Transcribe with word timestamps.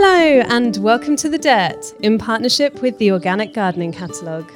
Hello, 0.00 0.42
and 0.48 0.76
welcome 0.76 1.16
to 1.16 1.28
The 1.28 1.38
Dirt 1.38 1.92
in 2.04 2.18
partnership 2.18 2.82
with 2.82 2.96
the 2.98 3.10
Organic 3.10 3.52
Gardening 3.52 3.90
Catalogue. 3.90 4.48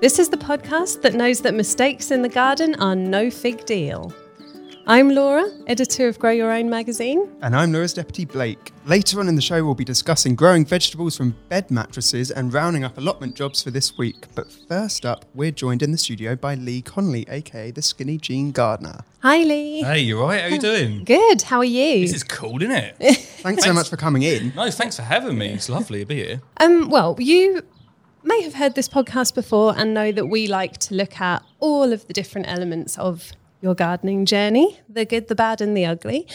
This 0.00 0.18
is 0.18 0.30
the 0.30 0.36
podcast 0.36 1.00
that 1.02 1.14
knows 1.14 1.42
that 1.42 1.54
mistakes 1.54 2.10
in 2.10 2.22
the 2.22 2.28
garden 2.28 2.74
are 2.80 2.96
no 2.96 3.30
fig 3.30 3.64
deal. 3.66 4.12
I'm 4.90 5.10
Laura, 5.10 5.44
editor 5.66 6.08
of 6.08 6.18
Grow 6.18 6.30
Your 6.30 6.50
Own 6.50 6.70
magazine. 6.70 7.28
And 7.42 7.54
I'm 7.54 7.74
Laura's 7.74 7.92
deputy 7.92 8.24
Blake. 8.24 8.72
Later 8.86 9.20
on 9.20 9.28
in 9.28 9.36
the 9.36 9.42
show, 9.42 9.62
we'll 9.62 9.74
be 9.74 9.84
discussing 9.84 10.34
growing 10.34 10.64
vegetables 10.64 11.14
from 11.14 11.36
bed 11.50 11.70
mattresses 11.70 12.30
and 12.30 12.54
rounding 12.54 12.84
up 12.84 12.96
allotment 12.96 13.34
jobs 13.34 13.62
for 13.62 13.70
this 13.70 13.98
week. 13.98 14.24
But 14.34 14.50
first 14.66 15.04
up, 15.04 15.26
we're 15.34 15.50
joined 15.50 15.82
in 15.82 15.92
the 15.92 15.98
studio 15.98 16.36
by 16.36 16.54
Lee 16.54 16.80
Connelly, 16.80 17.26
aka 17.28 17.70
the 17.70 17.82
Skinny 17.82 18.16
Jean 18.16 18.50
Gardener. 18.50 19.00
Hi, 19.20 19.42
Lee. 19.42 19.82
Hey, 19.82 19.98
you're 19.98 20.22
right? 20.22 20.40
How 20.40 20.46
are 20.46 20.50
you 20.52 20.58
doing? 20.58 21.04
Good. 21.04 21.42
How 21.42 21.58
are 21.58 21.64
you? 21.64 22.00
This 22.06 22.14
is 22.14 22.24
cool, 22.24 22.62
isn't 22.62 22.74
it? 22.74 22.96
Thanks 23.18 23.64
so 23.64 23.74
much 23.74 23.90
for 23.90 23.98
coming 23.98 24.22
in. 24.22 24.54
no, 24.56 24.70
thanks 24.70 24.96
for 24.96 25.02
having 25.02 25.36
me. 25.36 25.48
It's 25.48 25.68
lovely 25.68 26.00
to 26.00 26.06
be 26.06 26.14
here. 26.24 26.40
Um, 26.60 26.88
well, 26.88 27.14
you 27.18 27.60
may 28.22 28.40
have 28.40 28.54
heard 28.54 28.74
this 28.74 28.88
podcast 28.88 29.34
before 29.34 29.74
and 29.76 29.92
know 29.92 30.12
that 30.12 30.28
we 30.28 30.46
like 30.46 30.78
to 30.78 30.94
look 30.94 31.20
at 31.20 31.42
all 31.60 31.92
of 31.92 32.06
the 32.06 32.14
different 32.14 32.48
elements 32.48 32.96
of 32.98 33.32
your 33.60 33.74
gardening 33.74 34.24
journey 34.24 34.78
the 34.88 35.04
good, 35.04 35.28
the 35.28 35.34
bad, 35.34 35.60
and 35.60 35.76
the 35.76 35.84
ugly. 35.84 36.26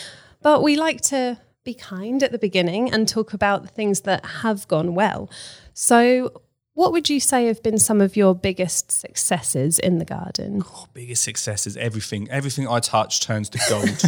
But 0.42 0.62
we 0.62 0.76
like 0.76 1.02
to 1.02 1.40
be 1.64 1.74
kind 1.74 2.22
at 2.22 2.32
the 2.32 2.38
beginning 2.38 2.92
and 2.92 3.08
talk 3.08 3.34
about 3.34 3.62
the 3.62 3.70
things 3.70 4.02
that 4.02 4.26
have 4.26 4.68
gone 4.68 4.96
well. 4.96 5.30
So, 5.74 6.42
what 6.76 6.92
would 6.92 7.10
you 7.10 7.20
say 7.20 7.46
have 7.46 7.62
been 7.62 7.78
some 7.78 8.02
of 8.02 8.16
your 8.18 8.34
biggest 8.34 8.92
successes 8.92 9.78
in 9.78 10.00
the 10.00 10.06
garden? 10.06 10.64
Oh, 10.66 10.88
biggest 10.94 11.24
successes, 11.24 11.78
everything. 11.78 12.30
Everything 12.32 12.68
I 12.68 12.80
touch 12.80 13.22
turns 13.22 13.50
to 13.50 13.60
gold. 13.70 14.02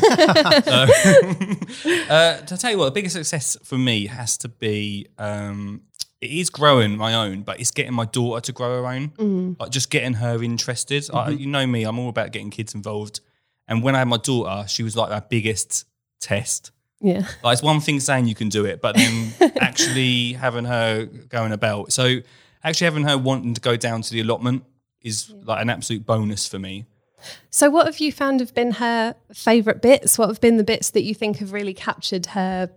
uh, 0.68 0.88
uh, 2.14 2.38
to 2.42 2.58
tell 2.58 2.72
you 2.72 2.78
what, 2.80 2.86
the 2.86 2.92
biggest 2.92 3.16
success 3.16 3.56
for 3.64 3.78
me 3.78 4.08
has 4.08 4.38
to 4.40 4.50
be 4.50 5.08
um, 5.20 5.82
it 6.26 6.32
is 6.32 6.50
growing 6.50 6.98
my 6.98 7.14
own, 7.14 7.44
but 7.44 7.60
it's 7.60 7.72
getting 7.72 7.94
my 7.94 8.06
daughter 8.06 8.42
to 8.42 8.52
grow 8.52 8.82
her 8.82 8.88
own. 8.88 9.10
Mm. 9.10 9.60
Like 9.60 9.70
just 9.70 9.90
getting 9.90 10.14
her 10.16 10.42
interested. 10.44 11.08
I, 11.14 11.30
mm-hmm. 11.30 11.40
you 11.40 11.48
know 11.48 11.68
me, 11.68 11.84
I'm 11.84 12.00
all 12.00 12.10
about 12.10 12.32
getting 12.32 12.50
kids 12.50 12.74
involved. 12.74 13.22
And 13.68 13.84
when 13.84 13.96
I 13.96 14.00
had 14.00 14.08
my 14.08 14.18
daughter, 14.18 14.68
she 14.68 14.84
was 14.84 14.98
like 14.98 15.10
my 15.10 15.20
biggest 15.20 15.86
test. 16.20 16.72
Yeah. 17.02 17.28
Like 17.44 17.54
it's 17.54 17.64
one 17.64 17.80
thing 17.80 18.00
saying 18.00 18.28
you 18.28 18.36
can 18.36 18.50
do 18.50 18.66
it, 18.66 18.82
but 18.82 18.96
then 18.96 19.34
actually 19.60 20.34
having 20.34 20.66
her 20.66 21.06
going 21.06 21.52
about. 21.52 21.92
So 21.92 22.18
actually 22.64 22.86
having 22.86 23.04
her 23.04 23.18
wanting 23.18 23.54
to 23.54 23.62
go 23.62 23.76
down 23.76 24.02
to 24.02 24.12
the 24.12 24.22
allotment 24.22 24.64
is 25.02 25.32
like 25.44 25.62
an 25.62 25.70
absolute 25.70 26.06
bonus 26.06 26.48
for 26.48 26.58
me. 26.58 26.86
So, 27.50 27.70
what 27.70 27.86
have 27.86 28.00
you 28.00 28.12
found 28.12 28.40
have 28.40 28.54
been 28.54 28.74
her 28.74 29.16
favourite 29.34 29.82
bits? 29.82 30.18
What 30.18 30.28
have 30.28 30.42
been 30.42 30.58
the 30.58 30.64
bits 30.64 30.92
that 30.92 31.04
you 31.04 31.16
think 31.16 31.38
have 31.38 31.54
really 31.54 31.74
captured 31.74 32.28
her 32.28 32.70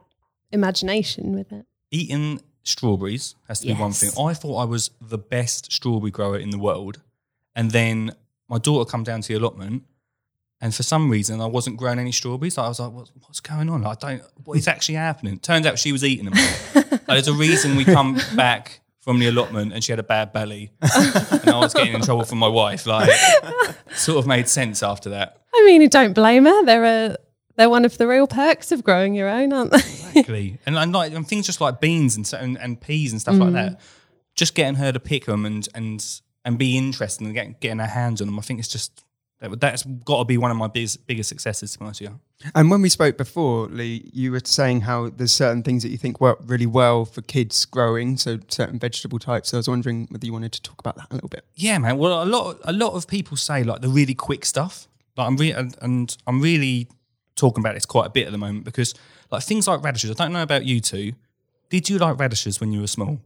imagination 0.53 1.35
with 1.35 1.53
it? 1.53 1.67
Eating 1.91 2.41
strawberries 2.69 3.35
has 3.49 3.61
to 3.61 3.67
be 3.67 3.75
one 3.75 3.93
thing. 3.93 4.11
I 4.19 4.35
thought 4.35 4.57
I 4.57 4.65
was 4.65 4.91
the 5.01 5.19
best 5.19 5.73
strawberry 5.73 6.11
grower 6.11 6.39
in 6.39 6.51
the 6.51 6.59
world, 6.59 7.01
and 7.55 7.71
then 7.71 8.13
my 8.49 8.59
daughter 8.59 8.89
come 8.89 9.05
down 9.05 9.21
to 9.23 9.29
the 9.29 9.35
allotment. 9.39 9.85
And 10.61 10.75
for 10.75 10.83
some 10.83 11.09
reason, 11.09 11.41
I 11.41 11.47
wasn't 11.47 11.77
growing 11.77 12.01
any 12.01 12.11
strawberries. 12.11 12.59
I 12.59 12.67
was 12.67 12.81
like, 12.81 12.91
what, 12.93 13.11
"What's 13.21 13.39
going 13.41 13.71
on? 13.71 13.87
I 13.87 13.95
don't. 13.95 14.23
What 14.45 14.59
is 14.59 14.67
actually 14.67 14.97
happening?" 14.97 15.39
Turns 15.39 15.67
out 15.67 15.79
she 15.79 15.93
was 15.93 16.05
eating 16.05 16.31
them. 16.31 16.35
Like, 17.09 17.25
there's 17.25 17.29
a 17.29 17.33
reason 17.33 17.75
we 17.77 17.87
come 17.87 18.21
back 18.37 18.81
from 19.01 19.19
the 19.19 19.29
allotment 19.29 19.73
and 19.73 19.83
she 19.83 19.93
had 19.93 19.99
a 19.99 20.03
bad 20.03 20.31
belly, 20.31 20.71
and 20.83 21.49
I 21.49 21.59
was 21.59 21.73
getting 21.73 21.95
in 21.95 22.03
trouble 22.03 22.25
from 22.25 22.37
my 22.39 22.49
wife. 22.49 22.87
Like, 22.87 23.09
sort 23.95 24.19
of 24.19 24.27
made 24.27 24.47
sense 24.47 24.83
after 24.83 25.09
that. 25.11 25.41
I 25.55 25.65
mean, 25.65 25.81
you 25.81 25.89
don't 25.89 26.13
blame 26.13 26.45
her. 26.45 26.65
They're 26.67 26.85
a 26.85 27.17
they're 27.59 27.69
one 27.69 27.85
of 27.85 27.99
the 27.99 28.07
real 28.07 28.29
perks 28.29 28.71
of 28.73 28.85
growing 28.85 29.15
your 29.15 29.29
own, 29.29 29.53
aren't 29.53 29.73
they? 29.73 29.79
Exactly. 29.79 30.59
and, 30.65 30.79
and 30.79 30.93
like 30.93 31.13
and 31.13 31.27
things 31.27 31.45
just 31.45 31.61
like 31.61 31.81
beans 31.81 32.17
and, 32.17 32.27
so- 32.27 32.39
and 32.39 32.57
and 32.57 32.81
peas 32.81 33.13
and 33.13 33.21
stuff 33.21 33.37
like 33.37 33.51
mm. 33.51 33.55
that. 33.55 33.81
Just 34.35 34.55
getting 34.55 34.77
her 34.77 34.93
to 34.93 35.01
pick 35.01 35.27
them 35.27 35.45
and 35.45 35.69
and 35.75 36.21
and 36.45 36.57
be 36.57 36.79
interested 36.79 37.27
and 37.27 37.35
getting 37.35 37.57
getting 37.61 37.81
her 37.81 37.87
hands 37.87 38.23
on 38.23 38.29
them. 38.29 38.39
I 38.39 38.43
think 38.43 38.61
it's 38.61 38.69
just 38.69 39.05
that, 39.41 39.61
that's 39.61 39.83
got 39.83 40.19
to 40.19 40.25
be 40.25 40.39
one 40.39 40.53
of 40.53 40.57
my 40.57 40.69
biggest 40.69 41.05
biggest 41.09 41.29
successes. 41.29 41.73
To 41.73 41.81
be 41.81 41.85
honest 41.85 42.01
with 42.01 42.11
you. 42.11 42.21
And 42.55 42.71
when 42.71 42.81
we 42.81 42.89
spoke 42.89 43.17
before, 43.17 43.67
Lee, 43.67 44.09
you 44.13 44.31
were 44.31 44.41
saying 44.45 44.83
how 44.83 45.11
there's 45.11 45.33
certain 45.33 45.65
things 45.65 45.83
that 45.83 45.89
you 45.89 45.99
think 45.99 46.21
work 46.21 46.39
really 46.45 46.67
well 46.67 47.05
for 47.05 47.23
kids 47.23 47.65
growing, 47.65 48.17
so 48.17 48.39
certain 48.47 48.79
vegetable 48.79 49.19
types. 49.19 49.49
So 49.49 49.57
I 49.57 49.59
was 49.59 49.69
wondering 49.69 50.07
whether 50.11 50.25
you 50.25 50.33
wanted 50.33 50.53
to 50.53 50.63
talk 50.63 50.79
about 50.79 50.95
that 50.97 51.11
a 51.11 51.15
little 51.15 51.29
bit. 51.29 51.45
Yeah, 51.57 51.79
man. 51.79 51.99
Well, 51.99 52.23
a 52.23 52.25
lot 52.25 52.59
a 52.63 52.73
lot 52.73 52.93
of 52.93 53.09
people 53.09 53.37
say 53.37 53.65
like 53.65 53.81
the 53.81 53.89
really 53.89 54.15
quick 54.15 54.45
stuff. 54.45 54.87
Like 55.17 55.27
I'm 55.27 55.37
re- 55.37 55.51
and, 55.51 55.77
and 55.83 56.17
I'm 56.29 56.41
really 56.41 56.87
talking 57.39 57.63
about 57.63 57.75
this 57.75 57.87
quite 57.87 58.07
a 58.07 58.11
bit 58.11 58.27
at 58.27 58.33
the 58.33 58.39
moment 58.39 58.65
because 58.65 58.95
like 59.31 59.43
things 59.43 59.67
like 59.67 59.83
radishes. 59.83 60.11
I 60.11 60.15
don't 60.15 60.33
know 60.33 60.43
about 60.43 60.65
you 60.67 60.81
two. 60.81 61.13
Did 61.71 61.89
you 61.89 61.99
like 61.99 62.19
radishes 62.19 62.61
when 62.61 62.73
you 62.73 62.81
were 62.81 62.87
small? 62.87 63.21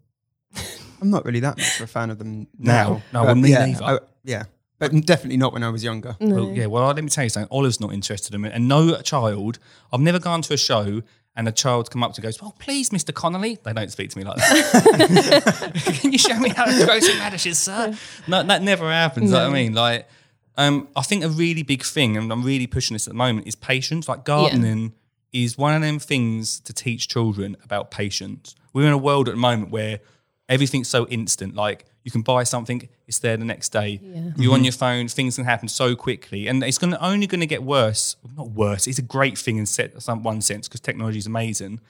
I'm 1.01 1.11
not 1.11 1.25
really 1.25 1.41
that 1.41 1.57
much 1.59 1.77
of 1.81 1.85
a 1.85 1.87
fan 1.89 2.11
of 2.11 2.19
them 2.19 2.47
Now? 2.59 2.73
now. 2.89 3.03
No, 3.13 3.21
but 3.21 3.25
well, 3.27 3.35
me 3.37 3.51
yeah, 3.51 3.67
neither. 3.67 3.85
I- 3.85 3.99
yeah, 4.25 4.45
but 4.79 4.93
definitely 5.05 5.37
not 5.39 5.53
when 5.53 5.63
I 5.65 5.69
was 5.71 5.83
younger. 5.83 6.17
Well, 6.21 6.51
yeah, 6.51 6.67
well, 6.67 6.87
let 6.87 7.03
me 7.03 7.09
tell 7.11 7.25
you 7.25 7.31
something. 7.31 7.49
Olive's 7.51 7.81
not 7.81 7.93
interested 7.93 8.35
in 8.35 8.45
it, 8.45 8.53
and 8.55 8.69
no 8.69 9.01
child. 9.01 9.59
I've 9.93 10.01
never 10.01 10.19
gone 10.21 10.43
to 10.43 10.55
a 10.55 10.57
show 10.57 11.03
and 11.35 11.49
a 11.49 11.53
child 11.53 11.91
come 11.91 12.03
up 12.05 12.13
to 12.15 12.21
goes, 12.21 12.39
"Oh, 12.43 12.53
please, 12.59 12.91
Mr. 12.91 13.13
Connelly." 13.15 13.59
They 13.65 13.73
don't 13.73 13.91
speak 13.91 14.11
to 14.11 14.19
me 14.19 14.25
like 14.25 14.37
that. 14.37 15.73
Can 16.01 16.13
you 16.13 16.19
show 16.19 16.39
me 16.39 16.51
how 16.51 16.67
to 16.67 16.85
grow 16.85 17.01
some 17.01 17.19
radishes, 17.19 17.59
sir? 17.59 17.97
No, 18.29 18.43
that 18.43 18.63
never 18.63 18.91
happens. 18.91 19.31
You 19.31 19.37
know 19.39 19.45
what 19.45 19.51
I 19.51 19.55
mean? 19.63 19.73
Like, 19.75 20.09
um, 20.57 20.89
I 20.95 21.03
think 21.03 21.25
a 21.25 21.29
really 21.29 21.63
big 21.63 21.83
thing, 21.83 22.17
and 22.17 22.31
I'm 22.33 22.43
really 22.43 22.67
pushing 22.67 22.95
this 22.95 23.07
at 23.07 23.13
the 23.13 23.17
moment, 23.17 23.47
is 23.47 23.55
patience. 23.55 24.09
Like 24.09 24.25
gardening 24.25 24.93
is 25.33 25.57
one 25.57 25.75
of 25.75 25.81
them 25.83 25.99
things 25.99 26.61
to 26.61 26.73
teach 26.73 27.09
children 27.09 27.57
about 27.65 27.91
patience. 27.91 28.55
We're 28.73 28.87
in 28.87 28.93
a 28.93 28.99
world 28.99 29.29
at 29.29 29.33
the 29.35 29.41
moment 29.41 29.71
where 29.71 30.01
everything's 30.49 30.89
so 30.89 31.07
instant. 31.09 31.55
Like 31.55 31.87
you 32.05 32.11
can 32.11 32.21
buy 32.23 32.45
something, 32.45 32.87
it's 33.07 33.19
there 33.21 33.37
the 33.37 33.45
next 33.45 33.71
day. 33.71 34.01
You're 34.37 34.53
on 34.55 34.65
your 34.65 34.73
phone, 34.73 35.09
things 35.09 35.37
can 35.37 35.45
happen 35.45 35.69
so 35.69 35.95
quickly, 35.97 36.49
and 36.49 36.63
it's 36.63 36.77
going 36.79 36.93
to 36.93 37.03
only 37.05 37.27
going 37.27 37.41
to 37.41 37.47
get 37.47 37.63
worse. 37.63 38.17
Not 38.37 38.51
worse. 38.51 38.87
It's 38.87 38.99
a 38.99 39.03
great 39.03 39.39
thing 39.39 39.57
in 39.57 39.65
set, 39.67 40.03
some 40.03 40.23
one 40.23 40.41
sense 40.43 40.69
because 40.69 40.81
technology 40.81 41.19
is 41.19 41.27
amazing, 41.27 41.81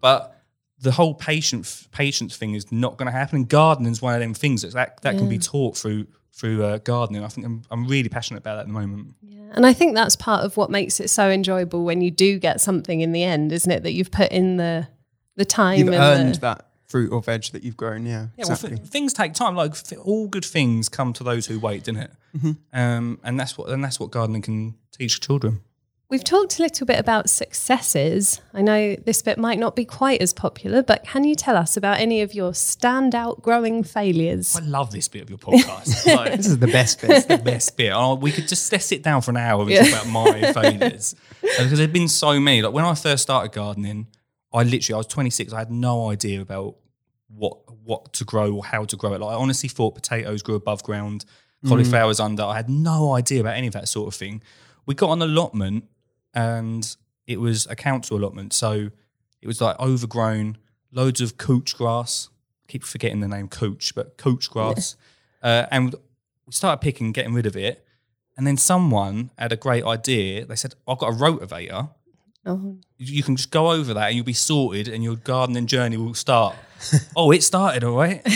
but 0.00 0.32
the 0.78 0.92
whole 0.92 1.14
patient 1.14 1.86
patience 1.90 2.36
thing 2.36 2.54
is 2.54 2.70
not 2.70 2.96
going 2.98 3.06
to 3.06 3.12
happen. 3.12 3.36
And 3.36 3.48
gardening 3.48 3.92
is 3.92 4.00
one 4.00 4.14
of 4.14 4.20
them 4.20 4.34
things 4.34 4.62
that 4.62 4.72
that, 4.72 5.02
that 5.02 5.16
can 5.18 5.28
be 5.28 5.38
taught 5.38 5.76
through 5.76 6.06
through 6.36 6.62
uh, 6.62 6.78
gardening. 6.78 7.24
I 7.24 7.28
think 7.28 7.46
I'm, 7.46 7.62
I'm 7.70 7.86
really 7.88 8.08
passionate 8.10 8.40
about 8.40 8.56
that 8.56 8.60
at 8.62 8.66
the 8.66 8.72
moment. 8.72 9.14
Yeah. 9.22 9.40
And 9.52 9.64
I 9.64 9.72
think 9.72 9.94
that's 9.94 10.16
part 10.16 10.44
of 10.44 10.56
what 10.56 10.70
makes 10.70 11.00
it 11.00 11.08
so 11.08 11.30
enjoyable 11.30 11.84
when 11.84 12.02
you 12.02 12.10
do 12.10 12.38
get 12.38 12.60
something 12.60 13.00
in 13.00 13.12
the 13.12 13.22
end, 13.22 13.52
isn't 13.52 13.70
it? 13.70 13.82
That 13.82 13.92
you've 13.92 14.10
put 14.10 14.30
in 14.30 14.58
the 14.58 14.86
the 15.36 15.44
time 15.44 15.78
You've 15.78 15.88
and 15.88 15.96
earned 15.96 16.34
the, 16.36 16.40
that 16.40 16.66
fruit 16.88 17.12
or 17.12 17.20
veg 17.22 17.44
that 17.52 17.62
you've 17.62 17.76
grown. 17.76 18.06
Yeah, 18.06 18.28
Yeah, 18.36 18.44
well, 18.44 18.52
exactly. 18.52 18.78
th- 18.78 18.88
things 18.88 19.12
take 19.12 19.32
time. 19.34 19.54
Like 19.56 19.74
th- 19.82 20.00
all 20.00 20.28
good 20.28 20.44
things 20.44 20.88
come 20.88 21.12
to 21.14 21.24
those 21.24 21.46
who 21.46 21.58
wait, 21.58 21.84
didn't 21.84 22.02
it? 22.02 22.56
Um, 22.72 23.18
and 23.24 23.40
that's 23.40 23.56
what 23.56 23.68
and 23.70 23.82
that's 23.82 23.98
what 23.98 24.10
gardening 24.10 24.42
can 24.42 24.74
teach 24.96 25.20
children. 25.20 25.60
We've 26.08 26.22
talked 26.22 26.60
a 26.60 26.62
little 26.62 26.86
bit 26.86 27.00
about 27.00 27.28
successes. 27.28 28.40
I 28.54 28.62
know 28.62 28.94
this 28.94 29.22
bit 29.22 29.38
might 29.38 29.58
not 29.58 29.74
be 29.74 29.84
quite 29.84 30.22
as 30.22 30.32
popular, 30.32 30.80
but 30.80 31.02
can 31.02 31.24
you 31.24 31.34
tell 31.34 31.56
us 31.56 31.76
about 31.76 31.98
any 31.98 32.22
of 32.22 32.32
your 32.32 32.52
standout 32.52 33.42
growing 33.42 33.82
failures? 33.82 34.56
I 34.56 34.60
love 34.60 34.92
this 34.92 35.08
bit 35.08 35.22
of 35.22 35.30
your 35.30 35.38
podcast. 35.38 36.06
Like, 36.16 36.36
this 36.36 36.46
is 36.46 36.60
the 36.60 36.68
best 36.68 37.00
bit. 37.00 37.26
the 37.26 37.38
best 37.38 37.76
bit. 37.76 37.90
Oh, 37.92 38.14
we 38.14 38.30
could 38.30 38.46
just 38.46 38.70
let's 38.70 38.84
sit 38.84 39.02
down 39.02 39.20
for 39.20 39.32
an 39.32 39.36
hour 39.38 39.62
and 39.62 39.70
talk 39.70 39.88
about 39.88 40.08
my 40.08 40.52
failures 40.52 41.16
because 41.40 41.78
there've 41.78 41.92
been 41.92 42.08
so 42.08 42.38
many. 42.38 42.62
Like 42.62 42.72
when 42.72 42.84
I 42.84 42.94
first 42.94 43.24
started 43.24 43.50
gardening, 43.50 44.06
I 44.52 44.62
literally 44.62 44.94
I 44.94 44.98
was 44.98 45.08
26. 45.08 45.52
I 45.52 45.58
had 45.58 45.72
no 45.72 46.10
idea 46.10 46.40
about 46.40 46.76
what 47.28 47.58
what 47.82 48.12
to 48.14 48.24
grow 48.24 48.54
or 48.54 48.64
how 48.64 48.84
to 48.84 48.96
grow 48.96 49.12
it. 49.14 49.20
Like 49.20 49.32
I 49.32 49.34
honestly 49.34 49.68
thought 49.68 49.96
potatoes 49.96 50.42
grew 50.42 50.54
above 50.54 50.84
ground, 50.84 51.24
mm. 51.64 51.68
cauliflowers 51.68 52.20
under. 52.20 52.44
I 52.44 52.54
had 52.54 52.70
no 52.70 53.14
idea 53.14 53.40
about 53.40 53.56
any 53.56 53.66
of 53.66 53.72
that 53.72 53.88
sort 53.88 54.06
of 54.06 54.14
thing. 54.14 54.42
We 54.86 54.94
got 54.94 55.10
an 55.10 55.22
allotment, 55.22 55.84
and 56.36 56.96
it 57.26 57.40
was 57.40 57.66
a 57.66 57.74
council 57.74 58.18
allotment, 58.18 58.52
so 58.52 58.90
it 59.42 59.46
was 59.46 59.60
like 59.60 59.78
overgrown, 59.80 60.58
loads 60.92 61.20
of 61.20 61.38
couch 61.38 61.76
grass. 61.76 62.28
keep 62.68 62.84
forgetting 62.84 63.20
the 63.20 63.28
name 63.28 63.48
couch, 63.48 63.94
but 63.94 64.18
couch 64.18 64.50
grass, 64.50 64.96
uh, 65.42 65.66
and 65.70 65.94
we 66.46 66.52
started 66.52 66.80
picking, 66.80 67.12
getting 67.12 67.32
rid 67.32 67.46
of 67.46 67.56
it. 67.56 67.84
And 68.36 68.46
then 68.46 68.58
someone 68.58 69.30
had 69.38 69.50
a 69.50 69.56
great 69.56 69.84
idea. 69.84 70.44
They 70.44 70.56
said, 70.56 70.74
"I've 70.86 70.98
got 70.98 71.08
a 71.08 71.16
rotavator. 71.16 71.90
Oh, 72.44 72.76
You 72.98 73.22
can 73.22 73.36
just 73.36 73.50
go 73.50 73.72
over 73.72 73.94
that, 73.94 74.08
and 74.08 74.16
you'll 74.16 74.24
be 74.24 74.34
sorted, 74.34 74.88
and 74.88 75.02
your 75.02 75.16
gardening 75.16 75.66
journey 75.66 75.96
will 75.96 76.14
start." 76.14 76.54
oh, 77.16 77.30
it 77.30 77.42
started 77.42 77.82
all 77.82 77.96
right. 77.96 78.20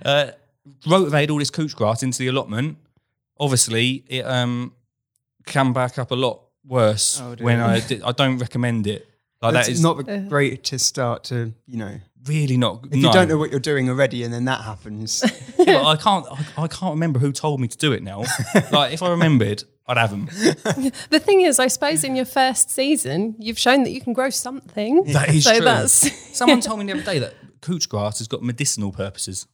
uh, 0.04 0.32
rotavated 0.86 1.30
all 1.30 1.38
this 1.38 1.50
couch 1.50 1.76
grass 1.76 2.02
into 2.02 2.18
the 2.18 2.28
allotment. 2.28 2.78
Obviously, 3.38 4.04
it 4.08 4.26
um 4.26 4.72
came 5.50 5.72
back 5.72 5.98
up 5.98 6.10
a 6.10 6.14
lot 6.14 6.42
worse 6.64 7.20
Oh, 7.20 7.34
when 7.40 7.60
I 7.60 7.80
did. 7.80 8.02
I 8.02 8.12
don't 8.12 8.38
recommend 8.38 8.86
it. 8.86 9.06
Like 9.42 9.54
That's 9.54 9.68
that 9.68 9.72
is 9.72 9.82
not 9.82 10.04
the 10.04 10.16
uh-huh. 10.16 10.28
greatest 10.28 10.86
start 10.86 11.24
to, 11.24 11.54
you 11.66 11.78
know, 11.78 11.98
really 12.26 12.58
not. 12.58 12.84
if 12.90 12.96
you 12.96 13.10
don't 13.10 13.28
know 13.28 13.38
what 13.38 13.50
you're 13.50 13.58
doing 13.58 13.88
already 13.88 14.22
and 14.22 14.32
then 14.32 14.44
that 14.46 14.62
happens. 14.62 15.24
Yeah, 15.60 15.82
I 15.86 15.96
can't. 15.96 16.24
I, 16.30 16.62
I 16.64 16.68
can't 16.68 16.94
remember 16.94 17.18
who 17.18 17.32
told 17.32 17.60
me 17.60 17.68
to 17.68 17.76
do 17.76 17.92
it 17.92 18.02
now. 18.02 18.20
like 18.72 18.94
if 18.94 19.02
I 19.02 19.10
remembered, 19.10 19.62
I'd 19.86 19.98
have 19.98 20.10
them. 20.10 20.24
The 21.10 21.20
thing 21.22 21.42
is, 21.42 21.58
I 21.58 21.66
suppose 21.66 22.02
in 22.02 22.16
your 22.16 22.24
first 22.24 22.70
season, 22.70 23.36
you've 23.38 23.58
shown 23.58 23.82
that 23.82 23.90
you 23.90 24.00
can 24.00 24.14
grow 24.14 24.30
something. 24.30 25.04
That 25.12 25.28
is 25.28 25.44
so 25.44 25.56
true. 25.56 25.64
that's 25.66 26.10
Someone 26.36 26.62
told 26.62 26.78
me 26.78 26.86
the 26.86 26.92
other 26.94 27.02
day 27.02 27.18
that 27.18 27.34
couch 27.60 27.90
grass 27.90 28.18
has 28.20 28.26
got 28.26 28.42
medicinal 28.42 28.90
purposes. 28.90 29.46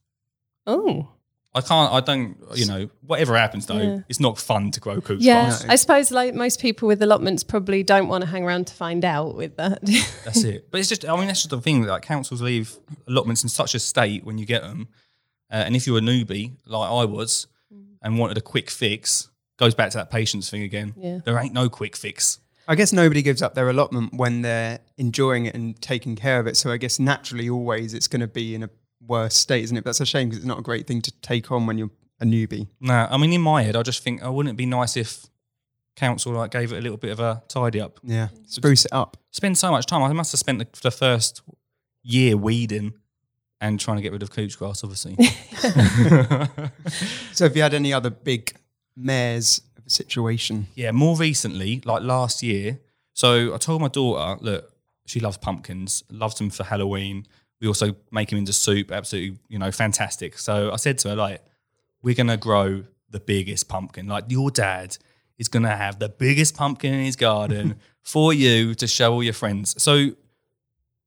oh 0.66 1.08
I 1.56 1.62
can't. 1.62 1.92
I 1.92 2.00
don't. 2.00 2.36
You 2.54 2.66
know, 2.66 2.90
whatever 3.06 3.36
happens 3.36 3.64
though, 3.66 3.78
Yeah. 3.78 4.00
it's 4.08 4.20
not 4.20 4.38
fun 4.38 4.70
to 4.72 4.80
grow 4.80 5.00
couch 5.00 5.18
yeah. 5.20 5.44
grass. 5.46 5.64
I 5.66 5.76
suppose 5.76 6.10
like 6.10 6.34
most 6.34 6.60
people 6.60 6.86
with 6.86 7.02
allotments 7.02 7.42
probably 7.42 7.82
don't 7.82 8.08
want 8.08 8.22
to 8.22 8.28
hang 8.28 8.44
around 8.44 8.66
to 8.66 8.74
find 8.74 9.04
out 9.04 9.34
with 9.34 9.56
that. 9.56 9.80
That's 10.24 10.44
it. 10.44 10.70
But 10.70 10.80
it's 10.80 10.88
just. 10.88 11.08
I 11.08 11.16
mean, 11.16 11.28
that's 11.28 11.40
just 11.40 11.50
the 11.50 11.60
thing. 11.60 11.84
Like 11.84 12.02
councils 12.02 12.42
leave 12.42 12.76
allotments 13.08 13.42
in 13.42 13.48
such 13.48 13.74
a 13.74 13.78
state 13.78 14.24
when 14.24 14.36
you 14.36 14.44
get 14.44 14.62
them, 14.62 14.88
uh, 15.50 15.64
and 15.66 15.74
if 15.74 15.86
you're 15.86 15.98
a 15.98 16.02
newbie 16.02 16.52
like 16.66 16.90
I 16.90 17.04
was, 17.06 17.46
and 18.02 18.18
wanted 18.18 18.36
a 18.36 18.42
quick 18.42 18.70
fix, 18.70 19.30
goes 19.56 19.74
back 19.74 19.90
to 19.92 19.98
that 19.98 20.10
patience 20.10 20.50
thing 20.50 20.62
again. 20.62 20.94
Yeah. 20.96 21.20
There 21.24 21.38
ain't 21.38 21.54
no 21.54 21.68
quick 21.70 21.96
fix. 21.96 22.38
I 22.68 22.74
guess 22.74 22.92
nobody 22.92 23.22
gives 23.22 23.42
up 23.42 23.54
their 23.54 23.70
allotment 23.70 24.12
when 24.14 24.42
they're 24.42 24.80
enjoying 24.98 25.46
it 25.46 25.54
and 25.54 25.80
taking 25.80 26.16
care 26.16 26.40
of 26.40 26.46
it. 26.46 26.56
So 26.56 26.70
I 26.70 26.76
guess 26.76 26.98
naturally, 26.98 27.48
always 27.48 27.94
it's 27.94 28.08
going 28.08 28.20
to 28.20 28.26
be 28.26 28.54
in 28.54 28.62
a 28.64 28.70
worse 29.06 29.36
state, 29.36 29.64
isn't 29.64 29.76
it? 29.76 29.84
That's 29.84 30.00
a 30.00 30.06
shame 30.06 30.28
because 30.28 30.38
it's 30.38 30.46
not 30.46 30.58
a 30.58 30.62
great 30.62 30.86
thing 30.86 31.02
to 31.02 31.12
take 31.20 31.50
on 31.50 31.66
when 31.66 31.78
you're 31.78 31.90
a 32.20 32.24
newbie. 32.24 32.68
No, 32.80 33.06
I 33.10 33.16
mean 33.16 33.32
in 33.32 33.40
my 33.40 33.62
head, 33.62 33.76
I 33.76 33.82
just 33.82 34.02
think, 34.02 34.20
oh, 34.22 34.32
wouldn't 34.32 34.54
it 34.54 34.56
be 34.56 34.66
nice 34.66 34.96
if 34.96 35.26
council 35.96 36.32
like 36.32 36.50
gave 36.50 36.72
it 36.72 36.78
a 36.78 36.80
little 36.80 36.98
bit 36.98 37.12
of 37.12 37.20
a 37.20 37.42
tidy 37.48 37.80
up? 37.80 38.00
Yeah, 38.02 38.26
mm-hmm. 38.26 38.44
spruce 38.46 38.84
it 38.84 38.92
up. 38.92 39.16
Spend 39.30 39.58
so 39.58 39.70
much 39.70 39.86
time. 39.86 40.02
I 40.02 40.12
must 40.12 40.32
have 40.32 40.38
spent 40.38 40.58
the, 40.58 40.68
the 40.82 40.90
first 40.90 41.42
year 42.02 42.36
weeding 42.36 42.94
and 43.60 43.80
trying 43.80 43.96
to 43.96 44.02
get 44.02 44.12
rid 44.12 44.22
of 44.22 44.30
couch 44.30 44.58
grass, 44.58 44.84
obviously. 44.84 45.16
So 47.32 47.44
have 47.44 47.56
you 47.56 47.62
had 47.62 47.74
any 47.74 47.92
other 47.92 48.10
big 48.10 48.54
mares 48.96 49.60
of 49.76 49.86
a 49.86 49.90
situation? 49.90 50.68
yeah, 50.74 50.90
more 50.90 51.16
recently, 51.16 51.82
like 51.84 52.02
last 52.02 52.42
year. 52.42 52.78
So 53.12 53.54
I 53.54 53.58
told 53.58 53.82
my 53.82 53.88
daughter, 53.88 54.38
look, 54.42 54.72
she 55.06 55.20
loves 55.20 55.36
pumpkins, 55.36 56.02
loves 56.10 56.36
them 56.36 56.50
for 56.50 56.64
Halloween. 56.64 57.26
We 57.60 57.68
also 57.68 57.96
make 58.10 58.28
them 58.28 58.38
into 58.38 58.52
soup, 58.52 58.92
absolutely, 58.92 59.38
you 59.48 59.58
know, 59.58 59.72
fantastic. 59.72 60.38
So 60.38 60.72
I 60.72 60.76
said 60.76 60.98
to 60.98 61.10
her, 61.10 61.16
like, 61.16 61.42
we're 62.02 62.14
gonna 62.14 62.36
grow 62.36 62.84
the 63.10 63.20
biggest 63.20 63.68
pumpkin. 63.68 64.06
Like 64.06 64.24
your 64.28 64.50
dad 64.50 64.96
is 65.38 65.48
gonna 65.48 65.76
have 65.76 65.98
the 65.98 66.08
biggest 66.08 66.56
pumpkin 66.56 66.92
in 66.94 67.04
his 67.04 67.16
garden 67.16 67.80
for 68.02 68.32
you 68.32 68.74
to 68.74 68.86
show 68.86 69.12
all 69.14 69.22
your 69.22 69.32
friends. 69.32 69.80
So 69.82 70.10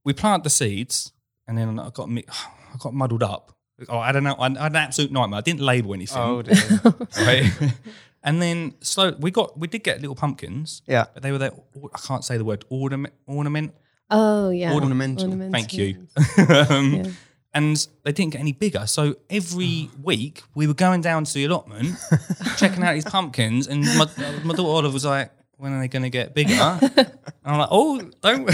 we 0.03 0.13
plant 0.13 0.43
the 0.43 0.49
seeds, 0.49 1.11
and 1.47 1.57
then 1.57 1.79
I 1.79 1.89
got 1.89 2.09
I 2.09 2.77
got 2.79 2.93
muddled 2.93 3.23
up. 3.23 3.55
Oh, 3.87 3.97
I 3.97 4.11
don't 4.11 4.23
know. 4.23 4.35
I 4.37 4.49
had 4.49 4.71
an 4.71 4.75
absolute 4.75 5.11
nightmare. 5.11 5.37
I 5.37 5.41
didn't 5.41 5.61
label 5.61 5.93
anything 5.93 6.21
Oh 6.21 6.41
dear. 6.41 6.55
right? 7.21 7.49
and 8.23 8.41
then 8.41 8.73
slow, 8.81 9.15
we 9.19 9.31
got 9.31 9.57
we 9.57 9.67
did 9.67 9.83
get 9.83 10.01
little 10.01 10.15
pumpkins, 10.15 10.81
yeah. 10.85 11.05
but 11.13 11.23
they 11.23 11.31
were 11.31 11.37
there. 11.37 11.51
I 11.93 11.99
can't 11.99 12.23
say 12.23 12.37
the 12.37 12.45
word 12.45 12.65
ornament. 12.69 13.13
Ornament. 13.25 13.73
Oh 14.11 14.49
yeah, 14.49 14.73
Ornamental. 14.73 15.31
Thank 15.51 15.73
you. 15.73 16.07
Um, 16.69 16.93
Yeah. 16.93 17.11
And 17.51 17.87
they 18.03 18.11
didn't 18.11 18.33
get 18.33 18.41
any 18.41 18.51
bigger. 18.53 18.85
So 18.85 19.15
every 19.27 19.89
week 20.03 20.43
we 20.53 20.67
were 20.67 20.75
going 20.75 21.01
down 21.01 21.23
to 21.23 21.33
the 21.33 21.45
allotment, 21.45 21.97
checking 22.57 22.83
out 22.83 22.93
these 22.93 23.05
pumpkins, 23.05 23.67
and 23.67 23.83
my, 23.97 24.05
my 24.43 24.53
daughter 24.53 24.61
Olive 24.85 24.93
was 24.93 25.03
like, 25.03 25.31
"When 25.57 25.73
are 25.73 25.79
they 25.79 25.87
going 25.87 26.03
to 26.03 26.11
get 26.11 26.35
bigger?" 26.35 26.53
and 26.95 27.07
I'm 27.43 27.57
like, 27.57 27.69
"Oh, 27.71 27.99
don't 28.21 28.47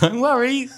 don't 0.00 0.20
worry, 0.22 0.68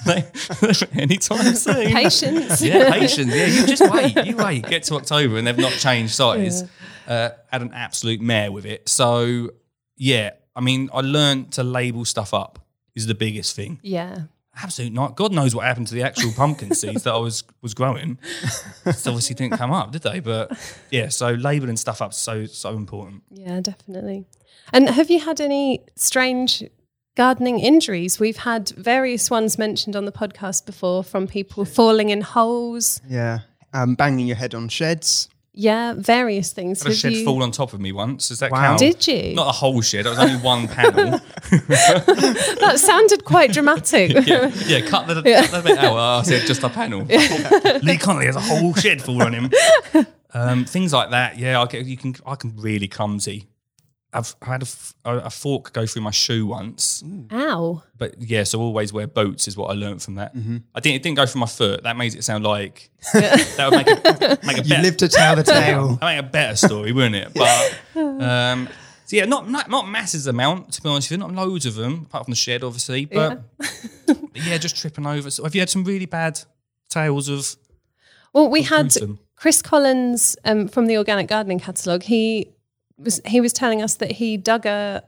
anytime 0.94 1.54
soon." 1.54 1.86
Patience. 1.92 2.62
yeah, 2.62 2.90
patience. 2.90 3.32
Yeah, 3.32 3.46
you 3.46 3.66
just 3.66 3.92
wait. 3.92 4.26
You 4.26 4.36
wait. 4.36 4.66
Get 4.66 4.82
to 4.84 4.96
October 4.96 5.36
and 5.38 5.46
they've 5.46 5.56
not 5.56 5.72
changed 5.72 6.14
size. 6.14 6.64
Uh, 7.06 7.30
had 7.50 7.62
an 7.62 7.72
absolute 7.74 8.20
mare 8.20 8.50
with 8.52 8.64
it. 8.66 8.88
So 8.88 9.50
yeah, 9.96 10.30
I 10.56 10.60
mean, 10.60 10.90
I 10.92 11.00
learned 11.00 11.52
to 11.52 11.62
label 11.62 12.04
stuff 12.04 12.34
up. 12.34 12.58
Is 12.94 13.06
the 13.06 13.15
biggest 13.15 13.56
thing. 13.56 13.79
yeah. 13.83 14.25
Absolute 14.62 14.93
not. 14.93 15.17
God 15.17 15.33
knows 15.33 15.55
what 15.55 15.65
happened 15.65 15.87
to 15.87 15.94
the 15.94 16.03
actual 16.03 16.31
pumpkin 16.31 16.75
seeds 16.81 17.05
that 17.05 17.15
I 17.15 17.17
was 17.17 17.43
was 17.62 17.73
growing. 17.73 18.19
It's 18.85 19.06
obviously 19.06 19.35
didn't 19.35 19.56
come 19.56 19.73
up, 19.73 19.93
did 19.93 20.03
they? 20.03 20.21
But 20.21 20.53
yeah, 20.91 21.09
so 21.09 21.31
labeling 21.31 21.79
stuff 21.79 22.03
up 22.03 22.12
so 22.12 22.44
so 22.44 22.77
important. 22.77 23.23
Yeah, 23.31 23.61
definitely. 23.62 24.27
And 24.71 24.91
have 24.91 25.11
you 25.11 25.21
had 25.21 25.41
any 25.41 25.81
strange 25.97 26.62
gardening 27.17 27.61
injuries? 27.61 28.21
We've 28.21 28.37
had 28.37 28.69
various 28.71 29.31
ones 29.31 29.56
mentioned 29.56 29.97
on 29.97 30.05
the 30.05 30.12
podcast 30.12 30.67
before 30.67 31.03
from 31.03 31.27
people 31.27 31.65
falling 31.65 32.11
in 32.11 32.21
holes. 32.21 33.00
Yeah. 33.09 33.39
Um, 33.73 33.94
banging 33.94 34.27
your 34.27 34.37
head 34.37 34.55
on 34.55 34.69
sheds. 34.69 35.31
Yeah, 35.54 35.93
various 35.99 36.52
things. 36.52 36.82
Had 36.82 36.93
a 36.93 36.94
shed 36.94 37.12
you- 37.12 37.25
fall 37.26 37.43
on 37.43 37.50
top 37.50 37.75
of 37.75 37.81
me 37.81 37.93
once. 37.93 38.28
Does 38.28 38.38
that 38.38 38.50
Wow. 38.50 38.69
count? 38.69 38.78
Did 38.78 39.06
you? 39.06 39.34
Not 39.34 39.49
a 39.49 39.52
whole 39.52 39.82
shed. 39.82 40.06
It 40.06 40.08
was 40.08 40.19
only 40.19 40.37
one 40.37 40.66
panel. 40.66 41.20
that 41.50 42.75
sounded 42.78 43.25
quite 43.25 43.52
dramatic. 43.52 44.12
yeah, 44.26 44.50
yeah, 44.66 44.81
cut 44.87 45.06
the, 45.06 45.14
cut 45.22 45.50
the 45.50 45.62
bit 45.62 45.78
out. 45.78 45.96
I 45.96 46.22
said 46.22 46.46
just 46.46 46.62
a 46.62 46.69
panel. 46.70 47.02
Lee 47.82 47.99
Connelly 47.99 48.26
has 48.26 48.37
a 48.37 48.40
whole 48.40 48.72
shed 48.75 49.02
full 49.02 49.22
on 49.22 49.34
him. 49.34 49.50
Um, 50.34 50.64
things 50.64 50.93
like 50.94 51.10
that. 51.10 51.38
Yeah, 51.38 51.60
I 51.60 51.66
get 51.66 51.84
you 51.84 51.98
can. 51.98 52.14
I 52.26 52.34
can 52.37 52.55
really 52.56 52.88
clumsy. 52.88 53.48
I've 54.14 54.35
I 54.43 54.50
had 54.50 54.62
a 55.05 55.31
fork 55.31 55.73
go 55.73 55.87
through 55.87 56.03
my 56.03 56.11
shoe 56.11 56.47
once, 56.47 57.03
Ow. 57.32 57.82
but 57.97 58.14
yeah, 58.20 58.44
so 58.44 58.61
always 58.61 58.93
wear 58.93 59.06
boots 59.06 59.49
is 59.49 59.56
what 59.56 59.70
I 59.70 59.75
learned 59.75 60.03
from 60.03 60.17
that. 60.17 60.32
I 60.75 60.81
didn't. 60.81 60.97
It 60.97 61.03
didn't 61.03 61.17
go 61.17 61.25
through 61.25 61.41
my 61.41 61.47
foot. 61.47 61.85
That 61.85 61.97
makes 61.97 62.14
it 62.14 62.23
sound 62.23 62.44
like 62.44 62.91
that 63.14 63.69
would 63.70 63.73
make 63.73 63.87
it 63.88 64.44
make 64.44 64.59
a 64.59 64.62
You 64.62 64.69
better, 64.69 64.82
live 64.82 64.97
to 64.99 65.09
tell 65.09 65.37
the 65.37 65.43
tale. 65.43 65.97
that 66.00 66.05
make 66.05 66.19
a 66.19 66.29
better 66.29 66.56
story, 66.56 66.93
wouldn't 66.93 67.14
it? 67.17 67.32
But 67.35 67.79
um, 67.97 68.69
so 69.06 69.17
yeah, 69.17 69.25
not 69.25 69.49
not 69.49 69.70
not 69.70 69.88
masses 69.88 70.26
amount 70.26 70.73
to 70.75 70.82
be 70.82 70.91
honest 70.91 71.11
with 71.11 71.19
you. 71.19 71.26
Not 71.26 71.35
loads 71.35 71.65
of 71.65 71.75
them, 71.75 72.03
apart 72.06 72.26
from 72.26 72.32
the 72.32 72.37
shed, 72.37 72.62
obviously. 72.62 73.06
But 73.06 73.43
but 74.06 74.19
yeah, 74.35 74.58
just 74.58 74.76
tripping 74.76 75.06
over. 75.06 75.31
So 75.31 75.44
have 75.44 75.55
you 75.55 75.62
had 75.62 75.70
some 75.70 75.85
really 75.85 76.06
bad 76.06 76.38
tales 76.91 77.29
of? 77.31 77.56
Well, 78.35 78.50
we 78.50 78.62
had 78.62 78.91
gruesome. 78.91 79.20
Chris 79.37 79.62
Collins 79.62 80.37
um, 80.44 80.69
from 80.69 80.87
the 80.87 80.99
Organic 80.99 81.29
Gardening 81.29 81.61
Catalogue. 81.61 82.03
He 82.03 82.50
was 83.04 83.20
he 83.26 83.40
was 83.40 83.52
telling 83.52 83.82
us 83.82 83.94
that 83.96 84.12
he 84.12 84.37
dug 84.37 84.66
a 84.66 85.02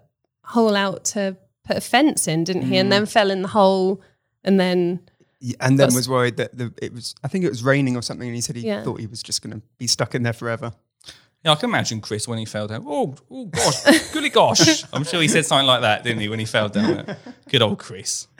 hole 0.44 0.76
out 0.76 1.04
to 1.06 1.36
put 1.64 1.76
a 1.76 1.80
fence 1.80 2.28
in, 2.28 2.44
didn't 2.44 2.62
he? 2.62 2.76
And 2.76 2.92
then 2.92 3.06
fell 3.06 3.30
in 3.30 3.42
the 3.42 3.48
hole, 3.48 4.00
and 4.44 4.58
then 4.60 5.00
Yeah, 5.40 5.56
and 5.60 5.72
then 5.78 5.88
That's- 5.88 5.94
was 5.96 6.08
worried 6.08 6.36
that 6.38 6.56
the, 6.56 6.72
it 6.80 6.92
was. 6.92 7.14
I 7.24 7.28
think 7.28 7.44
it 7.44 7.50
was 7.50 7.62
raining 7.62 7.96
or 7.96 8.02
something, 8.02 8.26
and 8.26 8.34
he 8.34 8.40
said 8.40 8.56
he 8.56 8.62
Yeah. 8.66 8.82
thought 8.82 9.00
he 9.00 9.06
was 9.06 9.22
just 9.22 9.42
going 9.42 9.58
to 9.60 9.62
be 9.78 9.86
stuck 9.86 10.14
in 10.14 10.22
there 10.22 10.32
forever. 10.32 10.72
Yeah, 11.44 11.52
I 11.52 11.56
can 11.56 11.68
imagine 11.68 12.00
Chris 12.00 12.26
when 12.26 12.38
he 12.38 12.46
fell 12.46 12.66
down. 12.66 12.84
Oh, 12.86 13.14
oh 13.30 13.44
gosh, 13.46 14.12
goody 14.12 14.30
gosh! 14.30 14.82
I'm 14.94 15.04
sure 15.04 15.20
he 15.20 15.28
said 15.28 15.44
something 15.44 15.66
like 15.66 15.82
that, 15.82 16.02
didn't 16.02 16.20
he, 16.20 16.28
when 16.30 16.38
he 16.38 16.46
fell 16.46 16.70
down? 16.70 17.04
There? 17.04 17.18
Good 17.50 17.60
old 17.62 17.78
Chris. 17.78 18.28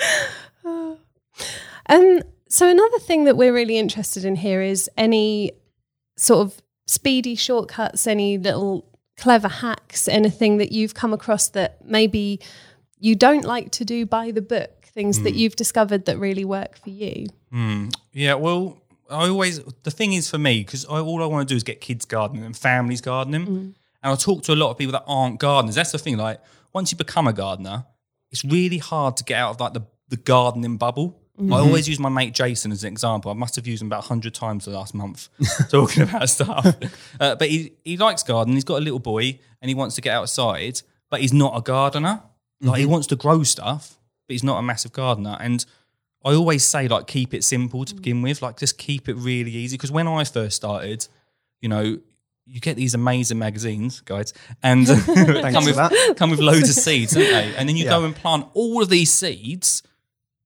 Um, 1.86 2.20
so 2.48 2.68
another 2.68 2.98
thing 2.98 3.24
that 3.24 3.36
we're 3.36 3.52
really 3.52 3.76
interested 3.76 4.24
in 4.24 4.36
here 4.36 4.62
is 4.62 4.88
any 4.96 5.52
sort 6.16 6.46
of 6.46 6.62
speedy 6.86 7.34
shortcuts, 7.34 8.06
any 8.06 8.38
little 8.38 8.86
clever 9.16 9.48
hacks, 9.48 10.08
anything 10.08 10.58
that 10.58 10.72
you've 10.72 10.94
come 10.94 11.12
across 11.12 11.48
that 11.50 11.84
maybe 11.84 12.40
you 12.98 13.14
don't 13.14 13.44
like 13.44 13.70
to 13.72 13.84
do 13.84 14.06
by 14.06 14.30
the 14.30 14.42
book, 14.42 14.86
things 14.86 15.22
that 15.22 15.30
hmm. 15.30 15.36
you've 15.36 15.56
discovered 15.56 16.06
that 16.06 16.18
really 16.18 16.44
work 16.44 16.78
for 16.78 16.90
you. 16.90 17.26
Hmm. 17.50 17.88
Yeah, 18.12 18.34
well, 18.34 18.82
I 19.10 19.28
always 19.28 19.60
the 19.82 19.90
thing 19.90 20.12
is 20.14 20.30
for 20.30 20.38
me 20.38 20.60
because 20.60 20.84
all 20.84 21.22
I 21.22 21.26
want 21.26 21.48
to 21.48 21.52
do 21.52 21.56
is 21.56 21.62
get 21.62 21.80
kids 21.80 22.04
gardening 22.04 22.44
and 22.44 22.56
families 22.56 23.00
gardening, 23.00 23.46
mm. 23.46 23.58
and 23.58 23.74
I 24.02 24.14
talk 24.14 24.42
to 24.44 24.52
a 24.52 24.56
lot 24.56 24.70
of 24.70 24.78
people 24.78 24.92
that 24.92 25.04
aren't 25.06 25.38
gardeners. 25.38 25.74
That's 25.74 25.92
the 25.92 25.98
thing. 25.98 26.16
Like 26.16 26.40
once 26.72 26.90
you 26.90 26.98
become 26.98 27.26
a 27.26 27.32
gardener, 27.32 27.84
it's 28.30 28.44
really 28.44 28.78
hard 28.78 29.16
to 29.18 29.24
get 29.24 29.38
out 29.38 29.50
of 29.50 29.60
like 29.60 29.74
the 29.74 29.82
the 30.08 30.16
gardening 30.16 30.76
bubble. 30.76 31.20
I 31.36 31.42
mm-hmm. 31.42 31.52
always 31.52 31.88
use 31.88 31.98
my 31.98 32.08
mate 32.08 32.32
Jason 32.32 32.70
as 32.70 32.84
an 32.84 32.92
example. 32.92 33.28
I 33.28 33.34
must 33.34 33.56
have 33.56 33.66
used 33.66 33.82
him 33.82 33.88
about 33.88 34.04
hundred 34.04 34.34
times 34.34 34.66
the 34.66 34.70
last 34.70 34.94
month 34.94 35.28
talking 35.70 36.04
about 36.04 36.28
stuff. 36.28 36.66
Uh, 37.20 37.34
but 37.36 37.48
he 37.48 37.72
he 37.84 37.96
likes 37.96 38.22
gardening. 38.22 38.56
He's 38.56 38.64
got 38.64 38.78
a 38.78 38.84
little 38.84 38.98
boy 38.98 39.38
and 39.62 39.68
he 39.68 39.74
wants 39.74 39.94
to 39.94 40.00
get 40.00 40.14
outside, 40.14 40.82
but 41.10 41.20
he's 41.20 41.32
not 41.32 41.56
a 41.56 41.60
gardener. 41.60 42.22
Like 42.60 42.78
he 42.78 42.84
mm-hmm. 42.84 42.92
wants 42.92 43.06
to 43.08 43.16
grow 43.16 43.42
stuff, 43.44 43.98
but 44.26 44.34
he's 44.34 44.42
not 44.42 44.58
a 44.58 44.62
massive 44.62 44.92
gardener. 44.92 45.36
And 45.40 45.64
I 46.24 46.34
always 46.34 46.64
say 46.64 46.88
like 46.88 47.06
keep 47.06 47.34
it 47.34 47.44
simple 47.44 47.84
to 47.84 47.94
mm. 47.94 47.96
begin 47.96 48.22
with, 48.22 48.42
like 48.42 48.58
just 48.58 48.78
keep 48.78 49.08
it 49.08 49.14
really 49.14 49.52
easy. 49.52 49.76
Because 49.76 49.92
when 49.92 50.08
I 50.08 50.24
first 50.24 50.56
started, 50.56 51.06
you 51.60 51.68
know, 51.68 51.98
you 52.46 52.60
get 52.60 52.76
these 52.76 52.94
amazing 52.94 53.38
magazines, 53.38 54.00
guys, 54.00 54.32
and 54.62 54.86
come 54.86 55.64
with 55.64 55.76
that. 55.76 56.14
come 56.16 56.30
with 56.30 56.40
loads 56.40 56.68
of 56.68 56.74
seeds, 56.74 57.12
don't 57.12 57.30
they? 57.30 57.54
And 57.56 57.68
then 57.68 57.76
you 57.76 57.84
go 57.84 58.04
and 58.04 58.14
plant 58.14 58.46
all 58.54 58.82
of 58.82 58.88
these 58.88 59.12
seeds, 59.12 59.82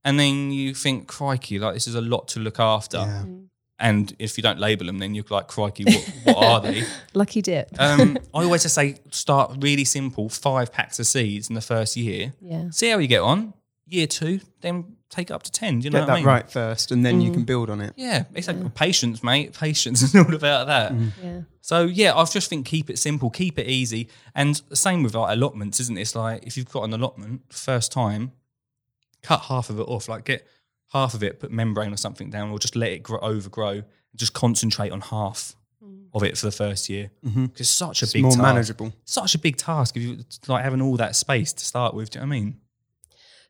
and 0.05 0.19
then 0.19 0.50
you 0.50 0.75
think, 0.75 1.07
crikey, 1.07 1.59
like 1.59 1.75
this 1.75 1.87
is 1.87 1.95
a 1.95 2.00
lot 2.00 2.28
to 2.28 2.40
look 2.40 2.61
after. 2.61 2.99
Yeah. 2.99 3.23
Mm. 3.26 3.49
And 3.81 4.14
if 4.19 4.37
you 4.37 4.43
don't 4.43 4.59
label 4.59 4.87
them, 4.87 4.99
then 4.99 5.14
you're 5.14 5.25
like, 5.31 5.47
crikey, 5.47 5.85
what, 5.85 6.12
what 6.25 6.37
are 6.45 6.61
they? 6.61 6.83
Lucky 7.14 7.40
dip. 7.40 7.69
Um, 7.78 8.19
I 8.35 8.43
always 8.43 8.62
just 8.62 8.75
say 8.75 8.97
start 9.11 9.52
really 9.61 9.85
simple, 9.85 10.28
five 10.28 10.73
packs 10.73 10.99
of 10.99 11.07
seeds 11.07 11.49
in 11.49 11.55
the 11.55 11.61
first 11.61 11.97
year. 11.97 12.33
yeah. 12.40 12.71
See 12.71 12.90
how 12.90 12.99
you 12.99 13.07
get 13.07 13.21
on. 13.21 13.55
Year 13.87 14.07
two, 14.07 14.40
then 14.61 14.97
take 15.09 15.31
it 15.31 15.33
up 15.33 15.43
to 15.45 15.52
ten. 15.52 15.81
Do 15.81 15.85
you 15.85 15.90
know 15.90 16.00
Get 16.00 16.09
what 16.09 16.11
I 16.11 16.14
that 16.14 16.19
mean? 16.21 16.26
right 16.26 16.50
first, 16.50 16.93
and 16.93 17.07
then 17.07 17.23
you 17.23 17.33
can 17.33 17.43
mm. 17.43 17.47
build 17.47 17.71
on 17.71 17.81
it. 17.81 17.95
Yeah, 17.97 18.25
it's 18.35 18.49
like 18.49 18.75
patience, 18.75 19.23
mate. 19.23 19.59
Patience 19.59 20.02
is 20.14 20.14
all 20.14 20.35
about 20.35 20.67
that. 20.67 20.93
Mm. 20.93 21.12
Yeah. 21.23 21.40
So 21.62 21.85
yeah, 21.85 22.14
I 22.14 22.25
just 22.25 22.50
think 22.50 22.67
keep 22.67 22.90
it 22.90 22.99
simple, 22.99 23.31
keep 23.31 23.59
it 23.59 23.67
easy, 23.67 24.09
and 24.35 24.61
same 24.75 25.02
with 25.02 25.14
like 25.14 25.35
allotments, 25.35 25.81
isn't 25.81 25.97
it? 25.97 26.02
It's 26.02 26.14
like 26.14 26.47
if 26.47 26.57
you've 26.57 26.71
got 26.71 26.85
an 26.85 26.93
allotment 26.93 27.43
first 27.50 27.93
time, 27.93 28.33
cut 29.22 29.40
half 29.42 29.70
of 29.70 29.78
it 29.78 29.82
off, 29.88 30.08
like 30.08 30.25
get 30.25 30.46
half 30.92 31.14
of 31.14 31.22
it, 31.22 31.40
put 31.40 31.50
membrane 31.50 31.92
or 31.92 31.96
something 31.96 32.30
down, 32.30 32.50
or 32.50 32.58
just 32.58 32.76
let 32.76 32.90
it 32.92 33.02
grow, 33.02 33.18
overgrow. 33.20 33.82
Just 34.16 34.32
concentrate 34.32 34.90
on 34.90 35.00
half 35.00 35.54
of 36.14 36.22
it 36.25 36.38
for 36.38 36.46
the 36.46 36.52
first 36.52 36.88
year. 36.88 37.10
Mm-hmm. 37.25 37.46
It's 37.56 37.68
such 37.68 38.00
a 38.02 38.06
It's 38.06 38.14
big, 38.14 38.22
more 38.22 38.30
task. 38.32 38.42
manageable. 38.42 38.92
Such 39.04 39.34
a 39.34 39.38
big 39.38 39.56
task 39.56 39.96
if 39.96 40.02
you 40.02 40.18
like 40.46 40.64
having 40.64 40.80
all 40.80 40.96
that 40.96 41.14
space 41.14 41.52
to 41.52 41.64
start 41.64 41.92
with. 41.94 42.10
Do 42.10 42.18
you 42.18 42.25
know 42.25 42.28
what 42.30 42.37
I 42.37 42.40
mean? 42.40 42.56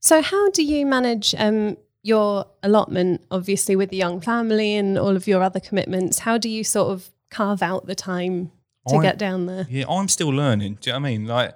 So, 0.00 0.20
how 0.22 0.50
do 0.50 0.64
you 0.64 0.84
manage 0.84 1.34
um, 1.38 1.76
your 2.02 2.46
allotment, 2.62 3.24
obviously, 3.30 3.76
with 3.76 3.90
the 3.90 3.96
young 3.96 4.20
family 4.20 4.74
and 4.74 4.98
all 4.98 5.14
of 5.16 5.26
your 5.28 5.42
other 5.42 5.60
commitments? 5.60 6.20
How 6.20 6.36
do 6.38 6.48
you 6.48 6.64
sort 6.64 6.90
of 6.90 7.10
carve 7.30 7.62
out 7.62 7.86
the 7.86 7.94
time 7.94 8.50
to 8.88 8.96
I- 8.96 9.02
get 9.02 9.18
down 9.18 9.46
there? 9.46 9.66
Yeah, 9.70 9.84
I'm 9.88 10.08
still 10.08 10.28
learning. 10.30 10.78
Do 10.80 10.90
you 10.90 10.94
know 10.94 11.00
what 11.00 11.06
I 11.08 11.10
mean? 11.10 11.26
Like, 11.26 11.54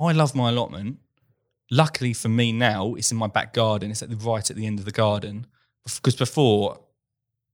I 0.00 0.12
love 0.12 0.34
my 0.34 0.48
allotment. 0.48 0.98
Luckily 1.70 2.12
for 2.12 2.28
me 2.28 2.52
now, 2.52 2.94
it's 2.94 3.12
in 3.12 3.18
my 3.18 3.26
back 3.26 3.52
garden. 3.52 3.90
It's 3.90 4.02
at 4.02 4.10
the 4.10 4.16
right 4.16 4.48
at 4.50 4.56
the 4.56 4.66
end 4.66 4.78
of 4.78 4.84
the 4.84 4.90
garden. 4.90 5.46
Because 5.84 6.16
before, 6.16 6.80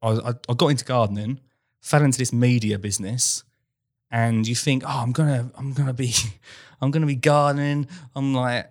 I, 0.03 0.11
I, 0.11 0.35
I 0.49 0.55
got 0.55 0.69
into 0.69 0.85
gardening, 0.85 1.41
fell 1.81 2.03
into 2.03 2.19
this 2.19 2.33
media 2.33 2.79
business, 2.79 3.45
and 4.11 4.47
you 4.47 4.55
think, 4.55 4.85
oh, 4.87 5.03
I'm 5.03 5.13
gonna, 5.13 5.51
I'm 5.57 5.73
gonna 5.73 5.93
be, 5.93 6.15
I'm 6.81 6.91
gonna 6.91 7.07
be 7.07 7.17
gardening. 7.17 7.89
I'm 8.15 8.35
like 8.35 8.71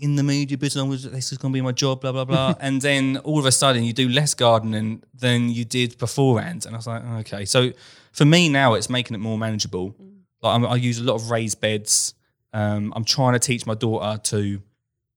in 0.00 0.16
the 0.16 0.22
media 0.22 0.58
business. 0.58 1.04
This 1.04 1.32
is 1.32 1.38
gonna 1.38 1.54
be 1.54 1.60
my 1.60 1.72
job. 1.72 2.02
Blah 2.02 2.12
blah 2.12 2.24
blah. 2.24 2.54
and 2.60 2.82
then 2.82 3.18
all 3.18 3.38
of 3.38 3.46
a 3.46 3.52
sudden, 3.52 3.84
you 3.84 3.92
do 3.92 4.08
less 4.08 4.34
gardening 4.34 5.02
than 5.14 5.48
you 5.48 5.64
did 5.64 5.96
beforehand. 5.98 6.66
And 6.66 6.74
I 6.74 6.78
was 6.78 6.86
like, 6.86 7.04
okay. 7.20 7.44
So 7.44 7.72
for 8.12 8.24
me 8.24 8.48
now, 8.48 8.74
it's 8.74 8.90
making 8.90 9.14
it 9.14 9.18
more 9.18 9.38
manageable. 9.38 9.94
Like 10.42 10.54
I'm, 10.56 10.66
I 10.66 10.76
use 10.76 10.98
a 10.98 11.04
lot 11.04 11.14
of 11.14 11.30
raised 11.30 11.60
beds. 11.60 12.14
Um, 12.52 12.92
I'm 12.94 13.04
trying 13.04 13.32
to 13.32 13.38
teach 13.38 13.66
my 13.66 13.74
daughter 13.74 14.20
to 14.22 14.62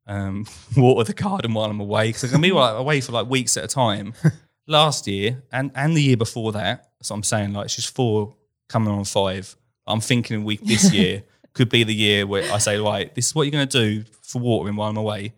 um, 0.08 0.46
water 0.78 1.04
the 1.04 1.14
garden 1.14 1.54
while 1.54 1.70
I'm 1.70 1.80
away 1.80 2.08
because 2.08 2.24
I 2.24 2.28
can 2.30 2.42
be 2.42 2.52
like 2.52 2.76
away 2.76 3.02
for 3.02 3.12
like 3.12 3.28
weeks 3.30 3.58
at 3.58 3.64
a 3.64 3.68
time. 3.68 4.14
Last 4.70 5.08
year 5.08 5.44
and 5.52 5.72
and 5.76 5.96
the 5.96 6.02
year 6.02 6.18
before 6.18 6.52
that, 6.52 6.90
so 7.02 7.16
I'm 7.16 7.24
saying 7.24 7.54
like 7.54 7.70
she's 7.70 7.86
four, 7.86 8.36
coming 8.68 8.94
on 8.94 9.06
five. 9.06 9.56
I'm 9.86 10.02
thinking 10.02 10.44
week 10.44 10.60
this 10.62 10.92
year 10.94 11.24
could 11.54 11.70
be 11.70 11.84
the 11.86 11.94
year 11.94 12.28
where 12.28 12.52
I 12.52 12.58
say, 12.58 12.78
right, 12.78 13.14
this 13.16 13.28
is 13.28 13.36
what 13.36 13.44
you're 13.44 13.52
going 13.52 13.68
to 13.68 13.80
do 14.04 14.04
for 14.22 14.40
watering 14.40 14.76
while 14.76 14.90
I'm 14.90 14.98
away. 14.98 15.34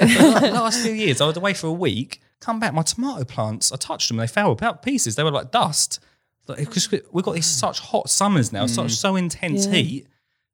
Like, 0.00 0.42
last 0.52 0.82
few 0.82 0.92
years, 0.92 1.20
I 1.20 1.26
was 1.26 1.36
away 1.36 1.54
for 1.54 1.66
a 1.68 1.72
week. 1.72 2.20
Come 2.40 2.60
back, 2.60 2.74
my 2.74 2.82
tomato 2.82 3.24
plants. 3.24 3.72
I 3.72 3.76
touched 3.76 4.08
them, 4.08 4.18
they 4.18 4.26
fell 4.26 4.52
about 4.52 4.82
pieces. 4.82 5.16
They 5.16 5.24
were 5.24 5.30
like 5.32 5.50
dust. 5.50 5.98
Because 6.46 6.90
we've 7.10 7.24
got 7.24 7.34
these 7.34 7.46
such 7.46 7.80
hot 7.80 8.10
summers 8.10 8.52
now, 8.52 8.66
such 8.66 8.92
so 8.92 9.16
intense 9.16 9.66
Yeah. 9.66 9.72
heat 9.72 10.06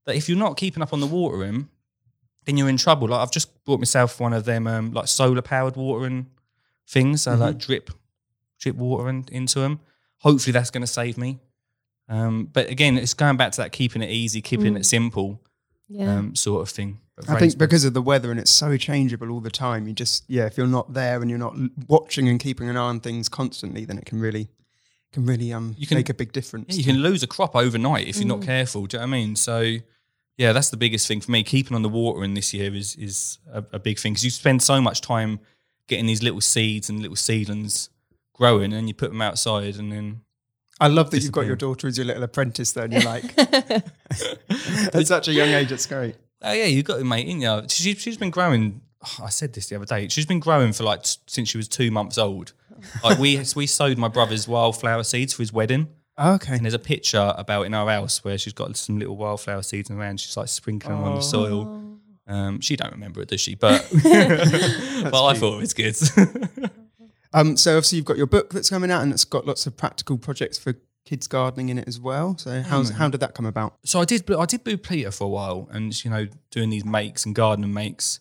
that 0.06 0.14
if 0.14 0.28
you're 0.28 0.38
not 0.38 0.56
keeping 0.56 0.82
up 0.84 0.92
on 0.92 1.00
the 1.00 1.06
watering, 1.06 1.68
then 2.44 2.56
you're 2.56 2.68
in 2.68 2.76
trouble. 2.76 3.08
Like 3.08 3.20
I've 3.20 3.32
just 3.32 3.64
bought 3.64 3.78
myself 3.80 4.18
one 4.20 4.32
of 4.32 4.44
them 4.44 4.66
um, 4.66 4.92
like 4.92 5.08
solar 5.08 5.42
powered 5.42 5.76
watering 5.76 6.26
things, 6.88 7.22
so 7.22 7.34
like 7.34 7.58
drip 7.58 7.90
drip 8.58 8.76
water 8.76 9.08
in, 9.08 9.24
into 9.30 9.60
them. 9.60 9.80
Hopefully 10.18 10.52
that's 10.52 10.70
going 10.70 10.82
to 10.82 10.86
save 10.86 11.16
me. 11.16 11.38
Um, 12.08 12.46
but 12.52 12.68
again, 12.68 12.98
it's 12.98 13.14
going 13.14 13.36
back 13.36 13.52
to 13.52 13.62
that 13.62 13.72
keeping 13.72 14.02
it 14.02 14.10
easy, 14.10 14.40
keeping 14.42 14.76
it 14.76 14.84
simple, 14.84 15.40
Yeah. 15.88 16.16
um, 16.18 16.34
sort 16.34 16.62
of 16.62 16.68
thing. 16.68 16.98
I 17.28 17.38
think 17.38 17.56
because 17.58 17.84
of 17.84 17.92
the 17.94 18.00
weather 18.02 18.30
and 18.30 18.40
it's 18.40 18.50
so 18.50 18.76
changeable 18.78 19.30
all 19.30 19.40
the 19.40 19.50
time, 19.50 19.86
you 19.86 19.92
just 19.92 20.24
yeah, 20.28 20.46
if 20.46 20.56
you're 20.56 20.66
not 20.66 20.94
there 20.94 21.20
and 21.20 21.28
you're 21.30 21.38
not 21.38 21.54
watching 21.88 22.28
and 22.28 22.40
keeping 22.40 22.68
an 22.68 22.76
eye 22.76 22.80
on 22.80 23.00
things 23.00 23.28
constantly, 23.28 23.84
then 23.84 23.98
it 23.98 24.06
can 24.06 24.18
really 24.20 24.48
can 25.12 25.26
really 25.26 25.52
um 25.52 25.74
You 25.78 25.86
can- 25.86 25.96
make 25.98 26.08
a 26.08 26.14
big 26.14 26.32
difference. 26.32 26.66
Yeah, 26.70 26.76
you 26.78 26.84
can 26.84 27.02
lose 27.02 27.22
a 27.22 27.26
crop 27.26 27.54
overnight 27.54 28.08
if 28.08 28.16
you're 28.16 28.26
not 28.26 28.42
careful. 28.42 28.86
Do 28.86 28.96
you 28.96 29.00
know 29.00 29.06
what 29.06 29.14
I 29.16 29.18
mean? 29.20 29.36
So, 29.36 29.76
yeah, 30.40 30.54
that's 30.54 30.70
the 30.70 30.78
biggest 30.78 31.06
thing 31.06 31.20
for 31.20 31.30
me. 31.30 31.42
Keeping 31.42 31.74
on 31.74 31.82
the 31.82 31.88
water 31.90 32.24
in 32.24 32.32
this 32.32 32.54
year 32.54 32.74
is 32.74 32.96
is 32.96 33.38
a, 33.52 33.62
a 33.74 33.78
big 33.78 33.98
thing 33.98 34.14
because 34.14 34.24
you 34.24 34.30
spend 34.30 34.62
so 34.62 34.80
much 34.80 35.02
time 35.02 35.38
getting 35.86 36.06
these 36.06 36.22
little 36.22 36.40
seeds 36.40 36.88
and 36.88 36.98
little 37.02 37.14
seedlings 37.14 37.90
growing, 38.32 38.72
and 38.72 38.88
you 38.88 38.94
put 38.94 39.10
them 39.10 39.20
outside, 39.20 39.76
and 39.76 39.92
then 39.92 40.22
I 40.80 40.88
love 40.88 41.10
that 41.10 41.22
you've 41.22 41.32
got 41.32 41.44
your 41.44 41.56
daughter 41.56 41.86
as 41.88 41.98
your 41.98 42.06
little 42.06 42.22
apprentice 42.22 42.72
there, 42.72 42.84
and 42.84 42.92
you're 42.94 43.02
like 43.02 43.38
at 43.38 45.06
such 45.06 45.28
a 45.28 45.32
young 45.34 45.50
age, 45.50 45.72
it's 45.72 45.84
great. 45.84 46.16
oh 46.40 46.52
yeah, 46.52 46.64
you 46.64 46.82
got 46.82 47.00
it, 47.00 47.04
mate. 47.04 47.28
In 47.28 47.42
you, 47.42 47.62
she, 47.68 47.94
she's 47.94 48.16
been 48.16 48.30
growing. 48.30 48.80
I 49.22 49.28
said 49.28 49.52
this 49.52 49.66
the 49.66 49.76
other 49.76 49.84
day. 49.84 50.08
She's 50.08 50.24
been 50.24 50.40
growing 50.40 50.72
for 50.72 50.84
like 50.84 51.00
since 51.04 51.50
she 51.50 51.58
was 51.58 51.68
two 51.68 51.90
months 51.90 52.16
old. 52.16 52.54
Like 53.04 53.18
we 53.18 53.44
we 53.54 53.66
sowed 53.66 53.98
my 53.98 54.08
brother's 54.08 54.48
wildflower 54.48 55.02
seeds 55.04 55.34
for 55.34 55.42
his 55.42 55.52
wedding. 55.52 55.88
Okay. 56.20 56.54
And 56.54 56.64
there's 56.64 56.74
a 56.74 56.78
picture 56.78 57.32
about 57.36 57.62
in 57.66 57.74
our 57.74 57.88
house 57.88 58.22
where 58.24 58.36
she's 58.36 58.52
got 58.52 58.76
some 58.76 58.98
little 58.98 59.16
wildflower 59.16 59.62
seeds 59.62 59.90
around. 59.90 60.20
She's 60.20 60.36
like 60.36 60.48
sprinkling 60.48 60.96
them 60.96 61.04
on 61.04 61.16
the 61.16 61.22
soil. 61.22 61.98
Um, 62.26 62.60
she 62.60 62.76
don't 62.76 62.92
remember 62.92 63.22
it, 63.22 63.28
does 63.28 63.40
she? 63.40 63.54
But 63.54 63.88
but 64.02 65.24
I 65.24 65.34
thought 65.34 65.56
it 65.56 65.60
was 65.60 65.74
good. 65.74 65.96
Um, 67.32 67.56
so 67.56 67.76
obviously 67.76 67.96
you've 67.96 68.06
got 68.06 68.16
your 68.16 68.26
book 68.26 68.52
that's 68.52 68.70
coming 68.70 68.90
out, 68.90 69.02
and 69.02 69.12
it's 69.12 69.24
got 69.24 69.46
lots 69.46 69.66
of 69.66 69.76
practical 69.76 70.18
projects 70.18 70.58
for 70.58 70.74
kids 71.04 71.26
gardening 71.26 71.68
in 71.68 71.78
it 71.78 71.86
as 71.86 72.00
well. 72.00 72.36
So 72.36 72.60
how's 72.62 72.90
how 72.90 73.08
did 73.08 73.20
that 73.20 73.34
come 73.34 73.46
about? 73.46 73.74
so 73.84 74.00
I 74.00 74.04
did 74.04 74.28
I 74.32 74.46
did 74.46 74.64
Blue 74.64 74.76
Peter 74.76 75.10
for 75.10 75.24
a 75.24 75.28
while, 75.28 75.68
and 75.70 76.04
you 76.04 76.10
know 76.10 76.26
doing 76.50 76.70
these 76.70 76.84
makes 76.84 77.24
and 77.24 77.34
gardening 77.34 77.72
makes, 77.72 78.20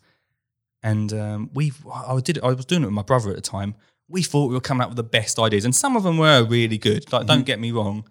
and 0.84 1.12
um, 1.14 1.50
we 1.54 1.72
I 1.92 2.20
did 2.20 2.40
I 2.44 2.54
was 2.54 2.66
doing 2.66 2.84
it 2.84 2.86
with 2.86 2.94
my 2.94 3.02
brother 3.02 3.30
at 3.30 3.36
the 3.36 3.42
time. 3.42 3.76
We 4.10 4.24
thought 4.24 4.48
we 4.48 4.56
were 4.56 4.60
coming 4.62 4.82
up 4.82 4.90
with 4.90 4.98
the 4.98 5.04
best 5.04 5.38
ideas, 5.40 5.64
and 5.66 5.76
some 5.76 5.96
of 5.96 6.04
them 6.04 6.18
were 6.18 6.44
really 6.44 6.78
good. 6.78 7.12
Like 7.14 7.28
don't 7.28 7.46
get 7.46 7.60
me 7.60 7.72
wrong, 7.72 8.06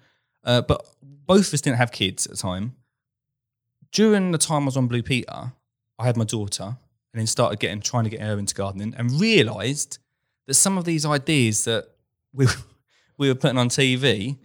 uh, 0.45 0.63
but 0.63 0.87
both 1.03 1.49
of 1.49 1.55
us 1.55 1.61
didn't 1.61 1.79
have 1.79 1.93
kids 1.93 2.25
at 2.27 2.33
the 2.33 2.39
time. 2.39 2.77
During 3.93 4.33
the 4.33 4.39
time 4.39 4.63
I 4.63 4.67
was 4.67 4.77
on 4.77 4.87
Blue 4.87 5.03
Peter, 5.03 5.53
I 5.99 6.05
had 6.07 6.17
my 6.17 6.25
daughter, 6.25 6.65
and 6.65 7.21
then 7.21 7.27
started 7.27 7.59
getting 7.59 7.81
trying 7.81 8.05
to 8.05 8.11
get 8.11 8.21
her 8.21 8.39
into 8.39 8.55
gardening, 8.55 8.95
and 8.97 9.21
realised 9.21 9.99
that 10.47 10.55
some 10.55 10.79
of 10.79 10.85
these 10.85 11.05
ideas 11.07 11.65
that 11.65 11.89
we 12.33 12.47
we 13.19 13.29
were 13.29 13.35
putting 13.35 13.59
on 13.59 13.69
TV 13.69 14.37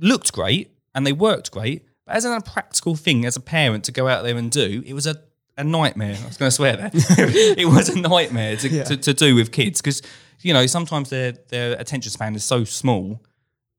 looked 0.00 0.32
great 0.32 0.70
and 0.94 1.06
they 1.06 1.12
worked 1.12 1.50
great, 1.50 1.82
but 2.06 2.14
as 2.16 2.24
a 2.24 2.40
practical 2.40 2.94
thing, 2.94 3.24
as 3.24 3.36
a 3.36 3.40
parent 3.40 3.84
to 3.84 3.92
go 3.92 4.06
out 4.08 4.22
there 4.22 4.36
and 4.36 4.50
do, 4.50 4.82
it 4.86 4.92
was 4.94 5.06
a, 5.06 5.16
a 5.56 5.64
nightmare. 5.64 6.16
I 6.22 6.26
was 6.26 6.36
going 6.36 6.48
to 6.50 6.54
swear 6.54 6.76
there. 6.76 6.90
it 6.94 7.66
was 7.66 7.88
a 7.88 7.98
nightmare 8.00 8.56
to, 8.56 8.68
Yeah. 8.68 8.84
to, 8.84 8.96
to 8.96 9.14
do 9.14 9.34
with 9.34 9.50
kids 9.52 9.80
because 9.80 10.02
you 10.40 10.52
know 10.52 10.66
sometimes 10.66 11.10
their 11.10 11.32
their 11.48 11.78
attention 11.78 12.10
span 12.10 12.34
is 12.34 12.44
so 12.44 12.64
small 12.64 13.20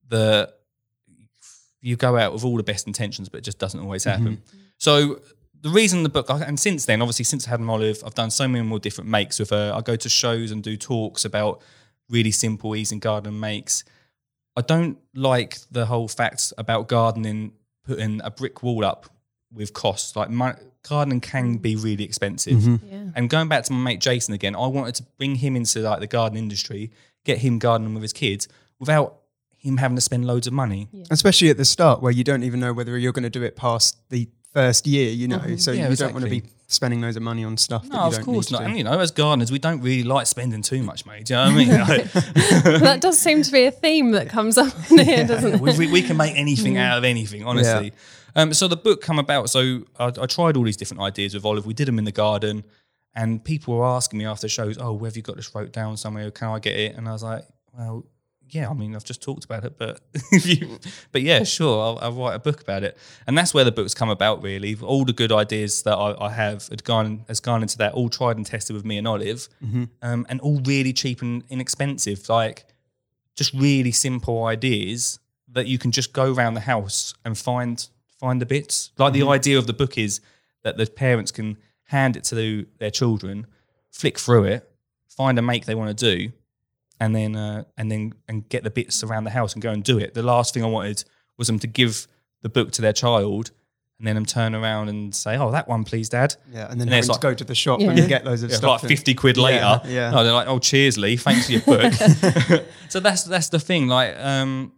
that 0.09 0.55
you 1.81 1.95
go 1.95 2.17
out 2.17 2.33
with 2.33 2.43
all 2.43 2.57
the 2.57 2.63
best 2.63 2.87
intentions, 2.87 3.29
but 3.29 3.39
it 3.39 3.43
just 3.43 3.59
doesn't 3.59 3.79
always 3.79 4.03
mm-hmm. 4.03 4.23
happen. 4.23 4.41
So 4.77 5.21
the 5.61 5.69
reason 5.69 6.03
the 6.03 6.09
book, 6.09 6.29
and 6.29 6.59
since 6.59 6.85
then, 6.85 7.01
obviously, 7.01 7.25
since 7.25 7.47
I 7.47 7.51
had 7.51 7.59
an 7.59 7.69
olive, 7.69 8.01
I've 8.05 8.15
done 8.15 8.31
so 8.31 8.47
many 8.47 8.63
more 8.65 8.79
different 8.79 9.09
makes 9.09 9.39
with 9.39 9.49
her. 9.49 9.71
I 9.73 9.81
go 9.81 9.95
to 9.95 10.09
shows 10.09 10.51
and 10.51 10.63
do 10.63 10.77
talks 10.77 11.25
about 11.25 11.61
really 12.09 12.31
simple, 12.31 12.75
easy 12.75 12.97
garden 12.97 13.39
makes. 13.39 13.83
I 14.55 14.61
don't 14.61 14.97
like 15.13 15.57
the 15.71 15.85
whole 15.85 16.07
fact 16.07 16.53
about 16.57 16.87
gardening 16.87 17.53
putting 17.85 18.21
a 18.23 18.31
brick 18.31 18.61
wall 18.63 18.83
up 18.83 19.09
with 19.53 19.73
costs. 19.73 20.15
Like 20.15 20.29
my, 20.29 20.55
gardening 20.87 21.21
can 21.21 21.57
mm. 21.57 21.61
be 21.61 21.75
really 21.75 22.03
expensive. 22.03 22.57
Mm-hmm. 22.57 22.87
yeah. 22.87 23.11
And 23.15 23.29
going 23.29 23.47
back 23.47 23.63
to 23.65 23.73
my 23.73 23.91
mate 23.91 24.01
Jason 24.01 24.33
again, 24.33 24.55
I 24.55 24.67
wanted 24.67 24.95
to 24.95 25.03
bring 25.17 25.35
him 25.35 25.55
into 25.55 25.79
like 25.79 25.99
the 25.99 26.07
garden 26.07 26.37
industry, 26.37 26.91
get 27.23 27.39
him 27.39 27.59
gardening 27.59 27.93
with 27.93 28.03
his 28.03 28.13
kids 28.13 28.47
without 28.79 29.17
him 29.57 29.77
having 29.77 29.95
to 29.95 30.01
spend 30.01 30.25
loads 30.25 30.47
of 30.47 30.53
money. 30.53 30.87
Especially 31.09 31.49
at 31.49 31.57
the 31.57 31.65
start, 31.65 32.01
where 32.01 32.11
you 32.11 32.23
don't 32.23 32.43
even 32.43 32.59
know 32.59 32.73
whether 32.73 32.97
you're 32.97 33.11
going 33.11 33.23
to 33.23 33.29
do 33.29 33.43
it 33.43 33.55
past 33.55 33.97
the 34.09 34.29
first 34.53 34.87
year. 34.87 35.11
You 35.11 35.27
know, 35.27 35.39
mm-hmm. 35.39 35.57
so 35.57 35.71
Yeah, 35.71 35.89
you 35.89 35.95
don't 35.95 36.13
want 36.13 36.23
to 36.23 36.31
be 36.31 36.43
spending 36.67 37.01
loads 37.01 37.17
of 37.17 37.23
money 37.23 37.43
on 37.43 37.57
stuff. 37.57 37.83
that 37.83 37.91
No, 37.91 38.01
you 38.01 38.07
of 38.07 38.13
don't 38.13 38.23
course 38.23 38.51
need 38.51 38.55
not. 38.55 38.59
to 38.59 38.65
And 38.65 38.73
do. 38.73 38.77
you 38.77 38.83
know, 38.83 38.99
as 38.99 39.11
gardeners, 39.11 39.51
we 39.51 39.59
don't 39.59 39.81
really 39.81 40.03
like 40.03 40.27
spending 40.27 40.61
too 40.61 40.81
much, 40.83 41.05
mate. 41.05 41.25
Do 41.25 41.33
you 41.33 41.39
know 41.39 41.45
what 41.45 41.53
I 41.53 41.57
mean? 41.57 41.69
Like, 41.89 42.81
that 42.81 43.01
does 43.01 43.19
seem 43.19 43.41
to 43.41 43.51
be 43.51 43.65
a 43.65 43.71
theme 43.71 44.11
that 44.11 44.29
comes 44.37 44.57
up 44.57 44.73
in 44.91 44.99
here, 44.99 45.25
doesn't 45.25 45.55
it? 45.55 45.61
we, 45.61 45.77
we, 45.77 45.91
we 45.91 46.01
can 46.01 46.15
make 46.15 46.35
anything 46.35 46.75
mm. 46.75 46.79
out 46.79 46.99
of 46.99 47.03
anything, 47.03 47.43
honestly. 47.43 47.91
Um, 48.35 48.53
so 48.53 48.67
the 48.67 48.77
book 48.77 49.01
come 49.01 49.19
about. 49.19 49.49
So 49.49 49.83
I, 49.99 50.07
I 50.07 50.25
tried 50.25 50.57
all 50.57 50.63
these 50.63 50.77
different 50.77 51.01
ideas 51.01 51.33
with 51.33 51.45
Olive. 51.45 51.65
We 51.65 51.73
did 51.73 51.87
them 51.87 51.99
in 51.99 52.05
the 52.05 52.11
garden, 52.11 52.63
and 53.15 53.43
people 53.43 53.75
were 53.75 53.85
asking 53.85 54.19
me 54.19 54.25
after 54.25 54.47
shows, 54.47 54.77
"Oh, 54.77 54.93
where 54.93 55.09
have 55.09 55.17
you 55.17 55.23
got 55.23 55.35
this 55.35 55.53
wrote 55.53 55.71
down 55.71 55.97
somewhere? 55.97 56.29
Can 56.31 56.49
I 56.49 56.59
get 56.59 56.75
it?" 56.75 56.95
And 56.95 57.07
I 57.07 57.13
was 57.13 57.23
like, 57.23 57.43
"Well, 57.77 58.05
yeah. 58.49 58.69
I 58.69 58.73
mean, 58.73 58.95
I've 58.95 59.03
just 59.03 59.21
talked 59.21 59.45
about 59.45 59.63
it, 59.65 59.77
but 59.77 60.01
if 60.31 60.45
you, 60.45 60.79
but 61.11 61.21
yeah, 61.21 61.43
sure, 61.43 61.81
I'll, 61.81 61.99
I'll 62.01 62.13
write 62.13 62.35
a 62.35 62.39
book 62.39 62.61
about 62.61 62.83
it." 62.83 62.97
And 63.27 63.37
that's 63.37 63.53
where 63.53 63.63
the 63.63 63.71
book's 63.71 63.93
come 63.93 64.09
about. 64.09 64.43
Really, 64.43 64.77
all 64.81 65.05
the 65.05 65.13
good 65.13 65.31
ideas 65.31 65.83
that 65.83 65.95
I, 65.95 66.15
I 66.25 66.29
have 66.31 66.67
had 66.67 66.83
gone 66.83 67.25
has 67.27 67.39
gone 67.39 67.61
into 67.61 67.77
that. 67.79 67.93
All 67.93 68.09
tried 68.09 68.37
and 68.37 68.45
tested 68.45 68.75
with 68.75 68.85
me 68.85 68.97
and 68.97 69.07
Olive, 69.07 69.49
um, 70.01 70.25
and 70.29 70.39
all 70.41 70.61
really 70.65 70.93
cheap 70.93 71.21
and 71.21 71.43
inexpensive. 71.49 72.29
Like 72.29 72.65
just 73.35 73.53
really 73.53 73.91
simple 73.91 74.43
ideas 74.45 75.17
that 75.47 75.65
you 75.65 75.79
can 75.79 75.91
just 75.91 76.13
go 76.13 76.33
around 76.33 76.53
the 76.53 76.59
house 76.59 77.13
and 77.23 77.37
find 77.37 77.87
find 78.19 78.41
the 78.41 78.45
bits. 78.45 78.91
Like 78.97 79.13
the 79.13 79.23
idea 79.27 79.57
of 79.57 79.65
the 79.67 79.73
book 79.73 79.97
is 79.97 80.21
that 80.63 80.77
the 80.77 80.85
parents 80.85 81.31
can 81.31 81.57
hand 81.85 82.15
it 82.17 82.23
to 82.25 82.65
their 82.79 82.91
children, 82.91 83.47
flick 83.91 84.19
through 84.19 84.43
it, 84.45 84.69
find 85.07 85.39
a 85.39 85.41
make 85.41 85.65
they 85.65 85.75
want 85.75 85.97
to 85.97 86.15
do, 86.15 86.31
and 86.99 87.15
then 87.15 87.35
uh, 87.35 87.63
and 87.77 87.91
then 87.91 88.13
and 88.27 88.47
get 88.49 88.63
the 88.63 88.69
bits 88.69 89.03
around 89.03 89.23
the 89.23 89.31
house 89.31 89.53
and 89.53 89.61
go 89.61 89.71
and 89.71 89.83
do 89.83 89.97
it. 89.97 90.13
The 90.13 90.23
last 90.23 90.53
thing 90.53 90.63
I 90.63 90.67
wanted 90.67 91.03
was 91.37 91.47
them 91.47 91.59
to 91.59 91.67
give 91.67 92.07
the 92.41 92.49
book 92.49 92.71
to 92.73 92.81
their 92.81 92.93
child, 92.93 93.51
and 93.97 94.07
then 94.07 94.15
them 94.15 94.25
turn 94.25 94.53
around 94.53 94.89
and 94.89 95.15
say, 95.15 95.37
"Oh, 95.37 95.51
that 95.51 95.67
one, 95.69 95.83
please, 95.85 96.09
Dad." 96.09 96.35
Yeah, 96.51 96.69
and 96.69 96.79
then 96.79 96.87
And 96.87 96.89
having 96.89 96.97
it's 96.99 97.07
to 97.07 97.11
like- 97.13 97.21
go 97.21 97.33
to 97.33 97.43
the 97.45 97.55
shop 97.55 97.79
Yeah. 97.79 97.91
and 97.91 98.07
get 98.07 98.23
those 98.25 98.43
of 98.43 98.49
Yeah, 98.51 98.57
stuff. 98.57 98.83
like 98.83 98.89
fifty 98.89 99.13
quid 99.13 99.37
later. 99.37 99.81
Yeah, 99.85 99.89
yeah. 99.89 100.11
No, 100.11 100.23
they're 100.23 100.33
like, 100.33 100.47
"Oh, 100.47 100.59
cheers, 100.59 100.97
Lee. 100.97 101.15
Thanks 101.17 101.45
for 101.45 101.53
your 101.53 101.61
book." 101.61 101.93
so 102.89 102.99
that's 102.99 103.23
that's 103.23 103.49
the 103.49 103.59
thing. 103.59 103.87
Like, 103.87 104.17
um, 104.19 104.73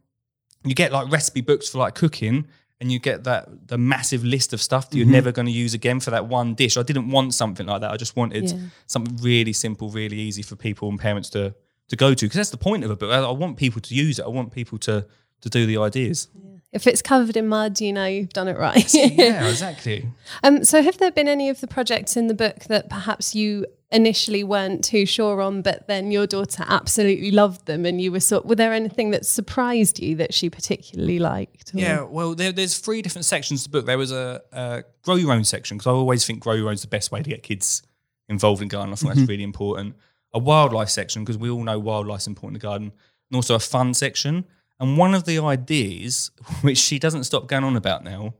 you 0.63 0.75
get 0.75 0.91
like 0.91 1.11
recipe 1.11 1.41
books 1.41 1.69
for 1.69 1.79
like 1.79 1.95
cooking, 1.95 2.45
and 2.81 2.91
you 2.91 2.99
get 2.99 3.23
that 3.23 3.67
the 3.67 3.77
massive 3.77 4.25
list 4.25 4.51
of 4.51 4.61
stuff 4.61 4.89
that 4.89 4.97
you're 4.97 5.07
never 5.07 5.31
going 5.31 5.45
to 5.45 5.51
use 5.51 5.73
again 5.73 5.99
for 6.01 6.09
that 6.11 6.25
one 6.25 6.55
dish. 6.55 6.75
I 6.75 6.83
didn't 6.83 7.09
want 7.09 7.33
something 7.33 7.67
like 7.67 7.79
that. 7.81 7.91
I 7.91 7.95
just 7.97 8.15
wanted 8.17 8.49
Yeah. 8.51 8.57
something 8.87 9.15
really 9.21 9.53
simple, 9.53 9.89
really 9.89 10.17
easy 10.19 10.41
for 10.41 10.55
people 10.57 10.89
and 10.89 10.99
parents 10.99 11.29
to 11.29 11.53
to 11.89 11.95
go 11.95 12.13
to 12.13 12.25
because 12.25 12.35
that's 12.37 12.49
the 12.49 12.57
point 12.57 12.83
of 12.83 12.89
a 12.91 12.95
book. 12.95 13.11
I, 13.11 13.19
I 13.19 13.31
want 13.31 13.55
people 13.57 13.81
to 13.81 13.93
use 13.95 14.17
it. 14.19 14.25
I 14.25 14.29
want 14.29 14.51
people 14.51 14.77
to 14.79 15.05
to 15.41 15.49
do 15.49 15.65
the 15.65 15.77
ideas. 15.77 16.27
If 16.73 16.87
it's 16.87 17.01
covered 17.01 17.35
in 17.35 17.47
mud, 17.49 17.81
you 17.81 17.91
know 17.93 18.05
you've 18.05 18.29
done 18.33 18.47
it 18.47 18.57
right. 18.57 18.93
yeah, 18.93 19.47
exactly. 19.49 20.07
Um, 20.43 20.63
so, 20.63 20.81
have 20.81 20.97
there 20.99 21.11
been 21.11 21.27
any 21.27 21.49
of 21.49 21.59
the 21.59 21.67
projects 21.67 22.15
in 22.15 22.27
the 22.27 22.33
book 22.33 22.59
that 22.69 22.89
perhaps 22.89 23.35
you 23.35 23.65
initially 23.91 24.43
weren't 24.43 24.83
too 24.83 25.05
sure 25.05 25.41
on, 25.41 25.61
but 25.61 25.87
then 25.87 26.11
your 26.11 26.25
daughter 26.25 26.63
absolutely 26.67 27.31
loved 27.31 27.65
them, 27.65 27.85
and 27.85 28.01
you 28.01 28.11
were 28.11 28.19
sort? 28.19 28.45
Were 28.45 28.55
there 28.55 28.73
anything 28.73 29.11
that 29.11 29.25
surprised 29.25 29.99
you 29.99 30.15
that 30.15 30.33
she 30.33 30.49
particularly 30.49 31.19
liked? 31.19 31.73
or- 31.75 31.79
Yeah, 31.79 32.01
well, 32.03 32.33
there, 32.33 32.51
there's 32.51 32.77
three 32.77 33.01
different 33.01 33.25
sections 33.25 33.63
to 33.63 33.69
the 33.69 33.77
book. 33.77 33.85
There 33.85 33.97
was 33.97 34.11
a, 34.11 34.41
a 34.51 34.83
grow 35.03 35.15
your 35.15 35.33
own 35.33 35.43
section 35.43 35.77
because 35.77 35.87
I 35.87 35.91
always 35.91 36.25
think 36.25 36.39
grow 36.39 36.53
your 36.53 36.67
own 36.67 36.75
is 36.75 36.81
the 36.81 36.87
best 36.87 37.11
way 37.11 37.21
to 37.21 37.29
get 37.29 37.43
kids 37.43 37.83
involved 38.29 38.61
in 38.61 38.69
gardening. 38.69 38.93
I 38.93 38.95
think 38.95 39.09
that's 39.09 39.21
mm-hmm. 39.21 39.29
really 39.29 39.43
important. 39.43 39.95
A 40.33 40.39
wildlife 40.39 40.89
section 40.89 41.23
because 41.23 41.37
we 41.37 41.49
all 41.49 41.63
know 41.63 41.77
wildlife's 41.79 42.27
important 42.27 42.55
in 42.55 42.59
the 42.59 42.67
garden, 42.67 42.91
and 43.29 43.35
also 43.35 43.55
a 43.55 43.59
fun 43.59 43.93
section. 43.93 44.45
And 44.79 44.97
one 44.97 45.13
of 45.13 45.25
the 45.25 45.37
ideas, 45.39 46.31
which 46.61 46.77
she 46.77 46.97
doesn't 46.97 47.25
stop 47.25 47.47
going 47.47 47.63
on 47.63 47.75
about 47.75 48.03
now, 48.03 48.33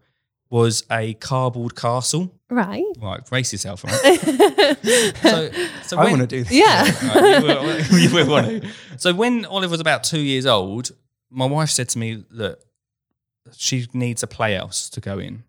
was 0.51 0.83
a 0.91 1.13
cardboard 1.15 1.75
castle. 1.75 2.31
Right. 2.49 2.83
Right, 2.99 3.25
brace 3.25 3.51
yourself, 3.53 3.83
right? 3.85 4.19
so, 5.21 5.51
so 5.83 5.97
I 5.97 6.03
when- 6.03 6.11
want 6.19 6.21
to 6.21 6.27
do 6.27 6.43
this. 6.43 6.51
Yeah. 6.51 6.83
Right, 7.15 7.39
you, 7.41 7.47
will, 7.47 7.99
you 7.99 8.13
will 8.13 8.29
want 8.29 8.61
to. 8.61 8.69
So 8.97 9.15
when 9.15 9.45
Olive 9.45 9.71
was 9.71 9.79
about 9.79 10.03
two 10.03 10.19
years 10.19 10.45
old, 10.45 10.91
my 11.31 11.45
wife 11.47 11.69
said 11.69 11.89
to 11.89 11.97
me 11.97 12.23
that 12.31 12.59
she 13.55 13.87
needs 13.93 14.21
a 14.21 14.27
playhouse 14.27 14.89
to 14.91 14.99
go 15.01 15.17
in. 15.17 15.43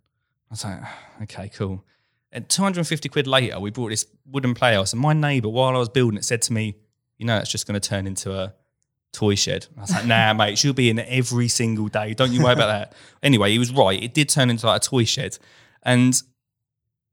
I 0.49 0.53
was 0.53 0.65
like, 0.65 0.79
ah, 0.81 0.99
okay, 1.25 1.51
cool. 1.51 1.85
And 2.31 2.49
250 2.49 3.11
quid 3.11 3.27
later, 3.27 3.61
we 3.61 3.71
bought 3.71 3.91
this 3.91 4.07
wooden 4.25 4.55
playhouse. 4.55 4.95
And 4.95 5.03
my 5.03 5.13
neighbour, 5.13 5.49
while 5.51 5.75
I 5.75 5.79
was 5.79 5.91
building 5.91 6.17
it, 6.17 6.25
said 6.25 6.41
to 6.43 6.53
me, 6.55 6.77
you 7.19 7.27
know, 7.27 7.37
it's 7.37 7.51
just 7.51 7.67
going 7.67 7.79
to 7.79 7.87
turn 7.87 8.07
into 8.07 8.33
a 8.33 8.55
toy 9.13 9.35
shed. 9.35 9.67
I 9.77 9.81
was 9.83 9.91
like, 9.91 10.07
nah, 10.07 10.33
mate, 10.35 10.59
she'll 10.59 10.73
be 10.73 10.91
in 10.91 10.99
it 10.99 11.07
every 11.09 11.49
single 11.49 11.89
day. 11.89 12.15
Don't 12.15 12.33
you 12.33 12.43
worry 12.43 12.55
about 12.55 12.67
that. 12.67 12.95
Anyway, 13.23 13.53
he 13.53 13.59
was 13.61 13.71
right. 13.73 14.03
It 14.03 14.15
did 14.15 14.29
turn 14.29 14.51
into 14.51 14.67
like 14.67 14.83
a 14.83 14.85
toy 14.85 15.05
shed. 15.05 15.39
And 15.85 16.21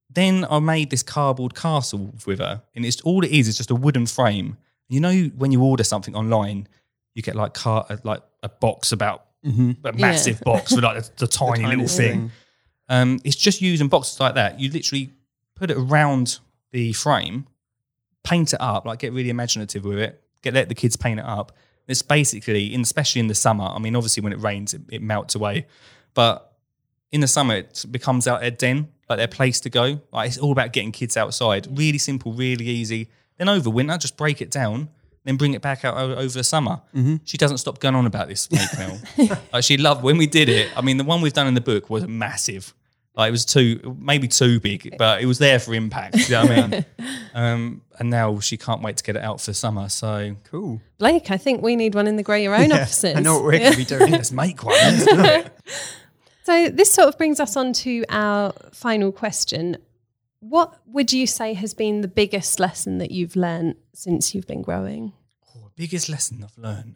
then 0.10 0.44
I 0.50 0.58
made 0.58 0.89
this 0.89 1.03
cardboard 1.03 1.53
castle 1.53 2.15
with 2.25 2.39
her, 2.39 2.63
and 2.75 2.84
it's 2.84 3.00
all 3.01 3.24
it 3.24 3.29
is 3.32 3.48
is 3.48 3.58
just 3.58 3.70
a 3.70 3.75
wooden 3.75 4.08
frame. 4.08 4.58
You 4.88 5.00
know, 5.01 5.13
when 5.38 5.51
you 5.51 5.62
order 5.62 5.84
something 5.84 6.15
online, 6.15 6.68
you 7.13 7.22
get 7.22 7.36
like 7.36 7.53
car 7.53 7.86
uh, 7.89 7.98
like 8.03 8.24
a 8.41 8.50
box 8.50 8.91
about 8.91 9.25
a 9.46 9.94
massive 9.94 10.41
box 10.41 10.72
with 10.74 10.84
like 10.84 11.03
the, 11.03 11.12
the 11.18 11.27
tiny, 11.27 11.65
little 11.65 11.88
thing. 11.88 12.12
thing. 12.20 12.32
Um, 12.89 13.20
it's 13.24 13.36
just 13.36 13.62
using 13.62 13.88
boxes 13.88 14.20
like 14.20 14.34
that. 14.34 14.60
You 14.60 14.72
literally 14.72 15.12
put 15.56 15.70
it 15.70 15.77
around 15.77 16.39
the 16.72 16.91
frame, 16.94 17.46
paint 18.24 18.53
it 18.53 18.62
up, 18.62 18.86
like 18.86 19.00
get 19.00 19.13
really 19.13 19.29
imaginative 19.29 19.86
with 19.86 20.00
it. 20.00 20.24
Get 20.41 20.56
let 20.56 20.70
the 20.70 20.75
kids 20.75 20.96
paint 20.96 21.20
it 21.20 21.25
up. 21.25 21.51
It's 21.89 22.01
basically, 22.01 22.74
in, 22.74 22.81
especially 22.81 23.19
in 23.19 23.27
the 23.27 23.36
summer. 23.36 23.65
I 23.65 23.79
mean, 23.79 23.96
obviously 23.96 24.22
when 24.22 24.31
it 24.31 24.39
rains, 24.39 24.74
it, 24.74 24.81
it 24.89 25.01
melts 25.01 25.36
away, 25.36 25.65
but 26.13 26.53
in 27.12 27.22
the 27.22 27.27
summer 27.27 27.55
it 27.55 27.86
becomes 27.89 28.27
out 28.27 28.41
their 28.41 28.51
den, 28.51 28.88
like 29.10 29.17
their 29.17 29.27
place 29.27 29.60
to 29.62 29.69
go. 29.69 30.00
Like 30.12 30.29
it's 30.29 30.38
all 30.38 30.51
about 30.51 30.72
getting 30.72 30.91
kids 30.91 31.17
outside. 31.17 31.67
Really 31.77 31.98
simple, 31.98 32.31
really 32.31 32.65
easy. 32.65 33.10
Then 33.38 33.50
over 33.50 33.69
winter, 33.69 33.98
just 33.98 34.17
break 34.17 34.41
it 34.41 34.51
down, 34.51 34.90
then 35.24 35.35
bring 35.35 35.53
it 35.53 35.61
back 35.61 35.83
out 35.83 35.96
over 35.98 36.27
the 36.27 36.44
summer. 36.44 36.81
Mm-hmm. 36.96 37.18
She 37.24 37.37
doesn't 37.37 37.57
stop 37.57 37.79
going 37.79 37.96
on 37.96 38.05
about 38.05 38.27
this 38.27 38.50
make 38.51 38.77
now. 38.77 39.37
like 39.53 39.63
she 39.63 39.77
loved 39.77 40.03
when 40.03 40.18
we 40.18 40.27
did 40.27 40.50
it. 40.50 40.70
I 40.77 40.81
mean, 40.81 40.98
the 40.98 41.03
one 41.03 41.22
we've 41.22 41.33
done 41.33 41.48
in 41.48 41.53
the 41.53 41.61
book 41.61 41.90
was 41.90 42.03
a 42.03 42.07
massive. 42.07 42.74
Like 43.20 43.27
it 43.27 43.32
was 43.32 43.44
too, 43.46 43.98
maybe 44.00 44.27
too 44.29 44.60
big, 44.62 44.96
but 44.98 45.22
it 45.22 45.25
was 45.25 45.40
there 45.40 45.60
for 45.60 45.74
impact. 45.74 46.16
You 46.29 46.36
know 46.36 46.42
what 46.46 46.51
I 46.51 46.68
mean? 46.68 46.86
Um, 47.32 47.82
and 48.00 48.10
now 48.10 48.40
she 48.40 48.58
can't 48.58 48.82
wait 48.82 48.98
to 48.98 49.03
get 49.03 49.16
it 49.16 49.22
out 49.22 49.40
for 49.40 49.53
summer. 49.53 49.88
So 49.90 50.36
Cool. 50.46 50.82
Blake, 50.98 51.29
I 51.29 51.38
think 51.38 51.62
we 51.62 51.75
need 51.75 51.94
one 51.94 52.08
in 52.08 52.16
the 52.16 52.24
Grow 52.24 52.36
Your 52.38 52.55
Own 52.55 52.70
Yeah, 52.70 52.82
offices. 52.82 53.16
I 53.16 53.20
know 53.20 53.36
what 53.36 53.44
we're 53.44 53.60
going 53.60 53.72
to 53.72 53.77
be 53.77 53.86
doing. 53.86 54.12
let's 54.12 54.32
make 54.32 54.64
one. 54.64 54.74
Let's 54.74 55.05
do 55.05 55.20
it. 55.20 55.51
So 56.44 56.70
this 56.70 56.92
sort 56.92 57.08
of 57.10 57.18
brings 57.18 57.40
us 57.40 57.55
on 57.55 57.74
to 57.74 58.03
our 58.10 58.53
final 58.72 59.12
question. 59.12 59.77
What 60.40 60.79
would 60.88 61.14
you 61.14 61.27
say 61.27 61.53
has 61.53 61.75
been 61.75 62.01
the 62.01 62.08
biggest 62.08 62.60
lesson 62.60 62.98
that 62.98 63.12
you've 63.12 63.36
learned 63.36 63.75
since 63.94 64.34
you've 64.34 64.48
been 64.48 64.64
growing? 64.64 65.14
Oh, 65.55 65.70
biggest 65.75 66.10
lesson 66.10 66.44
I've 66.44 66.58
learned. 66.58 66.96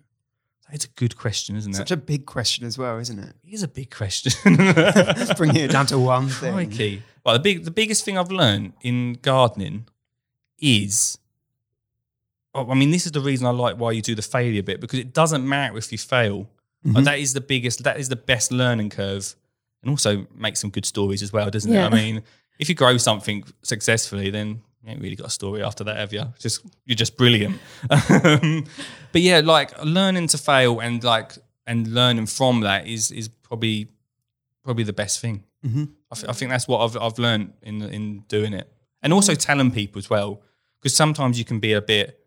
It's 0.74 0.86
a 0.86 0.90
good 0.90 1.16
question, 1.16 1.56
isn't 1.56 1.72
it? 1.72 1.78
Such 1.78 1.92
a 1.92 1.98
big 1.98 2.26
question 2.26 2.66
as 2.66 2.80
well, 2.80 2.98
isn't 2.98 3.20
it? 3.20 3.36
it 3.48 3.54
is 3.54 3.62
a 3.62 3.68
big 3.68 3.92
question. 3.92 4.32
Bringing 5.38 5.64
it 5.64 5.72
down 5.72 5.86
to 5.88 6.00
one 6.00 6.30
thing. 6.30 7.04
Well, 7.24 7.36
the 7.36 7.40
big, 7.40 7.64
the 7.64 7.72
biggest 7.72 8.04
thing 8.04 8.18
I've 8.18 8.32
learned 8.32 8.74
in 8.82 9.20
gardening 9.22 9.86
is, 10.60 11.20
oh, 12.56 12.70
I 12.72 12.74
mean, 12.74 12.90
this 12.90 13.06
is 13.06 13.12
the 13.12 13.22
reason 13.22 13.46
I 13.46 13.52
like 13.52 13.78
why 13.78 13.92
you 13.92 14.02
do 14.02 14.16
the 14.16 14.24
failure 14.24 14.64
bit 14.64 14.82
because 14.82 14.98
it 14.98 15.14
doesn't 15.14 15.48
matter 15.48 15.78
if 15.78 15.92
you 15.92 16.00
fail. 16.00 16.50
Like, 16.84 16.96
mm-hmm. 16.96 17.04
that 17.04 17.20
is 17.20 17.34
the 17.34 17.42
biggest, 17.42 17.84
that 17.84 18.00
is 18.00 18.10
the 18.10 18.16
best 18.16 18.52
learning 18.52 18.90
curve, 18.90 19.36
and 19.84 19.92
also 19.92 20.26
make 20.36 20.58
some 20.58 20.72
good 20.72 20.86
stories 20.86 21.22
as 21.22 21.32
well, 21.32 21.50
doesn't 21.52 21.72
Yeah. 21.72 21.86
it? 21.86 21.94
I 21.94 21.96
mean, 21.96 22.24
if 22.58 22.68
you 22.68 22.76
grow 22.76 22.98
something 22.98 23.44
successfully, 23.62 24.32
then 24.32 24.64
you 24.84 24.92
ain't 24.92 25.02
really 25.02 25.16
got 25.16 25.28
a 25.28 25.32
story 25.32 25.64
after 25.64 25.84
that, 25.86 25.98
have 25.98 26.12
you? 26.12 26.24
Just 26.40 26.66
you're 26.86 26.96
just 26.96 27.16
brilliant. 27.16 27.58
um, 27.90 28.66
but 29.12 29.22
yeah, 29.22 29.42
like 29.44 29.72
learning 29.84 30.28
to 30.28 30.38
fail 30.38 30.80
and 30.80 31.04
like 31.04 31.34
and 31.66 31.88
learning 31.88 32.26
from 32.26 32.62
that 32.62 32.88
is 32.88 33.12
is 33.12 33.30
probably 33.30 33.88
probably 34.64 34.84
the 34.84 34.94
best 34.94 35.22
thing. 35.22 35.44
Mm-hmm. 35.66 35.86
I, 36.12 36.16
th- 36.16 36.30
I 36.30 36.34
think 36.34 36.52
that's 36.52 36.68
what 36.68 36.84
I've 36.84 36.98
I've 37.02 37.18
learned 37.18 37.54
in 37.62 37.82
in 37.82 38.20
doing 38.28 38.54
it, 38.54 38.70
and 39.02 39.14
also 39.14 39.36
telling 39.36 39.72
people 39.72 40.00
as 40.00 40.10
well, 40.10 40.42
because 40.80 40.96
sometimes 40.96 41.40
you 41.40 41.46
can 41.46 41.60
be 41.60 41.74
a 41.74 41.82
bit. 41.82 42.20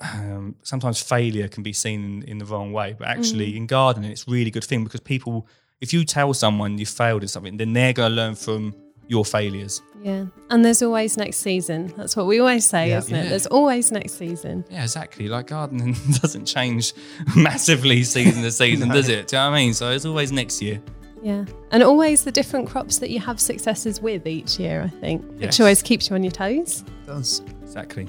Um, 0.00 0.56
sometimes 0.62 1.00
failure 1.00 1.46
can 1.46 1.62
be 1.62 1.72
seen 1.72 2.04
in, 2.04 2.22
in 2.24 2.38
the 2.38 2.44
wrong 2.44 2.72
way, 2.72 2.96
but 2.98 3.06
actually 3.06 3.56
in 3.56 3.66
gardening, 3.66 4.10
it's 4.10 4.26
a 4.26 4.30
really 4.30 4.50
good 4.50 4.64
thing 4.64 4.82
because 4.82 4.98
people, 4.98 5.46
if 5.80 5.92
you 5.92 6.04
tell 6.04 6.34
someone 6.34 6.76
you 6.76 6.86
failed 6.86 7.22
at 7.22 7.30
something, 7.30 7.56
then 7.56 7.72
they're 7.72 7.92
going 7.92 8.10
to 8.10 8.16
learn 8.16 8.34
from 8.34 8.74
your 9.08 9.24
failures. 9.24 9.82
Yeah. 10.02 10.26
And 10.50 10.64
there's 10.64 10.82
always 10.82 11.16
next 11.16 11.36
season. 11.38 11.92
That's 11.96 12.16
what 12.16 12.26
we 12.26 12.38
always 12.40 12.64
say, 12.66 12.88
Yeah. 12.90 12.98
isn't 12.98 13.14
it? 13.14 13.22
Yeah. 13.24 13.28
There's 13.30 13.46
always 13.46 13.92
next 13.92 14.14
season. 14.14 14.64
Yeah, 14.70 14.82
exactly. 14.82 15.28
Like 15.28 15.48
gardening 15.48 15.92
doesn't 16.20 16.46
change 16.46 16.92
massively 17.36 18.02
season 18.04 18.42
to 18.42 18.50
season, 18.50 18.88
does 18.98 19.08
it? 19.08 19.28
Do 19.28 19.36
you 19.36 19.42
know 19.42 19.50
what 19.50 19.56
I 19.56 19.60
mean? 19.60 19.74
So 19.74 19.90
it's 19.90 20.04
always 20.04 20.32
next 20.32 20.60
year. 20.62 20.80
Yeah. 21.22 21.44
And 21.70 21.82
always 21.84 22.24
the 22.24 22.32
different 22.32 22.68
crops 22.68 22.98
that 22.98 23.10
you 23.10 23.20
have 23.20 23.38
successes 23.38 24.00
with 24.00 24.26
each 24.26 24.58
year, 24.58 24.82
I 24.82 24.88
think, 24.88 25.24
Yes. 25.36 25.40
which 25.48 25.60
always 25.60 25.82
keeps 25.82 26.10
you 26.10 26.16
on 26.16 26.24
your 26.24 26.32
toes. 26.32 26.84
does. 27.06 27.42
Exactly. 27.62 28.08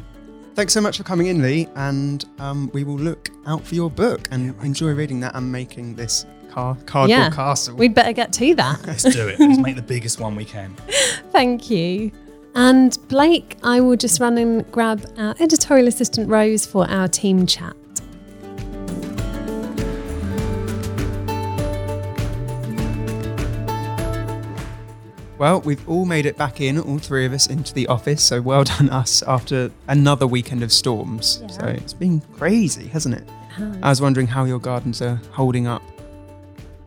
Thanks 0.55 0.73
so 0.73 0.81
much 0.81 0.97
for 0.97 1.03
coming 1.03 1.27
in, 1.27 1.41
Lee, 1.41 1.67
and 1.75 2.25
um, 2.39 2.69
we 2.73 2.83
will 2.83 2.97
look 2.97 3.29
out 3.47 3.63
for 3.63 3.73
your 3.75 3.89
book 3.89 4.27
and 4.31 4.53
enjoy 4.63 4.91
reading 4.91 5.19
that 5.21 5.35
and 5.35 5.51
making 5.51 5.95
this 5.95 6.25
car- 6.53 6.77
cardboard 6.85 7.09
yeah. 7.09 7.29
castle. 7.31 7.75
We'd 7.75 7.95
better 7.95 8.13
get 8.13 8.31
to 8.33 8.55
that. 8.55 8.79
Let's 8.87 9.03
do 9.03 9.27
it. 9.27 9.39
Let's 9.39 9.59
make 9.59 9.75
the 9.75 9.81
biggest 9.81 10.19
one 10.19 10.35
we 10.35 10.45
can. 10.45 10.75
Thank 11.31 11.69
you. 11.69 12.11
And 12.55 12.95
Blake, 13.07 13.57
I 13.63 13.81
will 13.81 13.95
just 13.95 14.19
run 14.19 14.37
and 14.37 14.69
grab 14.71 15.03
our 15.17 15.35
editorial 15.39 15.87
assistant 15.87 16.29
Rose 16.29 16.65
for 16.65 16.87
our 16.89 17.07
team 17.07 17.47
chat. 17.47 17.75
Well, 25.39 25.61
we've 25.61 25.89
all 25.89 26.05
made 26.05 26.27
it 26.27 26.37
back 26.37 26.61
in, 26.61 26.79
all 26.79 26.99
three 26.99 27.25
of 27.25 27.33
us, 27.33 27.47
into 27.47 27.73
the 27.73 27.87
office. 27.87 28.23
So 28.23 28.39
well 28.39 28.63
done 28.77 28.89
us 28.91 29.23
after 29.23 29.71
another 29.87 30.27
weekend 30.27 30.61
of 30.61 30.71
storms. 30.71 31.39
Yeah. 31.41 31.47
So 31.47 31.65
it's 31.65 31.93
been 31.93 32.21
crazy, 32.37 32.87
hasn't 32.87 33.15
it? 33.15 33.27
I 33.83 33.89
was 33.89 34.01
wondering 34.01 34.25
how 34.25 34.45
your 34.45 34.59
gardens 34.59 35.01
are 35.01 35.21
holding 35.31 35.67
up. 35.67 35.83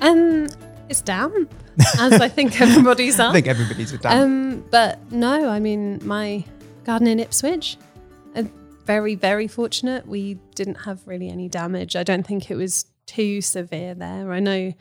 Um, 0.00 0.48
it's 0.88 1.00
damp, 1.00 1.52
as 1.98 2.14
I 2.20 2.28
think 2.28 2.60
everybody's 2.60 3.18
I 3.18 3.32
think 3.32 3.46
everybody's 3.46 3.92
a 3.92 3.98
damn. 3.98 4.22
Um, 4.22 4.64
but 4.70 5.12
no, 5.12 5.48
I 5.48 5.58
mean, 5.58 6.00
my 6.04 6.44
garden 6.84 7.08
in 7.08 7.20
Ipswich, 7.20 7.76
uh, 8.34 8.44
very, 8.84 9.14
very 9.14 9.48
fortunate. 9.48 10.06
We 10.06 10.34
didn't 10.54 10.76
have 10.76 11.06
really 11.06 11.28
any 11.28 11.48
damage. 11.48 11.96
I 11.96 12.02
don't 12.02 12.26
think 12.26 12.50
it 12.50 12.56
was 12.56 12.86
too 13.06 13.40
severe 13.40 13.94
there. 13.94 14.32
I 14.32 14.40
know 14.40 14.74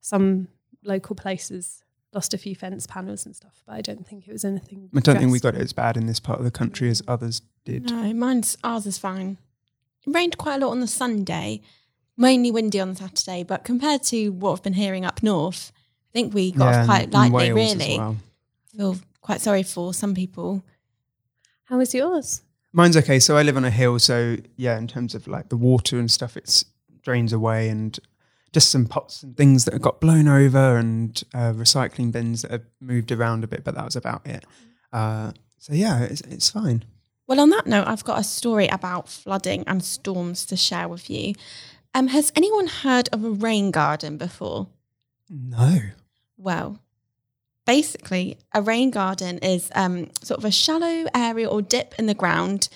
some 0.00 0.48
local 0.82 1.14
places 1.14 1.82
lost 2.12 2.34
a 2.34 2.38
few 2.38 2.56
fence 2.56 2.86
panels 2.86 3.24
and 3.26 3.36
stuff, 3.36 3.62
but 3.66 3.74
I 3.74 3.80
don't 3.80 4.06
think 4.06 4.26
it 4.26 4.32
was 4.32 4.44
anything. 4.44 4.90
I 4.96 5.00
don't 5.00 5.18
think 5.18 5.30
we 5.30 5.40
got 5.40 5.54
it 5.54 5.60
as 5.60 5.72
bad 5.72 5.96
in 5.96 6.06
this 6.06 6.20
part 6.20 6.38
of 6.38 6.44
the 6.44 6.50
country 6.50 6.88
as 6.90 7.02
others 7.06 7.42
did. 7.64 7.90
No, 7.90 8.12
mine's 8.14 8.56
ours 8.64 8.86
is 8.86 8.98
fine. 8.98 9.38
It 10.06 10.14
rained 10.14 10.38
quite 10.38 10.62
a 10.62 10.66
lot 10.66 10.72
on 10.72 10.80
the 10.80 10.86
Sunday, 10.86 11.60
mainly 12.20 12.50
windy 12.50 12.78
on 12.78 12.94
Saturday, 12.94 13.42
but 13.42 13.64
compared 13.64 14.02
to 14.04 14.28
what 14.28 14.52
I've 14.52 14.62
been 14.62 14.74
hearing 14.74 15.04
up 15.04 15.22
north, 15.22 15.72
I 15.74 16.12
think 16.12 16.34
we 16.34 16.52
got 16.52 16.74
off 16.74 16.86
quite 16.86 17.10
lightly. 17.10 17.52
Really, 17.52 17.98
well. 17.98 18.16
feel 18.76 18.96
quite 19.20 19.40
sorry 19.40 19.62
for 19.62 19.94
some 19.94 20.14
people. 20.14 20.62
How 21.64 21.78
was 21.78 21.94
yours? 21.94 22.42
Mine's 22.72 22.96
okay. 22.96 23.18
So 23.18 23.36
I 23.36 23.42
live 23.42 23.56
on 23.56 23.64
a 23.64 23.70
hill, 23.70 23.98
so 23.98 24.36
yeah, 24.56 24.76
in 24.78 24.86
terms 24.86 25.14
of 25.14 25.26
like 25.26 25.48
the 25.48 25.56
water 25.56 25.98
and 25.98 26.10
stuff, 26.10 26.36
it 26.36 26.64
drains 27.02 27.32
away 27.32 27.68
and 27.68 27.98
just 28.52 28.70
some 28.70 28.86
pots 28.86 29.22
and 29.22 29.36
things 29.36 29.64
that 29.64 29.72
have 29.72 29.82
got 29.82 30.00
blown 30.00 30.28
over 30.28 30.76
and 30.76 31.22
uh, 31.34 31.52
recycling 31.52 32.12
bins 32.12 32.42
that 32.42 32.50
have 32.50 32.64
moved 32.80 33.12
around 33.12 33.44
a 33.44 33.46
bit, 33.46 33.64
but 33.64 33.74
that 33.74 33.84
was 33.84 33.96
about 33.96 34.26
it. 34.26 34.44
Uh, 34.92 35.32
so 35.58 35.72
yeah, 35.72 36.02
it's, 36.02 36.20
it's 36.22 36.50
fine. 36.50 36.84
Well, 37.26 37.38
on 37.38 37.50
that 37.50 37.66
note, 37.66 37.86
I've 37.86 38.02
got 38.02 38.18
a 38.18 38.24
story 38.24 38.66
about 38.66 39.08
flooding 39.08 39.62
and 39.68 39.84
storms 39.84 40.44
to 40.46 40.56
share 40.56 40.88
with 40.88 41.08
you. 41.08 41.34
Um, 41.94 42.08
has 42.08 42.32
anyone 42.36 42.68
heard 42.68 43.08
of 43.12 43.24
a 43.24 43.30
rain 43.30 43.70
garden 43.70 44.16
before? 44.16 44.68
No. 45.28 45.80
Well, 46.36 46.78
basically, 47.66 48.38
a 48.54 48.62
rain 48.62 48.90
garden 48.90 49.38
is 49.38 49.70
um, 49.74 50.10
sort 50.22 50.38
of 50.38 50.44
a 50.44 50.50
shallow 50.50 51.06
area 51.14 51.48
or 51.48 51.62
dip 51.62 51.94
in 51.98 52.06
the 52.06 52.14
ground 52.14 52.68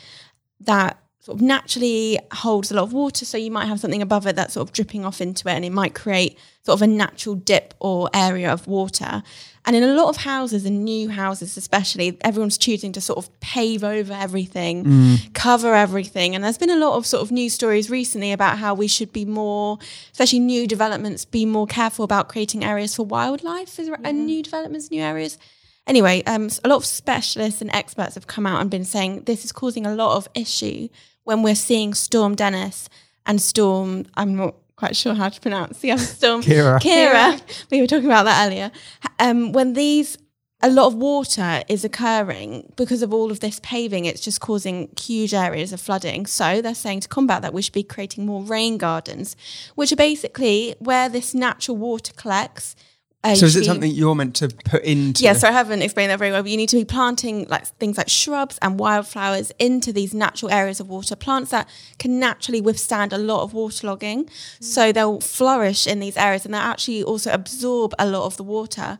that 0.60 0.98
sort 1.24 1.38
of 1.38 1.42
naturally 1.42 2.18
holds 2.32 2.70
a 2.70 2.74
lot 2.74 2.82
of 2.82 2.92
water. 2.92 3.24
So 3.24 3.38
you 3.38 3.50
might 3.50 3.64
have 3.64 3.80
something 3.80 4.02
above 4.02 4.26
it 4.26 4.36
that's 4.36 4.52
sort 4.54 4.68
of 4.68 4.74
dripping 4.74 5.06
off 5.06 5.22
into 5.22 5.48
it, 5.48 5.52
and 5.52 5.64
it 5.64 5.70
might 5.72 5.94
create 5.94 6.38
sort 6.66 6.76
of 6.76 6.82
a 6.82 6.86
natural 6.86 7.34
dip 7.34 7.72
or 7.80 8.10
area 8.12 8.52
of 8.52 8.66
water. 8.66 9.22
And 9.64 9.74
in 9.74 9.82
a 9.82 9.94
lot 9.94 10.10
of 10.10 10.18
houses, 10.18 10.66
and 10.66 10.84
new 10.84 11.08
houses 11.08 11.56
especially, 11.56 12.18
everyone's 12.20 12.58
choosing 12.58 12.92
to 12.92 13.00
sort 13.00 13.18
of 13.18 13.40
pave 13.40 13.82
over 13.82 14.12
everything, 14.12 15.16
cover 15.32 15.74
everything. 15.74 16.34
And 16.34 16.44
there's 16.44 16.58
been 16.58 16.68
a 16.68 16.76
lot 16.76 16.98
of 16.98 17.06
sort 17.06 17.22
of 17.22 17.32
news 17.32 17.54
stories 17.54 17.88
recently 17.88 18.30
about 18.32 18.58
how 18.58 18.74
we 18.74 18.86
should 18.86 19.10
be 19.10 19.24
more, 19.24 19.78
especially 20.12 20.40
new 20.40 20.66
developments, 20.66 21.24
be 21.24 21.46
more 21.46 21.66
careful 21.66 22.04
about 22.04 22.28
creating 22.28 22.62
areas 22.62 22.94
for 22.94 23.06
wildlife 23.06 23.78
as- 23.78 23.88
and 24.04 24.26
new 24.26 24.42
developments, 24.42 24.90
new 24.90 25.00
areas. 25.00 25.38
Anyway, 25.86 26.22
um, 26.24 26.50
a 26.62 26.68
lot 26.68 26.76
of 26.76 26.84
specialists 26.84 27.62
and 27.62 27.70
experts 27.70 28.14
have 28.14 28.26
come 28.26 28.46
out 28.46 28.60
and 28.60 28.70
been 28.70 28.84
saying 28.84 29.22
this 29.24 29.44
is 29.46 29.52
causing 29.52 29.86
a 29.86 29.94
lot 29.94 30.16
of 30.18 30.28
issue 30.34 30.88
when 31.24 31.42
we're 31.42 31.54
seeing 31.54 31.94
Storm 31.94 32.34
Dennis 32.34 32.88
and 33.26 33.40
Storm. 33.40 34.06
I'm 34.14 34.36
not 34.36 34.54
quite 34.76 34.96
sure 34.96 35.14
how 35.14 35.28
to 35.28 35.40
pronounce 35.40 35.80
the 35.80 35.92
other 35.92 36.02
storm. 36.02 36.42
Ciara. 36.44 36.80
Ciara. 36.80 37.38
We 37.70 37.80
were 37.80 37.86
talking 37.86 38.06
about 38.06 38.24
that 38.24 38.46
earlier. 38.46 38.70
Um, 39.18 39.52
when 39.52 39.72
these 39.74 40.18
a 40.64 40.70
lot 40.70 40.86
of 40.86 40.94
water 40.94 41.62
is 41.68 41.84
occurring 41.84 42.72
because 42.74 43.02
of 43.02 43.12
all 43.12 43.30
of 43.30 43.40
this 43.40 43.60
paving. 43.62 44.06
It's 44.06 44.22
just 44.22 44.40
causing 44.40 44.88
huge 44.98 45.34
areas 45.34 45.74
of 45.74 45.80
flooding. 45.80 46.24
So 46.24 46.62
they're 46.62 46.74
saying 46.74 47.00
to 47.00 47.08
combat 47.08 47.42
that, 47.42 47.52
we 47.52 47.60
should 47.60 47.74
be 47.74 47.82
creating 47.82 48.24
more 48.24 48.42
rain 48.42 48.78
gardens, 48.78 49.36
which 49.74 49.92
are 49.92 49.96
basically 49.96 50.74
where 50.78 51.10
this 51.10 51.34
natural 51.34 51.76
water 51.76 52.14
collects. 52.14 52.76
Uh, 53.24 53.34
So 53.34 53.46
is 53.46 53.56
it 53.56 53.60
be- 53.60 53.64
something 53.66 53.90
you're 53.90 54.14
meant 54.14 54.36
to 54.36 54.48
put 54.48 54.82
into? 54.84 55.24
yeah, 55.24 55.32
so 55.32 55.48
I 55.48 55.52
haven't 55.52 55.80
explained 55.82 56.10
that 56.10 56.18
very 56.18 56.30
well, 56.30 56.42
but 56.42 56.50
you 56.50 56.56
need 56.58 56.68
to 56.68 56.76
be 56.76 56.84
planting 56.84 57.46
like 57.48 57.66
things 57.78 57.96
like 57.96 58.08
shrubs 58.10 58.58
and 58.60 58.78
wildflowers 58.78 59.50
into 59.58 59.92
these 59.92 60.12
natural 60.12 60.52
areas 60.52 60.78
of 60.78 60.88
water, 60.88 61.16
plants 61.16 61.50
that 61.50 61.68
can 61.98 62.18
naturally 62.20 62.60
withstand 62.60 63.12
a 63.14 63.18
lot 63.18 63.42
of 63.42 63.52
waterlogging. 63.52 64.28
So 64.60 64.92
they'll 64.92 65.20
flourish 65.20 65.86
in 65.86 66.00
these 66.00 66.16
areas 66.18 66.44
and 66.44 66.52
they'll 66.52 66.60
actually 66.60 67.02
also 67.02 67.32
absorb 67.32 67.94
a 67.98 68.06
lot 68.06 68.26
of 68.26 68.36
the 68.36 68.44
water 68.44 68.98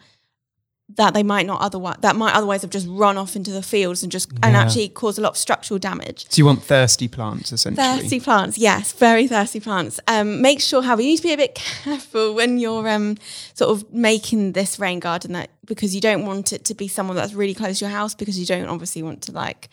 that 0.91 1.15
they 1.15 1.23
might 1.23 1.47
not 1.47 1.63
otherwise 1.63 1.97
that 2.01 2.15
might 2.15 2.35
otherwise 2.35 2.61
have 2.61 2.71
just 2.71 2.87
run 2.91 3.17
off 3.17 3.35
into 3.37 3.51
the 3.51 3.63
fields 3.63 4.03
and 4.03 4.13
just 4.13 4.31
and 4.43 4.55
actually 4.55 4.89
cause 4.89 5.17
a 5.17 5.21
lot 5.23 5.31
of 5.31 5.37
structural 5.37 5.79
damage. 5.79 6.27
So 6.29 6.39
you 6.39 6.45
want 6.45 6.63
thirsty 6.63 7.09
plants 7.09 7.53
essentially. 7.53 8.01
Thirsty 8.01 8.21
plants, 8.21 8.59
yes, 8.59 8.93
very 8.93 9.27
thirsty 9.27 9.61
plants. 9.61 9.99
Um, 10.07 10.43
make 10.43 10.61
sure, 10.61 10.83
however, 10.83 11.01
you 11.01 11.09
need 11.09 11.17
to 11.17 11.23
be 11.23 11.33
a 11.33 11.39
bit 11.39 11.55
careful 11.85 12.35
when 12.35 12.59
you're 12.59 12.87
um, 12.89 13.17
sort 13.55 13.71
of 13.71 13.93
making 13.93 14.53
this 14.53 14.79
rain 14.79 15.01
garden 15.01 15.33
that 15.33 15.51
because 15.65 15.95
you 15.95 16.03
don't 16.03 16.27
want 16.27 16.53
it 16.53 16.67
to 16.67 16.75
be 16.75 16.87
someone 16.87 17.17
that's 17.17 17.33
really 17.33 17.55
close 17.55 17.79
to 17.79 17.87
your 17.87 17.93
house 17.93 18.15
because 18.15 18.39
you 18.39 18.45
don't 18.45 18.69
obviously 18.69 19.03
want 19.03 19.23
to 19.23 19.33
like 19.33 19.71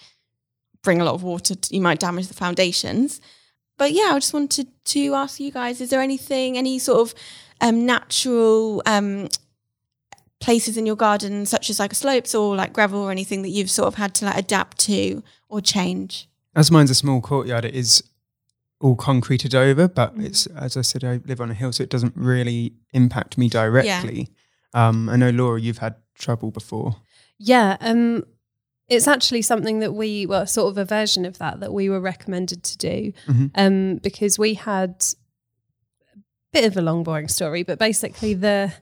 bring 0.81 1.01
a 1.01 1.03
lot 1.03 1.15
of 1.15 1.23
water. 1.23 1.55
To, 1.55 1.75
you 1.75 1.81
might 1.81 1.99
damage 1.99 2.29
the 2.29 2.33
foundations. 2.33 3.19
But 3.77 3.91
yeah, 3.91 4.11
I 4.11 4.19
just 4.19 4.33
wanted 4.33 4.67
to 4.85 5.13
ask 5.13 5.41
you 5.41 5.51
guys: 5.51 5.81
Is 5.81 5.89
there 5.89 6.01
anything, 6.01 6.57
any 6.57 6.79
sort 6.79 7.01
of 7.01 7.13
um, 7.59 7.85
natural 7.85 8.81
um, 8.85 9.27
places 10.41 10.75
in 10.75 10.85
your 10.85 10.95
garden, 10.97 11.45
such 11.45 11.69
as 11.69 11.79
like 11.79 11.95
slopes 11.95 12.35
or 12.35 12.55
like 12.55 12.73
gravel 12.73 12.99
or 12.99 13.11
anything 13.11 13.41
that 13.43 13.49
you've 13.49 13.71
sort 13.71 13.87
of 13.87 13.95
had 13.95 14.13
to 14.15 14.25
like 14.25 14.37
adapt 14.37 14.77
to 14.79 15.23
or 15.47 15.61
change? 15.61 16.27
As 16.55 16.69
mine's 16.69 16.91
a 16.91 16.95
small 16.95 17.21
courtyard, 17.21 17.63
it 17.63 17.73
is 17.75 18.03
all 18.81 18.95
concreted 18.95 19.53
over, 19.55 19.87
but 19.87 20.17
Mm. 20.17 20.25
it's 20.25 20.47
as 20.47 20.75
I 20.75 20.81
said, 20.81 21.03
I 21.03 21.21
live 21.25 21.39
on 21.39 21.51
a 21.51 21.53
hill, 21.53 21.71
so 21.71 21.83
it 21.83 21.89
doesn't 21.89 22.13
really 22.17 22.73
impact 22.93 23.37
me 23.37 23.47
directly. 23.47 24.29
Um, 24.73 25.07
I 25.07 25.15
know 25.15 25.29
Laura, 25.29 25.61
you've 25.61 25.77
had 25.77 25.95
trouble 26.15 26.49
before. 26.51 26.95
Yeah, 27.37 27.77
um, 27.79 28.23
it's 28.87 29.07
actually 29.07 29.41
something 29.43 29.79
that 29.79 29.93
we, 29.93 30.25
well, 30.25 30.45
sort 30.47 30.71
of 30.71 30.77
a 30.77 30.85
version 30.85 31.25
of 31.25 31.37
that 31.37 31.59
that 31.59 31.71
we 31.73 31.89
were 31.89 31.99
recommended 32.01 32.63
to 32.63 32.77
do, 32.77 33.13
Mhm. 33.27 33.51
um, 33.55 33.95
because 33.97 34.39
we 34.39 34.55
had 34.55 34.95
a 36.15 36.19
bit 36.51 36.65
of 36.65 36.75
a 36.75 36.81
long, 36.81 37.03
boring 37.03 37.27
story, 37.27 37.63
but 37.63 37.77
basically 37.79 38.33
the 38.33 38.73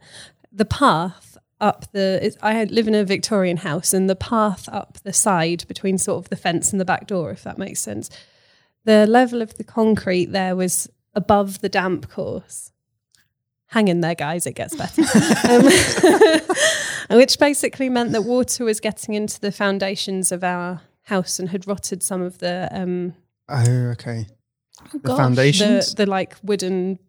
the 0.51 0.65
path 0.65 1.28
up 1.61 1.91
the, 1.91 2.19
it's, 2.21 2.37
I 2.41 2.63
live 2.65 2.87
in 2.87 2.95
a 2.95 3.03
Victorian 3.03 3.57
house, 3.57 3.93
and 3.93 4.09
the 4.09 4.15
path 4.15 4.67
up 4.71 4.97
the 5.03 5.13
side 5.13 5.65
between 5.67 5.97
sort 5.97 6.23
of 6.23 6.29
the 6.29 6.35
fence 6.35 6.71
and 6.71 6.79
the 6.79 6.85
back 6.85 7.07
door, 7.07 7.31
if 7.31 7.43
that 7.43 7.57
makes 7.57 7.79
sense, 7.81 8.09
the 8.85 9.05
level 9.05 9.41
of 9.41 9.55
the 9.57 9.63
concrete 9.63 10.31
there 10.31 10.55
was 10.55 10.89
above 11.13 11.61
the 11.61 11.69
damp 11.69 12.09
course. 12.09 12.71
Hang 13.67 13.87
in 13.87 14.01
there, 14.01 14.15
guys, 14.15 14.47
it 14.47 14.55
gets 14.55 14.75
better. 14.75 15.01
um, 17.09 17.09
which 17.17 17.37
basically 17.39 17.89
meant 17.89 18.11
that 18.13 18.23
water 18.23 18.65
was 18.65 18.79
getting 18.79 19.13
into 19.13 19.39
the 19.39 19.51
foundations 19.51 20.31
of 20.31 20.43
our 20.43 20.81
house 21.03 21.39
and 21.39 21.49
had 21.49 21.67
rotted 21.67 22.01
some 22.01 22.21
of 22.21 22.39
the 22.39 22.67
um, 22.71 23.13
Oh, 23.47 23.89
okay. 23.91 24.27
Oh, 24.81 24.85
The 24.93 24.99
gosh. 24.99 25.17
foundations, 25.17 25.93
the, 25.93 26.05
the 26.05 26.09
like 26.09 26.35
wooden 26.43 26.99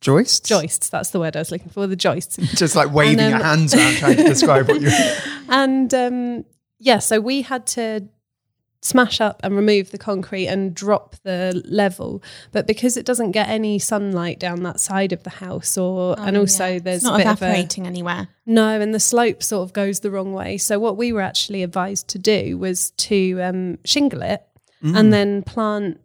joists, 0.00 0.40
joists. 0.48 0.88
That's 0.88 1.10
the 1.10 1.20
word 1.20 1.36
I 1.36 1.40
was 1.40 1.50
looking 1.50 1.70
for. 1.70 1.86
The 1.86 1.96
joists. 1.96 2.36
Just 2.54 2.76
like 2.76 2.92
waving 2.92 3.20
And, 3.20 3.30
your 3.30 3.38
um, 3.38 3.44
hands 3.44 3.74
around 3.74 3.96
trying 3.96 4.16
to 4.16 4.24
describe 4.24 4.68
what 4.68 4.80
you. 4.80 4.90
and 5.48 5.92
um, 5.94 6.44
yeah, 6.78 6.98
so 6.98 7.20
we 7.20 7.42
had 7.42 7.66
to 7.68 8.08
smash 8.80 9.20
up 9.20 9.40
and 9.42 9.56
remove 9.56 9.90
the 9.90 9.98
concrete 9.98 10.46
and 10.46 10.72
drop 10.72 11.16
the 11.24 11.60
level. 11.68 12.22
But 12.52 12.66
because 12.68 12.96
it 12.96 13.04
doesn't 13.04 13.32
get 13.32 13.48
any 13.48 13.80
sunlight 13.80 14.38
down 14.38 14.62
that 14.62 14.78
side 14.78 15.12
of 15.12 15.24
the 15.24 15.30
house, 15.30 15.76
or 15.76 16.14
and 16.20 16.36
Oh, 16.36 16.40
also 16.40 16.66
yeah. 16.66 16.78
there's 16.78 16.96
it's 16.98 17.04
not 17.04 17.14
a 17.14 17.24
bit 17.24 17.26
of 17.26 17.42
a, 17.42 17.46
evaporating 17.46 17.86
anywhere. 17.88 18.28
No, 18.46 18.80
and 18.80 18.94
the 18.94 19.00
slope 19.00 19.42
sort 19.42 19.64
of 19.68 19.72
goes 19.72 20.00
the 20.00 20.12
wrong 20.12 20.32
way. 20.32 20.58
So 20.58 20.78
what 20.78 20.96
we 20.96 21.12
were 21.12 21.20
actually 21.22 21.64
advised 21.64 22.06
to 22.08 22.18
do 22.20 22.56
was 22.56 22.90
to 22.92 23.40
um, 23.42 23.78
shingle 23.84 24.22
it 24.22 24.42
Mm. 24.80 24.96
and 24.96 25.12
then 25.12 25.42
plant 25.42 26.00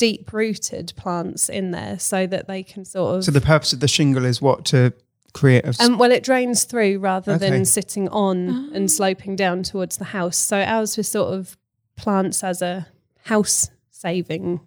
deep 0.00 0.32
rooted 0.32 0.92
plants 0.96 1.48
in 1.48 1.70
there 1.72 1.98
so 1.98 2.26
that 2.26 2.48
they 2.48 2.62
can 2.62 2.84
sort 2.84 3.16
of 3.16 3.24
So 3.24 3.30
the 3.30 3.40
purpose 3.40 3.72
of 3.74 3.80
the 3.80 3.88
shingle 3.88 4.24
is 4.24 4.40
what 4.40 4.64
to 4.66 4.92
create 5.34 5.64
a. 5.64 5.68
s- 5.68 5.80
um, 5.80 5.98
well, 5.98 6.10
it 6.10 6.22
drains 6.24 6.64
through 6.64 6.98
rather 6.98 7.32
Okay. 7.32 7.50
than 7.50 7.64
sitting 7.66 8.08
on 8.08 8.48
Ah. 8.50 8.74
and 8.76 8.90
sloping 8.90 9.36
down 9.36 9.62
towards 9.62 9.98
the 9.98 10.06
house. 10.06 10.36
So 10.38 10.56
ours 10.60 10.96
was 10.96 11.06
sort 11.08 11.34
of 11.34 11.56
plants 11.96 12.42
as 12.42 12.62
a 12.62 12.86
house 13.24 13.70
saving. 13.90 14.60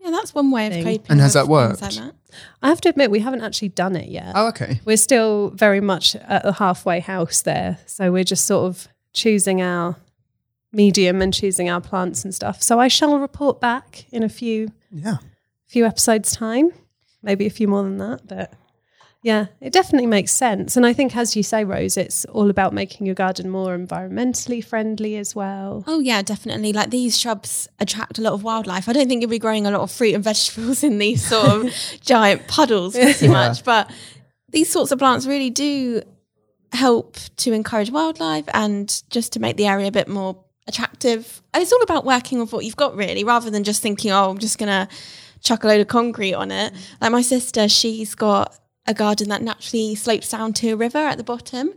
Yeah, 0.00 0.10
that's 0.10 0.34
one 0.34 0.50
way 0.50 0.66
of 0.66 0.72
Thing. 0.72 0.84
coping. 0.84 1.06
And 1.08 1.20
has 1.20 1.32
that 1.34 1.46
worked? 1.48 1.80
Like 1.80 1.94
that. 1.94 2.14
I 2.62 2.68
have 2.68 2.80
to 2.82 2.88
admit, 2.88 3.10
we 3.12 3.20
haven't 3.20 3.42
actually 3.42 3.68
done 3.70 3.94
it 3.96 4.08
yet. 4.10 4.32
oh, 4.34 4.48
okay. 4.48 4.80
We're 4.84 4.96
still 4.96 5.50
very 5.50 5.80
much 5.80 6.16
at 6.16 6.42
the 6.42 6.52
halfway 6.54 6.98
house 7.00 7.40
there. 7.42 7.78
So 7.86 8.10
we're 8.12 8.24
just 8.24 8.44
sort 8.44 8.66
of 8.66 8.88
choosing 9.12 9.62
our 9.62 9.96
medium 10.74 11.22
and 11.22 11.32
choosing 11.32 11.70
our 11.70 11.80
plants 11.80 12.24
and 12.24 12.34
stuff. 12.34 12.62
So 12.62 12.78
I 12.80 12.88
shall 12.88 13.18
report 13.18 13.60
back 13.60 14.06
in 14.12 14.22
a 14.22 14.28
few 14.28 14.68
Yeah. 14.90 15.16
few 15.66 15.84
episodes 15.86 16.32
time, 16.36 16.70
maybe 17.22 17.46
a 17.46 17.50
few 17.50 17.68
more 17.68 17.82
than 17.82 17.98
that, 17.98 18.26
but 18.26 18.52
yeah, 19.22 19.46
it 19.60 19.72
definitely 19.72 20.06
makes 20.06 20.32
sense. 20.32 20.76
And 20.76 20.84
I 20.84 20.92
think 20.92 21.16
as 21.16 21.34
you 21.34 21.42
say 21.42 21.64
Rose, 21.64 21.96
it's 21.96 22.26
all 22.26 22.50
about 22.50 22.74
making 22.74 23.06
your 23.06 23.14
garden 23.14 23.48
more 23.48 23.74
environmentally 23.76 24.62
friendly 24.62 25.16
as 25.16 25.34
well. 25.34 25.82
Oh 25.86 26.00
yeah, 26.00 26.20
definitely. 26.20 26.74
Like 26.74 26.90
these 26.90 27.18
shrubs 27.18 27.66
attract 27.80 28.18
a 28.18 28.22
lot 28.22 28.34
of 28.34 28.44
wildlife. 28.44 28.86
I 28.86 28.92
don't 28.92 29.08
think 29.08 29.22
you'll 29.22 29.30
be 29.30 29.38
growing 29.38 29.66
a 29.66 29.70
lot 29.70 29.80
of 29.80 29.90
fruit 29.90 30.14
and 30.14 30.22
vegetables 30.32 30.84
in 30.84 30.98
these 30.98 31.26
sort 31.26 31.46
of 31.46 31.74
giant 32.02 32.46
puddles 32.48 32.94
pretty 32.94 33.28
much, 33.28 33.64
but 33.64 33.90
these 34.50 34.68
sorts 34.68 34.92
of 34.92 34.98
plants 34.98 35.26
really 35.26 35.50
do 35.50 36.02
help 36.72 37.16
to 37.36 37.52
encourage 37.52 37.90
wildlife 37.90 38.44
and 38.52 39.02
just 39.08 39.32
to 39.32 39.40
make 39.40 39.56
the 39.56 39.66
area 39.66 39.86
a 39.88 39.92
bit 39.92 40.08
more 40.08 40.43
attractive. 40.66 41.42
And 41.52 41.62
it's 41.62 41.72
all 41.72 41.82
about 41.82 42.04
working 42.04 42.38
with 42.40 42.52
what 42.52 42.64
you've 42.64 42.76
got 42.76 42.96
really, 42.96 43.24
rather 43.24 43.50
than 43.50 43.64
just 43.64 43.82
thinking, 43.82 44.10
oh, 44.10 44.30
I'm 44.30 44.38
just 44.38 44.58
gonna 44.58 44.88
chuck 45.42 45.64
a 45.64 45.68
load 45.68 45.80
of 45.80 45.88
concrete 45.88 46.34
on 46.34 46.50
it. 46.50 46.72
Like 47.00 47.12
my 47.12 47.22
sister, 47.22 47.68
she's 47.68 48.14
got 48.14 48.58
a 48.86 48.94
garden 48.94 49.28
that 49.28 49.42
naturally 49.42 49.94
slopes 49.94 50.30
down 50.30 50.52
to 50.54 50.70
a 50.70 50.76
river 50.76 50.98
at 50.98 51.16
the 51.18 51.24
bottom. 51.24 51.72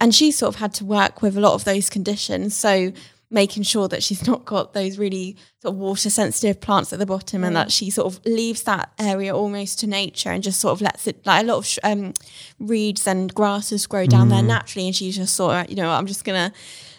and 0.00 0.14
she 0.14 0.30
sort 0.32 0.54
of 0.54 0.60
had 0.60 0.72
to 0.74 0.84
work 0.84 1.20
with 1.20 1.36
a 1.36 1.40
lot 1.40 1.54
of 1.54 1.64
those 1.64 1.90
conditions. 1.90 2.54
So 2.54 2.92
making 3.30 3.62
sure 3.62 3.86
that 3.88 4.02
she's 4.02 4.26
not 4.32 4.44
got 4.44 4.72
those 4.72 4.98
really 4.98 5.36
sort 5.62 5.74
of 5.74 5.78
water 5.80 6.10
sensitive 6.10 6.60
plants 6.60 6.92
at 6.92 6.98
the 6.98 7.06
bottom 7.06 7.44
and 7.44 7.54
that 7.54 7.70
she 7.70 7.88
sort 7.90 8.12
of 8.12 8.24
leaves 8.26 8.64
that 8.64 8.90
area 8.98 9.34
almost 9.34 9.78
to 9.80 9.86
nature 9.86 10.30
and 10.30 10.42
just 10.42 10.60
sort 10.60 10.72
of 10.72 10.80
lets 10.80 11.06
it 11.06 11.24
like 11.24 11.42
a 11.42 11.46
lot 11.46 11.58
of 11.58 11.66
sh- 11.66 11.78
um, 11.84 12.12
reeds 12.58 13.06
and 13.06 13.32
grasses 13.34 13.86
grow 13.86 14.04
down 14.06 14.26
Mm. 14.26 14.30
there 14.30 14.42
naturally 14.42 14.86
and 14.86 14.96
she 14.96 15.10
just 15.12 15.34
sort 15.36 15.54
of 15.54 15.70
you 15.70 15.76
know 15.76 15.90
I'm 15.90 16.06
just 16.06 16.24
gonna 16.24 16.52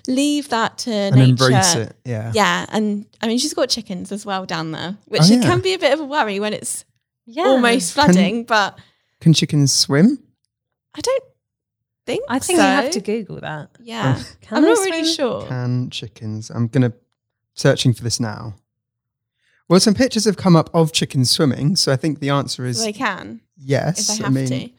leave 0.07 0.49
that 0.49 0.77
to 0.79 0.91
and 0.91 1.15
nature 1.15 1.29
embrace 1.31 1.75
it. 1.75 1.95
Yeah. 2.05 2.31
yeah 2.33 2.65
and 2.69 3.05
I 3.21 3.27
mean 3.27 3.37
she's 3.37 3.53
got 3.53 3.69
chickens 3.69 4.11
as 4.11 4.25
well 4.25 4.45
down 4.45 4.71
there 4.71 4.97
which 5.05 5.21
Oh, 5.23 5.25
it 5.25 5.41
yeah. 5.41 5.49
can 5.49 5.59
be 5.61 5.73
a 5.73 5.79
bit 5.79 5.93
of 5.93 5.99
a 5.99 6.05
worry 6.05 6.39
when 6.39 6.53
it's 6.53 6.85
Yeah. 7.25 7.43
almost 7.43 7.93
flooding 7.93 8.45
but 8.45 8.79
Can 9.19 9.33
chickens 9.33 9.71
swim? 9.73 10.17
I 10.95 11.01
don't 11.01 11.23
think 12.05 12.23
I 12.29 12.39
think 12.39 12.57
so. 12.59 12.65
you 12.65 12.71
have 12.71 12.91
to 12.91 13.01
Google 13.01 13.39
that. 13.41 13.69
yeah 13.79 14.21
Can 14.41 14.57
I'm 14.57 14.63
they 14.63 14.69
not 14.73 14.79
really 14.79 15.05
sure 15.05 15.47
Can 15.47 15.89
chickens? 15.89 16.49
I'm 16.49 16.67
gonna 16.67 16.93
searching 17.53 17.93
for 17.93 18.03
this 18.03 18.19
now. 18.19 18.55
Well, 19.69 19.79
some 19.79 19.93
pictures 19.93 20.25
have 20.25 20.35
come 20.35 20.55
up 20.57 20.69
of 20.73 20.91
chickens 20.91 21.31
swimming, 21.31 21.77
so 21.77 21.93
I 21.93 21.95
think 21.95 22.19
the 22.19 22.29
answer 22.29 22.65
is 22.65 22.83
they 22.83 22.91
can 22.91 23.41
if 23.57 23.63
yes. 23.67 24.17
they 24.17 24.23
I 24.23 24.27
have 24.27 24.33
mean, 24.33 24.47
to 24.47 24.69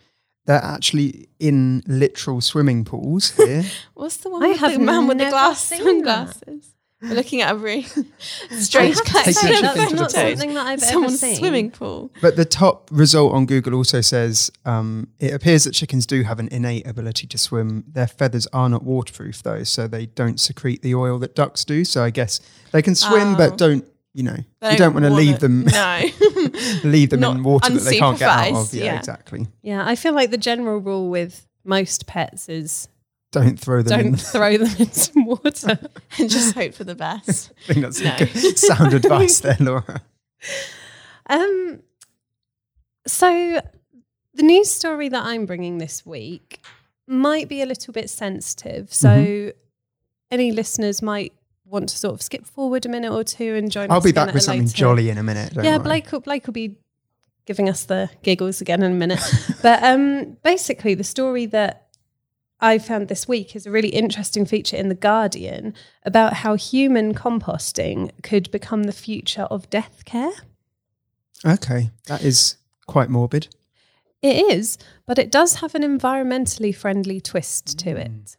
they're 0.45 0.63
actually 0.63 1.29
in 1.39 1.83
literal 1.87 2.41
swimming 2.41 2.85
pools 2.85 3.31
here. 3.31 3.65
What's 3.95 4.17
the 4.19 4.31
one 4.31 4.43
I 4.43 4.49
with 4.49 4.61
the 4.61 4.79
man 4.79 5.07
with 5.07 5.19
the 5.19 5.25
never 5.25 5.31
glass 5.31 5.65
sunglasses? 5.65 6.72
We're 7.03 7.15
looking 7.15 7.41
at 7.43 7.53
a 7.53 7.57
really 7.57 7.83
strange 8.51 8.97
I 9.07 9.09
have 9.11 9.25
to 9.25 9.33
Take 9.33 9.35
say, 9.35 9.51
your 9.53 9.63
that's 9.63 9.75
chicken 9.75 9.89
to 9.91 9.95
the 9.97 10.01
not 10.03 10.11
something 10.13 10.55
that 10.55 10.67
I've 10.67 10.83
ever 10.83 10.93
Someone's 10.93 11.21
seen. 11.21 11.37
swimming 11.37 11.71
pool. 11.71 12.11
but 12.21 12.37
the 12.37 12.45
top 12.45 12.89
result 12.93 13.33
on 13.35 13.47
Google 13.47 13.75
also 13.75 14.01
says 14.01 14.51
um, 14.65 15.09
it 15.19 15.33
appears 15.35 15.65
that 15.65 15.73
chickens 15.73 16.07
do 16.07 16.23
have 16.23 16.39
an 16.39 16.49
innate 16.53 16.87
ability 16.87 17.27
to 17.27 17.39
swim. 17.39 17.85
Their 17.89 18.07
feathers 18.07 18.47
are 18.53 18.69
not 18.69 18.85
waterproof 18.85 19.43
though, 19.43 19.65
so 19.65 19.89
they 19.89 20.07
don't 20.07 20.39
secrete 20.39 20.83
the 20.83 20.95
oil 20.95 21.19
that 21.19 21.35
ducks 21.35 21.65
do. 21.65 21.85
So 21.85 22.05
I 22.05 22.11
guess 22.11 22.41
they 22.71 22.83
can 22.83 22.95
swim, 22.95 23.35
Oh. 23.35 23.37
but 23.37 23.59
don't 23.59 23.85
you 24.15 24.23
know? 24.23 24.37
They 24.61 24.73
you 24.73 24.79
don't 24.79 24.93
want 24.93 25.05
to 25.07 25.11
leave 25.11 25.41
them 25.41 25.65
No. 25.65 26.03
leave 26.85 27.11
them 27.11 27.21
Not 27.21 27.37
in 27.37 27.43
water 27.43 27.73
that 27.73 27.81
they 27.81 27.99
can't 27.99 28.19
get 28.19 28.29
out 28.29 28.53
of. 28.53 28.75
Yeah, 28.75 28.85
yeah. 28.85 28.99
exactly. 28.99 29.47
Yeah, 29.63 29.83
I 29.87 29.97
feel 29.97 30.13
like 30.13 30.31
the 30.31 30.37
general 30.39 30.79
rule 30.79 31.09
with 31.09 31.47
most 31.65 32.07
pets 32.07 32.49
is 32.49 32.89
Don't 33.33 33.59
throw 33.59 33.83
them 33.83 33.99
in. 34.01 34.07
don't 34.13 34.17
throw 34.21 34.57
them 34.59 34.71
in 34.79 34.93
some 34.93 35.25
water. 35.27 35.79
and 36.19 36.31
just 36.31 36.55
hope 36.55 36.75
for 36.75 36.85
the 36.85 36.95
best. 36.95 37.51
I 37.69 37.73
think 37.73 37.85
that's 37.85 38.01
No. 38.01 38.17
good 38.19 38.59
sound 38.59 38.95
advice 38.95 39.41
there, 39.41 39.57
Laura. 39.59 40.03
Um, 41.29 41.81
so 43.07 43.61
the 44.35 44.43
news 44.43 44.71
story 44.71 45.09
that 45.09 45.25
I'm 45.25 45.47
bringing 45.47 45.79
this 45.79 46.05
week 46.07 46.61
might 47.07 47.49
be 47.49 47.63
a 47.63 47.67
little 47.67 47.93
bit 47.93 48.09
sensitive. 48.11 48.93
So 48.93 49.09
Mm-hmm. 49.09 49.59
any 50.31 50.53
listeners 50.53 51.03
might 51.03 51.33
want 51.65 51.89
to 51.89 51.97
sort 51.97 52.15
of 52.15 52.23
skip 52.23 52.47
forward 52.47 52.85
a 52.87 52.89
minute 52.89 53.13
or 53.13 53.25
two 53.25 53.55
and 53.55 53.71
join 53.71 53.91
I'll 53.91 53.99
us 53.99 54.05
be 54.05 54.13
back 54.13 54.33
with 54.35 54.43
something 54.43 54.65
later- 54.67 54.77
jolly 54.77 55.09
in 55.11 55.19
a 55.19 55.23
minute. 55.23 55.55
Don't 55.55 55.65
yeah, 55.65 55.77
worry. 55.77 55.85
Blake 55.85 56.13
will, 56.13 56.21
Blake 56.21 56.47
will 56.47 56.53
be 56.53 56.77
giving 57.47 57.69
us 57.69 57.85
the 57.85 58.11
giggles 58.23 58.61
again 58.61 58.83
in 58.83 58.93
a 58.93 58.95
minute. 58.95 59.21
but 59.63 59.83
um, 59.83 60.37
basically, 60.43 60.95
the 60.95 61.05
story 61.05 61.47
that 61.47 61.89
I 62.63 62.79
found 62.79 63.09
this 63.09 63.27
week 63.27 63.57
is 63.57 63.67
a 63.67 63.73
really 63.73 63.89
interesting 63.89 64.47
feature 64.47 64.77
in 64.77 64.89
The 64.89 64.95
Guardian 64.95 65.75
about 66.05 66.35
how 66.35 66.55
human 66.55 67.13
composting 67.13 68.13
could 68.23 68.51
become 68.53 68.85
the 68.85 68.93
future 68.93 69.43
of 69.43 69.69
death 69.69 70.05
care. 70.05 70.31
Okay, 71.45 71.91
that 72.07 72.23
is 72.23 72.57
quite 72.87 73.11
morbid. 73.11 73.49
It 74.23 74.49
is, 74.53 74.79
but 75.07 75.19
it 75.19 75.33
does 75.33 75.57
have 75.57 75.75
an 75.75 75.83
environmentally 75.83 76.75
friendly 76.75 77.21
twist 77.21 77.77
to 77.81 77.97
it. 77.97 78.37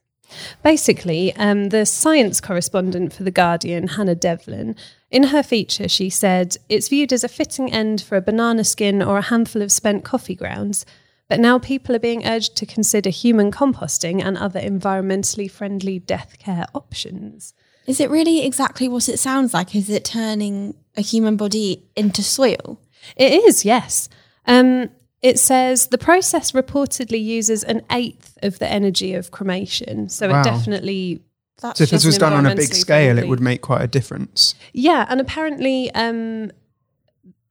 Basically, 0.63 1.35
um, 1.35 1.69
the 1.69 1.85
science 1.85 2.39
correspondent 2.39 3.11
for 3.11 3.23
The 3.23 3.29
Guardian, 3.29 3.89
Hannah 3.89 4.15
Devlin, 4.15 4.77
in 5.11 5.23
her 5.23 5.43
feature, 5.43 5.89
she 5.89 6.09
said 6.09 6.55
it's 6.69 6.87
viewed 6.87 7.11
as 7.11 7.25
a 7.25 7.27
fitting 7.27 7.71
end 7.73 8.01
for 8.01 8.15
a 8.15 8.21
banana 8.21 8.63
skin 8.63 9.01
or 9.01 9.17
a 9.17 9.23
handful 9.23 9.61
of 9.61 9.71
spent 9.71 10.05
coffee 10.05 10.33
grounds. 10.33 10.85
But 11.33 11.39
now 11.39 11.57
people 11.57 11.95
are 11.95 11.99
being 11.99 12.27
urged 12.27 12.55
to 12.57 12.67
consider 12.67 13.09
human 13.09 13.51
composting 13.51 14.23
and 14.23 14.37
other 14.37 14.61
environmentally 14.61 15.49
friendly 15.49 15.97
death 15.97 16.37
care 16.37 16.67
options. 16.75 17.55
Is 17.87 17.99
it 17.99 18.11
really 18.11 18.45
exactly 18.45 18.87
what 18.87 19.09
it 19.09 19.17
sounds 19.17 19.51
like? 19.51 19.73
Is 19.73 19.89
it 19.89 20.05
turning 20.05 20.75
a 20.95 21.01
human 21.01 21.35
body 21.35 21.87
into 21.95 22.21
soil? 22.21 22.79
It 23.15 23.31
is, 23.45 23.65
yes. 23.65 24.09
Um, 24.45 24.91
it 25.23 25.39
says 25.39 25.87
the 25.87 25.97
process 25.97 26.51
reportedly 26.51 27.23
uses 27.23 27.63
an 27.63 27.81
eighth 27.89 28.37
of 28.43 28.59
the 28.59 28.71
energy 28.71 29.15
of 29.15 29.31
cremation. 29.31 30.09
So 30.09 30.29
Wow. 30.29 30.41
it 30.41 30.43
definitely 30.43 31.23
That's 31.63 31.79
So 31.79 31.85
if 31.85 31.89
this 31.89 32.05
was 32.05 32.19
done 32.19 32.33
on 32.33 32.45
a 32.45 32.53
big 32.55 32.69
environmentally 32.69 32.75
scale, 32.75 33.17
it 33.17 33.27
would 33.27 33.39
make 33.39 33.61
quite 33.61 33.81
a 33.81 33.87
difference. 33.87 34.53
Yeah, 34.71 35.07
and 35.09 35.19
apparently 35.19 35.89
um, 35.95 36.51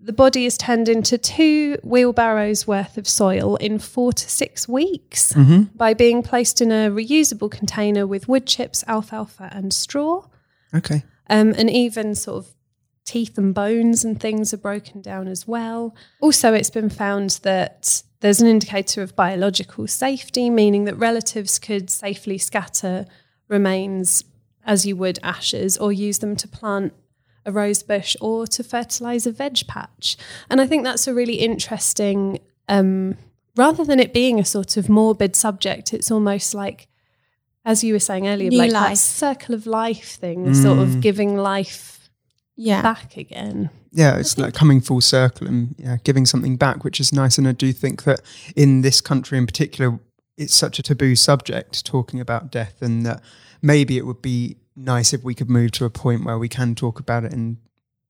the 0.03 0.13
body 0.13 0.47
is 0.47 0.59
turned 0.59 0.89
into 0.89 1.17
two 1.17 1.79
wheelbarrows 1.85 2.67
worth 2.67 2.99
of 2.99 3.07
soil 3.07 3.57
in 3.57 3.79
four 3.79 4.13
to 4.13 4.29
six 4.29 4.69
weeks 4.69 5.33
by 5.77 5.95
being 5.95 6.23
placed 6.23 6.61
in 6.61 6.73
a 6.73 6.91
reusable 6.91 7.51
container 7.51 8.07
with 8.07 8.29
wood 8.29 8.47
chips, 8.47 8.83
alfalfa, 8.89 9.49
and 9.53 9.73
straw. 9.73 10.27
Okay. 10.75 11.05
Um, 11.31 11.55
and 11.57 11.71
even 11.71 12.15
sort 12.17 12.45
of 12.45 12.55
teeth 13.05 13.39
and 13.39 13.55
bones 13.55 14.05
and 14.05 14.21
things 14.21 14.53
are 14.53 14.59
broken 14.59 15.03
down 15.03 15.29
as 15.29 15.47
well. 15.47 15.95
Also, 16.21 16.53
it's 16.53 16.71
been 16.71 16.91
found 16.91 17.41
that 17.43 18.03
there's 18.21 18.41
an 18.41 18.49
indicator 18.49 19.03
of 19.03 19.15
biological 19.15 19.87
safety, 19.87 20.51
meaning 20.51 20.85
that 20.85 20.95
relatives 20.97 21.59
could 21.59 21.91
safely 21.91 22.39
scatter 22.39 23.07
remains 23.49 24.25
as 24.65 24.87
you 24.87 24.97
would 24.97 25.19
ashes 25.23 25.77
or 25.77 25.93
use 25.93 26.19
them 26.19 26.37
to 26.37 26.49
plant 26.49 26.93
a 27.45 27.53
rose 27.53 27.83
bush 27.83 28.17
or 28.21 28.47
to 28.47 28.63
fertilize 28.63 29.27
a 29.27 29.33
veg 29.33 29.67
patch. 29.67 30.17
And 30.49 30.61
I 30.61 30.67
think 30.67 30.85
that's 30.85 31.07
a 31.09 31.15
really 31.15 31.35
interesting, 31.35 32.39
um, 32.69 33.17
rather 33.57 33.85
than 33.85 33.99
it 34.01 34.13
being 34.13 34.39
a 34.39 34.45
sort 34.45 34.77
of 34.77 34.89
morbid 34.89 35.35
subject, 35.37 35.93
it's 35.93 36.11
almost 36.11 36.55
like, 36.55 36.89
as 37.65 37.85
you 37.85 37.93
were 37.93 38.01
saying 38.01 38.27
earlier, 38.29 38.51
New 38.51 38.59
like 38.59 38.73
that 38.73 38.99
circle 38.99 39.55
of 39.55 39.67
life 39.67 40.17
thing, 40.17 40.55
sort 40.55 40.79
of 40.79 41.01
giving 41.01 41.37
life 41.37 42.09
Yeah. 42.57 42.83
back 42.83 43.17
again. 43.17 43.71
Yeah, 43.93 44.17
it's 44.17 44.39
like 44.39 44.55
coming 44.55 44.81
full 44.81 45.01
circle 45.01 45.47
and 45.47 45.75
yeah, 45.79 45.99
giving 46.03 46.27
something 46.27 46.57
back, 46.57 46.83
which 46.83 46.99
is 46.99 47.13
nice. 47.13 47.39
And 47.39 47.47
I 47.47 47.53
do 47.53 47.73
think 47.73 48.05
that 48.05 48.21
in 48.57 48.81
this 48.81 49.01
country 49.01 49.37
in 49.37 49.47
particular, 49.47 50.01
it's 50.39 50.55
such 50.55 50.79
a 50.79 50.83
taboo 50.83 51.15
subject 51.15 51.85
talking 51.85 52.19
about 52.21 52.51
death, 52.51 52.81
and 52.81 53.05
that 53.05 53.23
maybe 53.61 53.99
it 53.99 54.07
would 54.07 54.23
be 54.23 54.57
nice 54.77 55.13
if 55.13 55.23
we 55.23 55.35
could 55.35 55.51
move 55.51 55.73
to 55.73 55.85
a 55.85 55.91
point 55.91 56.25
where 56.25 56.39
we 56.39 56.49
can 56.49 56.75
talk 56.75 56.99
about 57.01 57.25
it 57.25 57.33
in 57.33 57.59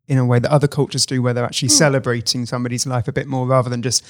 in 0.08 0.18
a 0.18 0.26
way 0.26 0.38
that 0.40 0.50
other 0.50 0.66
cultures 0.68 1.06
do, 1.06 1.22
where 1.22 1.32
they're 1.32 1.44
actually 1.44 1.68
celebrating 1.68 2.44
somebody's 2.44 2.86
life 2.86 3.06
a 3.06 3.12
bit 3.12 3.26
more 3.28 3.46
rather 3.46 3.70
than 3.70 3.82
just 3.82 4.04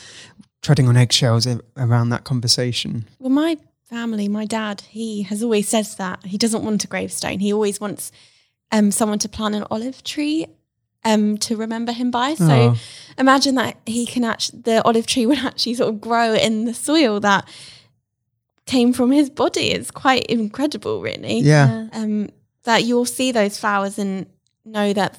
treading 0.62 0.88
on 0.88 0.96
eggshells 0.96 1.46
around 1.76 2.08
that 2.08 2.24
conversation. 2.24 3.04
Well, 3.18 3.30
my 3.30 3.58
family, 3.90 4.26
my 4.26 4.46
dad, 4.46 4.80
he 4.88 5.22
has 5.24 5.42
always 5.42 5.68
said 5.68 5.84
that 5.98 6.24
he 6.24 6.38
doesn't 6.38 6.64
want 6.64 6.82
a 6.82 6.86
gravestone. 6.86 7.40
He 7.40 7.52
always 7.52 7.78
wants 7.78 8.10
um, 8.72 8.90
someone 8.90 9.18
to 9.20 9.28
plant 9.28 9.54
an 9.54 9.64
olive 9.70 10.02
tree 10.02 10.46
um, 11.04 11.36
to 11.38 11.56
remember 11.56 11.92
him 11.92 12.10
by. 12.10 12.34
So 12.34 12.44
Oh. 12.50 12.76
imagine 13.18 13.54
that 13.56 13.76
he 13.84 14.06
can 14.06 14.24
actually, 14.24 14.60
the 14.62 14.82
olive 14.84 15.06
tree 15.06 15.26
would 15.30 15.38
actually 15.40 15.74
sort 15.74 15.90
of 15.90 16.00
grow 16.00 16.32
in 16.32 16.64
the 16.64 16.74
soil 16.74 17.20
that 17.20 17.46
came 18.66 18.92
from 18.94 19.10
his 19.10 19.28
body. 19.28 19.70
It's 19.72 19.90
quite 19.90 20.24
incredible, 20.26 21.02
really. 21.02 21.40
Yeah. 21.40 21.88
Um, 21.92 22.30
that 22.64 22.84
you'll 22.84 23.04
see 23.04 23.32
those 23.32 23.58
flowers 23.58 23.98
and 23.98 24.26
know 24.64 24.92
that 24.92 25.18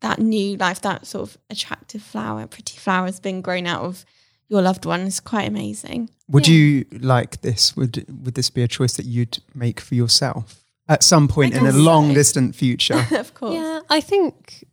that 0.00 0.20
new 0.20 0.56
life, 0.56 0.80
that 0.82 1.06
sort 1.06 1.28
of 1.28 1.38
attractive 1.50 2.02
flower, 2.02 2.46
pretty 2.46 2.78
flower 2.78 3.06
has 3.06 3.18
been 3.20 3.40
grown 3.40 3.66
out 3.66 3.82
of 3.82 4.04
your 4.48 4.62
loved 4.62 4.86
one 4.86 5.00
is 5.02 5.20
quite 5.20 5.46
amazing. 5.46 6.08
Would 6.28 6.46
Yeah. 6.48 6.54
you 6.54 6.84
like 6.92 7.40
this? 7.42 7.76
Would 7.76 8.06
would 8.24 8.34
this 8.34 8.48
be 8.50 8.62
a 8.62 8.68
choice 8.68 8.96
that 8.96 9.04
you'd 9.06 9.38
make 9.54 9.80
for 9.80 9.94
yourself 9.94 10.62
at 10.88 11.02
some 11.02 11.28
point 11.28 11.52
in 11.54 11.60
a 11.66 11.72
guess 11.72 11.74
long 11.74 12.08
so. 12.08 12.14
distant 12.14 12.54
future? 12.54 13.06
of 13.12 13.34
course. 13.34 13.54
Yeah, 13.54 13.80
I 13.90 14.00
think 14.00 14.64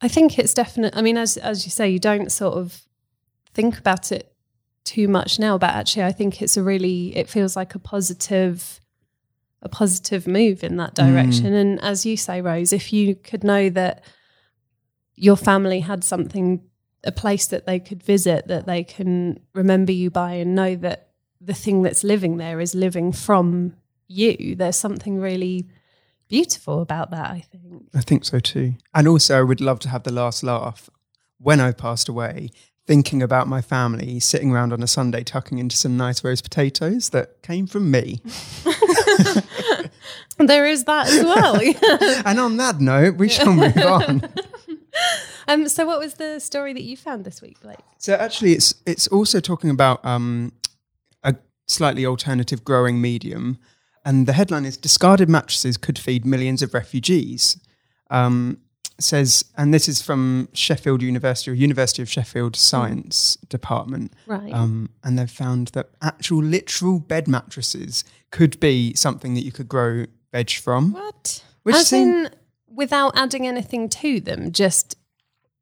I 0.00 0.08
think 0.08 0.38
it's 0.38 0.52
definite. 0.54 0.96
I 0.96 1.02
mean, 1.02 1.16
as 1.16 1.36
as 1.36 1.64
you 1.64 1.70
say, 1.70 1.88
you 1.88 1.98
don't 1.98 2.32
sort 2.32 2.54
of 2.58 2.82
think 3.54 3.78
about 3.78 4.10
it 4.12 4.32
too 4.84 5.06
much 5.08 5.38
now, 5.38 5.56
but 5.58 5.70
actually, 5.70 6.02
I 6.04 6.12
think 6.12 6.42
it's 6.42 6.56
a 6.56 6.62
really 6.62 7.16
it 7.16 7.28
feels 7.28 7.54
like 7.56 7.74
a 7.74 7.78
positive 7.78 8.80
a 9.64 9.68
positive 9.68 10.26
move 10.26 10.62
in 10.62 10.76
that 10.76 10.94
direction. 10.94 11.52
Mm. 11.52 11.60
And 11.60 11.80
as 11.82 12.04
you 12.04 12.16
say, 12.16 12.40
Rose, 12.40 12.72
if 12.72 12.92
you 12.92 13.14
could 13.14 13.42
know 13.42 13.70
that 13.70 14.04
your 15.14 15.36
family 15.36 15.80
had 15.80 16.04
something 16.04 16.62
a 17.06 17.12
place 17.12 17.46
that 17.48 17.66
they 17.66 17.78
could 17.78 18.02
visit 18.02 18.48
that 18.48 18.64
they 18.64 18.82
can 18.82 19.38
remember 19.52 19.92
you 19.92 20.10
by 20.10 20.32
and 20.32 20.54
know 20.54 20.74
that 20.74 21.10
the 21.38 21.52
thing 21.52 21.82
that's 21.82 22.02
living 22.02 22.38
there 22.38 22.60
is 22.60 22.74
living 22.74 23.12
from 23.12 23.74
you 24.08 24.54
there's 24.56 24.76
something 24.76 25.20
really 25.20 25.68
beautiful 26.28 26.80
about 26.80 27.10
that 27.10 27.30
i 27.30 27.40
think 27.40 27.64
I 27.94 28.00
think 28.00 28.24
so 28.24 28.40
too. 28.40 28.74
And 28.92 29.06
also, 29.06 29.38
I 29.38 29.42
would 29.42 29.60
love 29.60 29.78
to 29.80 29.88
have 29.88 30.02
the 30.02 30.12
last 30.12 30.42
laugh 30.42 30.90
when 31.38 31.60
I've 31.60 31.76
passed 31.76 32.08
away, 32.08 32.50
thinking 32.86 33.22
about 33.22 33.46
my 33.46 33.60
family 33.60 34.20
sitting 34.20 34.50
around 34.50 34.72
on 34.72 34.82
a 34.82 34.86
Sunday 34.86 35.22
tucking 35.22 35.58
into 35.58 35.76
some 35.76 35.96
nice 35.96 36.24
roast 36.24 36.42
potatoes 36.42 37.10
that 37.10 37.42
came 37.42 37.66
from 37.66 37.90
me. 37.90 38.20
There 40.38 40.66
is 40.66 40.84
that 40.84 41.06
as 41.08 41.24
well. 41.24 41.60
and 42.26 42.40
on 42.40 42.56
that 42.56 42.80
note, 42.80 43.16
we 43.16 43.28
shall 43.28 43.52
move 43.52 43.76
on. 43.78 44.22
um, 45.48 45.68
so, 45.68 45.86
what 45.86 45.98
was 45.98 46.14
the 46.14 46.40
story 46.40 46.72
that 46.72 46.82
you 46.82 46.96
found 46.96 47.24
this 47.24 47.40
week, 47.40 47.60
Blake? 47.60 47.78
So 47.98 48.14
actually, 48.14 48.52
it's 48.52 48.74
it's 48.86 49.06
also 49.08 49.40
talking 49.40 49.70
about 49.70 50.04
um, 50.04 50.52
a 51.22 51.36
slightly 51.66 52.04
alternative 52.04 52.64
growing 52.64 53.00
medium, 53.00 53.58
and 54.04 54.26
the 54.26 54.32
headline 54.32 54.64
is 54.64 54.76
"Discarded 54.76 55.28
mattresses 55.28 55.76
could 55.76 55.98
feed 55.98 56.24
millions 56.24 56.62
of 56.62 56.74
refugees." 56.74 57.58
Um, 58.10 58.58
says, 59.00 59.44
and 59.56 59.74
this 59.74 59.88
is 59.88 60.00
from 60.00 60.48
Sheffield 60.52 61.02
University 61.02 61.50
or 61.50 61.54
University 61.54 62.02
of 62.02 62.08
Sheffield 62.08 62.54
Science 62.56 63.36
Department, 63.48 64.12
Right. 64.26 64.52
Um, 64.52 64.90
and 65.02 65.18
they've 65.18 65.30
found 65.30 65.68
that 65.68 65.90
actual 66.00 66.42
literal 66.42 67.00
bed 67.00 67.26
mattresses 67.26 68.04
could 68.30 68.60
be 68.60 68.94
something 68.94 69.34
that 69.34 69.42
you 69.42 69.52
could 69.52 69.68
grow 69.68 70.06
veg 70.34 70.50
from. 70.50 70.92
What? 70.92 71.42
Which 71.62 71.76
As 71.76 71.92
in, 71.92 72.28
without 72.68 73.16
adding 73.16 73.46
anything 73.46 73.88
to 73.88 74.20
them, 74.20 74.50
just 74.52 74.96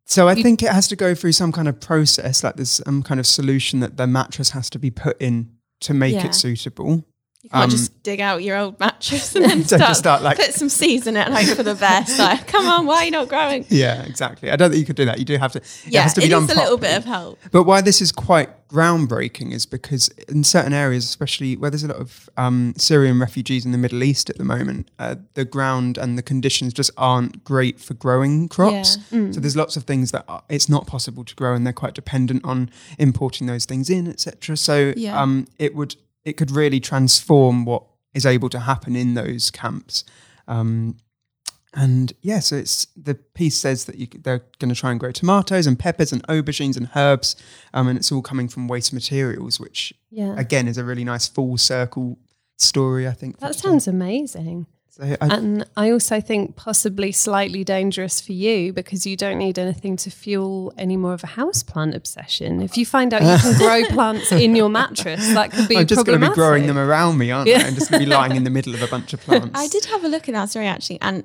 So 0.04 0.28
I 0.28 0.34
think 0.34 0.62
it 0.62 0.72
has 0.72 0.88
to 0.88 0.96
go 0.96 1.14
through 1.14 1.32
some 1.32 1.52
kind 1.52 1.68
of 1.68 1.78
process, 1.80 2.42
like 2.42 2.56
there's 2.56 2.70
some 2.70 3.02
kind 3.02 3.20
of 3.20 3.26
solution 3.26 3.80
that 3.80 3.96
the 3.96 4.06
mattress 4.06 4.50
has 4.50 4.68
to 4.70 4.78
be 4.78 4.90
put 4.90 5.20
in 5.20 5.50
to 5.80 5.94
make 5.94 6.14
Yeah. 6.14 6.26
it 6.26 6.34
suitable. 6.34 7.04
You 7.42 7.50
can't 7.50 7.64
Um, 7.64 7.70
just 7.70 8.02
dig 8.04 8.20
out 8.20 8.44
your 8.44 8.56
old 8.56 8.78
mattress 8.78 9.34
and 9.34 9.44
then 9.44 9.64
start, 9.66 9.96
start, 9.96 10.22
like- 10.22 10.36
put 10.38 10.54
some 10.54 10.68
seeds 10.68 11.08
in 11.08 11.16
it 11.16 11.26
and 11.26 11.34
hope 11.34 11.56
for 11.56 11.64
the 11.64 11.74
best. 11.74 12.16
Like, 12.22 12.46
come 12.46 12.66
on, 12.68 12.86
why 12.86 12.98
are 12.98 13.04
you 13.06 13.10
not 13.10 13.28
growing? 13.28 13.66
Yeah, 13.68 14.04
exactly. 14.04 14.48
I 14.50 14.54
don't 14.56 14.70
think 14.70 14.78
you 14.78 14.86
could 14.86 14.94
do 14.96 15.06
that. 15.06 15.18
You 15.18 15.24
do 15.24 15.36
have 15.38 15.50
to. 15.52 15.58
it 15.58 15.64
Yeah, 15.88 16.02
has 16.02 16.14
to 16.14 16.20
it 16.20 16.24
be 16.24 16.30
done 16.30 16.42
needs 16.46 16.52
a 16.52 16.56
little 16.60 16.78
bit 16.78 16.96
of 16.96 17.04
help. 17.04 17.40
But 17.50 17.64
why 17.64 17.80
this 17.80 18.00
is 18.00 18.12
quite 18.12 18.48
groundbreaking 18.68 19.52
is 19.52 19.66
because 19.66 20.06
in 20.28 20.44
certain 20.44 20.72
areas, 20.72 21.04
especially 21.04 21.56
where 21.56 21.68
there's 21.68 21.82
a 21.82 21.88
lot 21.88 21.96
of 21.96 22.30
um, 22.36 22.74
Syrian 22.76 23.18
refugees 23.18 23.64
in 23.66 23.72
the 23.72 23.78
Middle 23.78 24.04
East 24.04 24.30
at 24.30 24.38
the 24.38 24.44
moment, 24.44 24.88
uh, 25.00 25.16
the 25.34 25.44
ground 25.44 25.98
and 25.98 26.16
the 26.16 26.22
conditions 26.22 26.72
just 26.72 26.92
aren't 26.96 27.42
great 27.42 27.80
for 27.80 27.94
growing 27.94 28.48
crops. 28.48 28.98
Yeah. 29.10 29.32
So 29.32 29.40
there's 29.40 29.56
lots 29.56 29.76
of 29.76 29.82
things 29.82 30.12
that 30.12 30.24
are, 30.28 30.44
it's 30.48 30.68
not 30.68 30.86
possible 30.86 31.24
to 31.24 31.34
grow, 31.34 31.54
and 31.54 31.66
they're 31.66 31.72
quite 31.72 31.94
dependent 31.94 32.44
on 32.44 32.70
importing 32.98 33.48
those 33.48 33.64
things 33.64 33.90
in, 33.90 34.06
etc. 34.06 34.56
So 34.56 34.92
Yeah. 34.96 35.20
um, 35.20 35.48
it 35.58 35.74
would 35.74 35.96
it 36.24 36.34
could 36.34 36.50
really 36.50 36.80
transform 36.80 37.64
what 37.64 37.84
is 38.14 38.26
able 38.26 38.48
to 38.50 38.60
happen 38.60 38.96
in 38.96 39.14
those 39.14 39.50
camps. 39.50 40.04
Um, 40.46 40.96
and 41.74 42.12
yeah, 42.20 42.40
so 42.40 42.56
it's 42.56 42.86
the 42.96 43.14
piece 43.14 43.56
says 43.56 43.86
that 43.86 43.96
you, 43.96 44.06
they're 44.06 44.44
going 44.58 44.68
to 44.68 44.78
try 44.78 44.90
and 44.90 45.00
grow 45.00 45.10
tomatoes 45.10 45.66
and 45.66 45.78
peppers 45.78 46.12
and 46.12 46.26
aubergines 46.26 46.76
and 46.76 46.90
herbs, 46.94 47.34
um, 47.72 47.88
and 47.88 47.96
it's 47.98 48.12
all 48.12 48.20
coming 48.20 48.46
from 48.46 48.68
waste 48.68 48.92
materials, 48.92 49.58
which 49.58 49.94
yeah. 50.10 50.34
again 50.36 50.68
is 50.68 50.76
a 50.76 50.84
really 50.84 51.04
nice 51.04 51.26
full 51.26 51.56
circle 51.56 52.18
story. 52.58 53.08
I 53.08 53.12
think 53.12 53.38
that 53.38 53.54
sounds 53.54 53.88
amazing. 53.88 54.66
So 54.94 55.04
I, 55.04 55.34
And 55.34 55.64
I 55.74 55.90
also 55.90 56.20
think 56.20 56.54
possibly 56.54 57.12
slightly 57.12 57.64
dangerous 57.64 58.20
for 58.20 58.32
you 58.32 58.74
because 58.74 59.06
you 59.06 59.16
don't 59.16 59.38
need 59.38 59.58
anything 59.58 59.96
to 59.96 60.10
fuel 60.10 60.70
any 60.76 60.98
more 60.98 61.14
of 61.14 61.24
a 61.24 61.28
houseplant 61.28 61.94
obsession. 61.94 62.60
If 62.60 62.76
you 62.76 62.84
find 62.84 63.14
out 63.14 63.22
you 63.22 63.38
can 63.38 63.58
grow 63.58 63.84
plants 63.94 64.30
in 64.32 64.54
your 64.54 64.68
mattress, 64.68 65.26
that 65.32 65.50
could 65.50 65.66
be 65.66 65.78
I'm 65.78 65.86
just 65.86 66.04
going 66.04 66.20
to 66.20 66.28
be 66.28 66.34
growing 66.34 66.66
them 66.66 66.76
around 66.76 67.16
me, 67.16 67.30
aren't 67.30 67.48
I? 67.48 67.54
I'm 67.54 67.74
just 67.74 67.90
going 67.90 68.02
to 68.02 68.06
be 68.06 68.14
lying 68.14 68.36
in 68.36 68.44
the 68.44 68.50
middle 68.50 68.74
of 68.74 68.82
a 68.82 68.86
bunch 68.86 69.14
of 69.14 69.20
plants. 69.22 69.58
I 69.58 69.66
did 69.68 69.86
have 69.86 70.04
a 70.04 70.08
look 70.08 70.28
at 70.28 70.34
that 70.34 70.50
story 70.50 70.66
actually, 70.66 71.00
and 71.00 71.24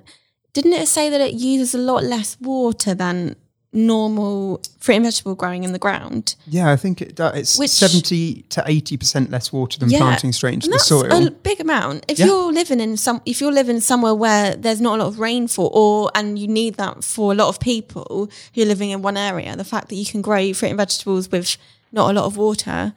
didn't 0.53 0.73
it 0.73 0.87
say 0.87 1.09
that 1.09 1.19
it 1.19 1.33
uses 1.33 1.75
a 1.75 1.77
lot 1.77 2.05
less 2.05 2.39
water 2.39 2.95
than 2.95 3.35
normal 3.73 4.61
fruit 4.79 4.95
and 4.95 5.05
vegetable 5.05 5.35
growing 5.35 5.63
in 5.63 5.73
the 5.73 5.79
ground? 5.79 6.35
Yeah, 6.47 6.71
I 6.71 6.75
think 6.77 7.01
it 7.01 7.15
does. 7.15 7.35
It's 7.37 7.59
Which- 7.59 7.69
70 7.71 8.43
to 8.49 8.63
80% 8.65 9.29
less 9.31 9.51
water 9.51 9.77
than 9.79 9.89
Yeah, 9.89 9.99
planting 9.99 10.31
straight 10.33 10.53
into 10.55 10.69
the 10.69 10.79
soil. 10.79 11.27
a 11.27 11.31
big 11.31 11.59
amount. 11.59 12.05
If 12.07 12.17
Yeah. 12.19 12.27
you're 12.27 12.53
living 12.53 12.79
in 12.79 12.97
some, 12.97 13.21
if 13.25 13.41
you're 13.41 13.51
living 13.51 13.79
somewhere 13.81 14.15
where 14.15 14.55
there's 14.55 14.81
not 14.81 14.99
a 14.99 15.03
lot 15.03 15.07
of 15.09 15.19
rainfall, 15.19 15.69
or 15.73 16.11
and 16.15 16.39
you 16.39 16.47
need 16.47 16.75
that 16.75 17.03
for 17.03 17.31
a 17.33 17.35
lot 17.35 17.49
of 17.49 17.59
people 17.59 18.29
who 18.53 18.61
are 18.61 18.65
living 18.65 18.89
in 18.91 19.01
one 19.01 19.17
area, 19.17 19.55
the 19.55 19.63
fact 19.65 19.89
that 19.89 19.95
you 19.95 20.05
can 20.05 20.21
grow 20.21 20.53
fruit 20.53 20.69
and 20.69 20.77
vegetables 20.77 21.29
with 21.29 21.57
not 21.91 22.09
a 22.09 22.13
lot 22.13 22.25
of 22.25 22.37
water, 22.37 22.93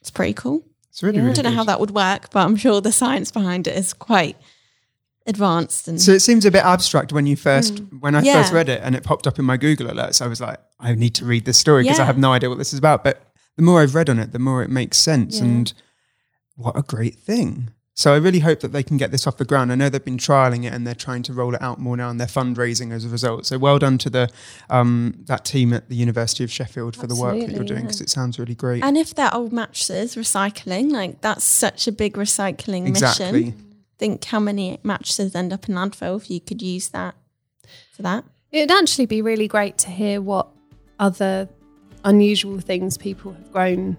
it's 0.00 0.10
pretty 0.10 0.32
cool. 0.34 0.64
it's 0.90 1.02
really, 1.04 1.18
Yeah. 1.18 1.22
really 1.22 1.30
I 1.30 1.34
don't 1.34 1.44
know 1.44 1.50
good. 1.52 1.56
how 1.56 1.64
that 1.64 1.78
would 1.80 1.92
work, 1.92 2.30
but 2.32 2.40
I'm 2.44 2.56
sure 2.56 2.80
the 2.80 2.90
science 2.92 3.30
behind 3.30 3.68
it 3.68 3.76
is 3.76 3.92
quite 3.92 4.36
advanced. 5.26 5.88
And 5.88 6.00
So 6.00 6.12
it 6.12 6.20
seems 6.20 6.44
a 6.44 6.50
bit 6.50 6.64
abstract 6.64 7.12
when 7.12 7.26
you 7.26 7.36
first 7.36 7.80
when 8.00 8.14
I 8.14 8.20
Mm. 8.22 8.24
Yeah. 8.24 8.42
first 8.42 8.52
read 8.52 8.68
it 8.68 8.80
and 8.82 8.94
it 8.94 9.02
popped 9.04 9.26
up 9.26 9.38
in 9.38 9.44
my 9.44 9.56
Google 9.56 9.88
alerts. 9.88 10.20
I 10.22 10.26
was 10.26 10.40
like, 10.40 10.58
I 10.78 10.94
need 10.94 11.14
to 11.16 11.24
read 11.24 11.44
this 11.44 11.58
story 11.58 11.82
because 11.84 11.98
I 12.00 12.04
have 12.04 12.18
no 12.18 12.32
idea 12.32 12.48
what 12.48 12.58
this 12.58 12.72
is 12.72 12.78
about. 12.78 13.04
But 13.04 13.22
the 13.56 13.62
more 13.62 13.82
I've 13.82 13.94
read 13.94 14.08
on 14.10 14.18
it, 14.18 14.32
the 14.32 14.38
more 14.38 14.62
it 14.62 14.70
makes 14.70 14.96
sense. 14.98 15.38
Yeah. 15.38 15.44
And 15.44 15.72
what 16.56 16.76
a 16.78 16.82
great 16.82 17.16
thing! 17.16 17.70
So 17.94 18.14
I 18.14 18.16
really 18.16 18.38
hope 18.38 18.60
that 18.60 18.72
they 18.72 18.82
can 18.82 18.96
get 18.96 19.10
this 19.10 19.26
off 19.26 19.36
the 19.36 19.44
ground. 19.44 19.70
I 19.70 19.74
know 19.74 19.90
they've 19.90 20.02
been 20.02 20.16
trialing 20.16 20.64
it 20.64 20.72
and 20.72 20.86
they're 20.86 20.94
trying 20.94 21.22
to 21.24 21.34
roll 21.34 21.54
it 21.54 21.60
out 21.60 21.78
more 21.78 21.96
now, 21.98 22.08
and 22.08 22.18
they're 22.18 22.26
fundraising 22.26 22.92
as 22.92 23.04
a 23.04 23.08
result. 23.10 23.44
So 23.46 23.58
well 23.58 23.78
done 23.78 23.98
to 23.98 24.08
the 24.10 24.30
um, 24.70 25.16
that 25.26 25.44
team 25.44 25.72
at 25.74 25.88
the 25.90 25.96
University 25.96 26.42
of 26.44 26.50
Sheffield 26.50 26.96
for 26.96 27.06
the 27.06 27.14
work 27.14 27.32
that 27.32 27.36
you're 27.40 27.44
Absolutely, 27.48 27.66
doing 27.66 27.80
yeah. 27.80 27.86
because 27.86 28.00
it 28.00 28.08
sounds 28.08 28.38
really 28.38 28.54
great. 28.54 28.82
and 28.82 28.96
if 28.96 29.14
they're 29.14 29.34
old 29.34 29.52
mattresses, 29.52 30.16
recycling, 30.16 30.90
like 30.90 31.20
that's 31.20 31.44
such 31.44 31.86
a 31.86 31.92
big 31.92 32.14
recycling 32.14 32.86
exactly. 32.86 33.32
mission. 33.44 33.66
Think 34.00 34.24
how 34.24 34.40
many 34.40 34.78
mattresses 34.82 35.34
end 35.34 35.52
up 35.52 35.68
in 35.68 35.74
landfill 35.74 36.16
if 36.16 36.30
you 36.30 36.40
could 36.40 36.62
use 36.62 36.88
that 36.88 37.14
for 37.94 38.00
that. 38.00 38.24
It'd 38.50 38.70
actually 38.70 39.04
be 39.04 39.20
really 39.20 39.46
great 39.46 39.76
to 39.78 39.90
hear 39.90 40.22
what 40.22 40.48
other 40.98 41.50
unusual 42.02 42.60
things 42.60 42.96
people 42.96 43.32
have 43.32 43.52
grown 43.52 43.98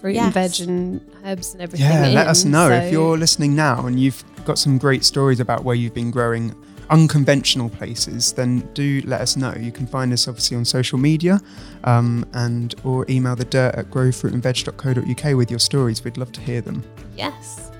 fruit 0.00 0.16
and 0.16 0.32
veg 0.32 0.60
and 0.60 1.00
herbs 1.24 1.54
and 1.54 1.60
everything. 1.60 1.88
Yeah, 1.90 2.06
let 2.10 2.28
us 2.28 2.44
know 2.44 2.68
So- 2.68 2.74
if 2.76 2.92
you're 2.92 3.18
listening 3.18 3.56
now 3.56 3.84
and 3.86 3.98
you've 3.98 4.22
got 4.44 4.60
some 4.60 4.78
great 4.78 5.04
stories 5.04 5.40
about 5.40 5.64
where 5.64 5.74
you've 5.74 5.92
been 5.92 6.12
growing 6.12 6.54
unconventional 6.88 7.68
places. 7.68 8.30
Then 8.30 8.60
do 8.74 9.02
let 9.06 9.20
us 9.20 9.36
know. 9.36 9.52
You 9.58 9.72
can 9.72 9.88
find 9.88 10.12
us 10.12 10.28
obviously 10.28 10.56
on 10.56 10.64
social 10.64 10.98
media, 10.98 11.40
um, 11.82 12.24
and 12.32 12.76
or 12.84 13.04
email 13.10 13.34
the 13.34 13.44
dirt 13.44 13.74
at 13.74 13.90
growfruitandveg.co.uk 13.90 15.36
with 15.36 15.50
your 15.50 15.58
stories. 15.58 16.04
We'd 16.04 16.16
love 16.16 16.30
to 16.30 16.40
hear 16.40 16.60
them. 16.60 16.84
Yes. 17.16 17.72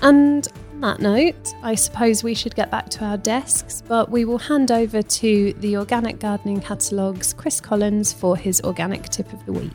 And 0.00 0.48
on 0.74 0.80
that 0.80 1.00
note, 1.00 1.54
I 1.62 1.74
suppose 1.74 2.24
we 2.24 2.34
should 2.34 2.54
get 2.54 2.70
back 2.70 2.88
to 2.90 3.04
our 3.04 3.16
desks, 3.16 3.82
but 3.86 4.10
we 4.10 4.24
will 4.24 4.38
hand 4.38 4.72
over 4.72 5.02
to 5.02 5.52
the 5.54 5.76
Organic 5.76 6.18
Gardening 6.18 6.60
Catalogue's 6.60 7.32
Chris 7.32 7.60
Collins 7.60 8.12
for 8.12 8.36
his 8.36 8.60
organic 8.62 9.08
tip 9.08 9.32
of 9.32 9.44
the 9.46 9.52
week. 9.52 9.72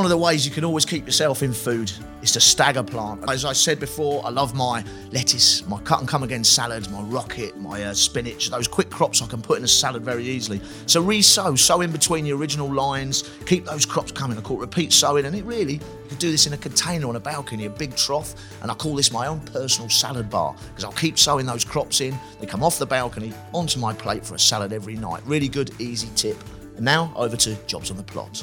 One 0.00 0.06
of 0.06 0.10
the 0.10 0.16
ways 0.16 0.46
you 0.46 0.50
can 0.50 0.64
always 0.64 0.86
keep 0.86 1.04
yourself 1.04 1.42
in 1.42 1.52
food 1.52 1.92
is 2.22 2.32
to 2.32 2.40
stagger 2.40 2.82
plant. 2.82 3.22
As 3.28 3.44
I 3.44 3.52
said 3.52 3.78
before, 3.78 4.24
I 4.24 4.30
love 4.30 4.54
my 4.54 4.82
lettuce, 5.12 5.62
my 5.66 5.78
cut 5.82 6.00
and 6.00 6.08
come 6.08 6.22
again 6.22 6.42
salads, 6.42 6.88
my 6.88 7.02
rocket, 7.02 7.54
my 7.58 7.84
uh, 7.84 7.92
spinach, 7.92 8.48
those 8.48 8.66
quick 8.66 8.88
crops 8.88 9.20
I 9.20 9.26
can 9.26 9.42
put 9.42 9.58
in 9.58 9.64
a 9.64 9.68
salad 9.68 10.02
very 10.02 10.24
easily. 10.24 10.62
So 10.86 11.02
re-sow, 11.02 11.54
sow 11.54 11.82
in 11.82 11.92
between 11.92 12.24
the 12.24 12.32
original 12.32 12.72
lines, 12.72 13.30
keep 13.44 13.66
those 13.66 13.84
crops 13.84 14.10
coming. 14.10 14.38
I 14.38 14.40
call 14.40 14.56
it 14.56 14.60
repeat 14.60 14.90
sowing, 14.90 15.26
and 15.26 15.36
it 15.36 15.44
really, 15.44 15.74
you 15.74 16.08
can 16.08 16.16
do 16.16 16.30
this 16.30 16.46
in 16.46 16.54
a 16.54 16.56
container 16.56 17.06
on 17.06 17.16
a 17.16 17.20
balcony, 17.20 17.66
a 17.66 17.70
big 17.70 17.94
trough, 17.94 18.34
and 18.62 18.70
I 18.70 18.74
call 18.76 18.96
this 18.96 19.12
my 19.12 19.26
own 19.26 19.40
personal 19.40 19.90
salad 19.90 20.30
bar 20.30 20.56
because 20.68 20.82
I'll 20.82 20.92
keep 20.92 21.18
sowing 21.18 21.44
those 21.44 21.62
crops 21.62 22.00
in. 22.00 22.18
They 22.40 22.46
come 22.46 22.62
off 22.62 22.78
the 22.78 22.86
balcony 22.86 23.34
onto 23.52 23.78
my 23.78 23.92
plate 23.92 24.24
for 24.24 24.34
a 24.34 24.38
salad 24.38 24.72
every 24.72 24.96
night. 24.96 25.22
Really 25.26 25.48
good, 25.48 25.78
easy 25.78 26.08
tip. 26.16 26.42
And 26.76 26.86
now 26.86 27.12
over 27.16 27.36
to 27.36 27.54
jobs 27.66 27.90
on 27.90 27.98
the 27.98 28.02
plot. 28.02 28.42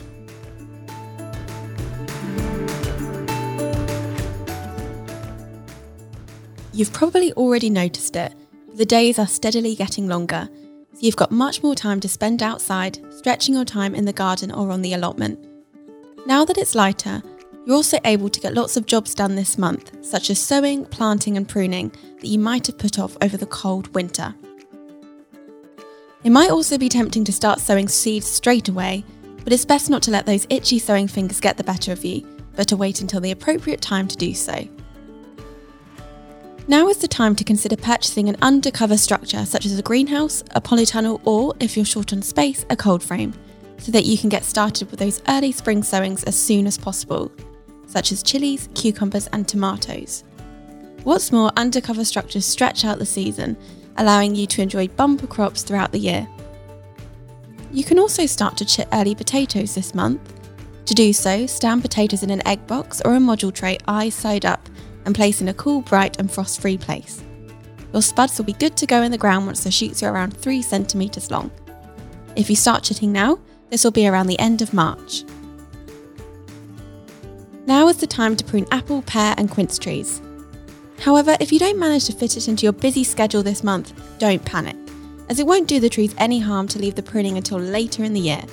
You've 6.77 6.93
probably 6.93 7.33
already 7.33 7.71
noticed 7.71 8.15
it. 8.15 8.35
The 8.75 8.85
days 8.85 9.17
are 9.17 9.25
steadily 9.25 9.73
getting 9.73 10.07
longer, 10.07 10.47
so 10.93 10.99
you've 10.99 11.15
got 11.15 11.31
much 11.31 11.63
more 11.63 11.73
time 11.73 11.99
to 12.01 12.07
spend 12.07 12.43
outside, 12.43 12.99
stretching 13.11 13.55
your 13.55 13.65
time 13.65 13.95
in 13.95 14.05
the 14.05 14.13
garden 14.13 14.51
or 14.51 14.69
on 14.69 14.83
the 14.83 14.93
allotment. 14.93 15.43
Now 16.27 16.45
that 16.45 16.59
it's 16.59 16.75
lighter, 16.75 17.23
you're 17.65 17.75
also 17.75 17.97
able 18.05 18.29
to 18.29 18.39
get 18.39 18.53
lots 18.53 18.77
of 18.77 18.85
jobs 18.85 19.15
done 19.15 19.33
this 19.33 19.57
month, 19.57 20.05
such 20.05 20.29
as 20.29 20.37
sowing, 20.37 20.85
planting, 20.85 21.35
and 21.35 21.49
pruning 21.49 21.91
that 22.21 22.27
you 22.27 22.37
might 22.37 22.67
have 22.67 22.77
put 22.77 22.99
off 22.99 23.17
over 23.23 23.37
the 23.37 23.47
cold 23.47 23.91
winter. 23.95 24.36
It 26.23 26.30
might 26.30 26.51
also 26.51 26.78
be 26.78 26.89
tempting 26.89 27.23
to 27.23 27.34
start 27.34 27.59
sowing 27.59 27.88
seeds 27.88 28.28
straight 28.28 28.69
away, 28.69 29.03
but 29.43 29.51
it's 29.51 29.65
best 29.65 29.89
not 29.89 30.03
to 30.03 30.11
let 30.11 30.28
those 30.28 30.45
itchy 30.51 30.78
sowing 30.78 31.07
fingers 31.07 31.39
get 31.39 31.57
the 31.57 31.63
better 31.63 31.91
of 31.91 32.05
you, 32.05 32.21
but 32.55 32.67
to 32.67 32.78
wait 32.78 33.01
until 33.01 33.19
the 33.19 33.32
appropriate 33.32 33.82
time 33.82 34.07
to 34.07 34.15
do 34.15 34.36
so. 34.36 34.69
Now 36.70 36.89
is 36.89 36.97
the 36.97 37.07
time 37.07 37.34
to 37.38 37.45
consider 37.45 37.78
purchasing 37.78 38.28
an 38.28 38.36
undercover 38.41 38.97
structure 38.97 39.45
such 39.45 39.65
as 39.65 39.80
a 39.80 39.82
greenhouse, 39.82 40.43
a 40.51 40.59
polytunnel, 40.59 41.22
or, 41.24 41.55
if 41.61 41.78
you're 41.78 41.86
short 41.86 42.11
on 42.11 42.22
space, 42.22 42.65
a 42.70 42.76
cold 42.76 43.01
frame, 43.01 43.34
so 43.78 43.89
that 43.93 44.03
you 44.03 44.18
can 44.18 44.28
get 44.28 44.43
started 44.43 44.91
with 44.91 44.99
those 44.99 45.22
early 45.30 45.53
spring 45.53 45.82
sowings 45.82 46.26
as 46.26 46.38
soon 46.38 46.68
as 46.68 46.78
possible, 46.78 47.32
such 47.86 48.11
as 48.11 48.22
chilies, 48.22 48.68
cucumbers, 48.76 49.28
and 49.28 49.47
tomatoes. 49.47 50.26
What's 51.03 51.32
more, 51.32 51.53
undercover 51.55 52.03
structures 52.03 52.45
stretch 52.45 52.84
out 52.84 52.99
the 52.99 53.05
season, 53.05 53.55
allowing 53.95 54.36
you 54.36 54.45
to 54.47 54.61
enjoy 54.61 54.89
bumper 54.89 55.28
crops 55.28 55.63
throughout 55.63 55.93
the 55.93 55.99
year. 55.99 56.28
You 57.72 57.86
can 57.86 57.97
also 57.97 58.26
start 58.26 58.57
to 58.57 58.65
chit 58.65 58.89
early 58.91 59.15
potatoes 59.15 59.74
this 59.74 59.95
month. 59.95 60.34
To 60.86 60.93
do 60.93 61.13
so, 61.13 61.45
stand 61.45 61.82
potatoes 61.82 62.24
in 62.24 62.30
an 62.30 62.45
egg 62.45 62.68
box 62.68 63.01
or 63.05 63.13
a 63.13 63.20
module 63.20 63.53
tray 63.53 63.78
eyes 63.88 64.13
side 64.13 64.45
up 64.45 64.68
and 65.08 65.16
place 65.16 65.41
in 65.41 65.47
a 65.47 65.53
cool, 65.55 65.82
bright, 65.82 66.20
and 66.20 66.32
frost 66.32 66.62
free 66.62 66.78
place. 66.78 67.24
Your 67.93 68.03
spuds 68.03 68.38
will 68.38 68.45
be 68.45 68.53
good 68.53 68.78
to 68.78 68.86
go 68.86 69.01
in 69.01 69.12
the 69.12 69.18
ground 69.18 69.47
once 69.47 69.64
the 69.64 69.72
shoots 69.72 70.03
are 70.03 70.14
around 70.14 70.38
3 70.38 70.62
centimetres 70.62 71.32
long. 71.32 71.49
If 72.36 72.49
you 72.49 72.55
start 72.55 72.84
chitting 72.84 73.12
now, 73.12 73.39
this 73.72 73.84
will 73.84 73.91
be 73.91 74.08
around 74.08 74.28
the 74.28 74.39
end 74.39 74.62
of 74.62 74.74
March. 74.74 75.24
Now 77.66 77.88
is 77.88 77.97
the 77.97 78.08
time 78.08 78.36
to 78.36 78.45
prune 78.45 78.68
apple, 78.72 79.01
pear, 79.01 79.34
and 79.38 79.49
quince 79.49 79.80
trees. 79.80 80.22
However, 80.99 81.36
if 81.39 81.51
you 81.51 81.60
don't 81.60 81.80
manage 81.80 82.05
to 82.05 82.14
fit 82.14 82.38
it 82.38 82.47
into 82.47 82.66
your 82.66 82.74
busy 82.74 83.03
schedule 83.03 83.43
this 83.43 83.64
month, 83.64 83.93
don't 84.20 84.43
panic, 84.45 84.76
as 85.30 85.39
it 85.39 85.47
won't 85.47 85.68
do 85.68 85.80
the 85.80 85.89
trees 85.89 86.14
any 86.18 86.39
harm 86.39 86.68
to 86.70 86.80
leave 86.80 86.95
the 86.95 87.03
pruning 87.03 87.38
until 87.38 87.60
later 87.60 88.03
in 88.03 88.14
the 88.14 88.20
year. 88.20 88.43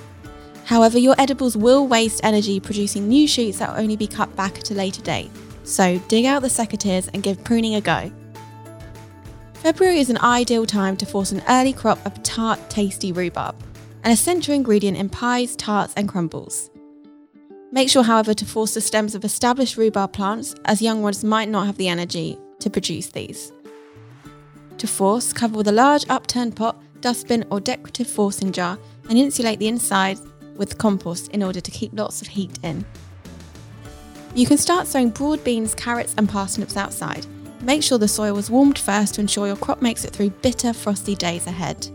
However, 0.64 0.98
your 0.98 1.14
edibles 1.18 1.56
will 1.56 1.86
waste 1.86 2.24
energy 2.24 2.58
producing 2.58 3.06
new 3.06 3.28
shoots 3.28 3.58
that 3.58 3.70
will 3.70 3.82
only 3.82 3.96
be 3.96 4.06
cut 4.06 4.34
back 4.34 4.58
at 4.58 4.70
a 4.70 4.74
later 4.74 5.02
date, 5.02 5.30
so 5.64 5.98
dig 6.08 6.24
out 6.24 6.42
the 6.42 6.48
secateurs 6.48 7.08
and 7.12 7.22
give 7.22 7.42
pruning 7.42 7.74
a 7.74 7.80
go. 7.80 8.12
February 9.54 9.98
is 9.98 10.10
an 10.10 10.18
ideal 10.18 10.66
time 10.66 10.96
to 10.98 11.06
force 11.06 11.32
an 11.32 11.42
early 11.48 11.72
crop 11.72 12.04
of 12.04 12.22
tart, 12.22 12.60
tasty 12.68 13.12
rhubarb, 13.12 13.56
an 14.02 14.10
essential 14.10 14.54
ingredient 14.54 14.96
in 14.96 15.08
pies, 15.08 15.56
tarts, 15.56 15.94
and 15.96 16.08
crumbles. 16.08 16.70
Make 17.72 17.88
sure, 17.88 18.04
however, 18.04 18.34
to 18.34 18.44
force 18.44 18.74
the 18.74 18.80
stems 18.80 19.14
of 19.14 19.24
established 19.24 19.76
rhubarb 19.76 20.12
plants, 20.12 20.54
as 20.66 20.82
young 20.82 21.02
ones 21.02 21.24
might 21.24 21.48
not 21.48 21.66
have 21.66 21.76
the 21.76 21.88
energy 21.88 22.38
to 22.60 22.70
produce 22.70 23.08
these. 23.08 23.52
To 24.78 24.86
force, 24.86 25.32
cover 25.32 25.56
with 25.56 25.68
a 25.68 25.72
large 25.72 26.04
upturned 26.08 26.56
pot, 26.56 26.80
dustbin, 27.00 27.44
or 27.50 27.58
decorative 27.58 28.06
forcing 28.06 28.52
jar 28.52 28.78
and 29.08 29.18
insulate 29.18 29.58
the 29.58 29.68
inside 29.68 30.18
with 30.56 30.78
compost 30.78 31.28
in 31.32 31.42
order 31.42 31.60
to 31.60 31.70
keep 31.70 31.92
lots 31.94 32.20
of 32.20 32.28
heat 32.28 32.58
in. 32.62 32.84
You 34.34 34.46
can 34.46 34.58
start 34.58 34.88
sowing 34.88 35.10
broad 35.10 35.44
beans, 35.44 35.76
carrots, 35.76 36.12
and 36.18 36.28
parsnips 36.28 36.76
outside. 36.76 37.24
Make 37.62 37.84
sure 37.84 37.98
the 37.98 38.08
soil 38.08 38.34
was 38.34 38.50
warmed 38.50 38.78
first 38.78 39.14
to 39.14 39.20
ensure 39.20 39.46
your 39.46 39.56
crop 39.56 39.80
makes 39.80 40.04
it 40.04 40.10
through 40.10 40.30
bitter, 40.30 40.72
frosty 40.72 41.14
days 41.14 41.46
ahead. 41.46 41.88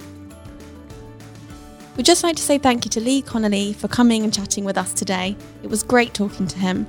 We'd 1.97 2.05
just 2.05 2.23
like 2.23 2.37
to 2.37 2.41
say 2.41 2.57
thank 2.57 2.85
you 2.85 2.91
to 2.91 3.01
Lee 3.01 3.21
Connelly 3.21 3.73
for 3.73 3.89
coming 3.89 4.23
and 4.23 4.33
chatting 4.33 4.63
with 4.63 4.77
us 4.77 4.93
today. 4.93 5.35
It 5.63 5.69
was 5.69 5.83
great 5.83 6.13
talking 6.13 6.47
to 6.47 6.57
him. 6.57 6.87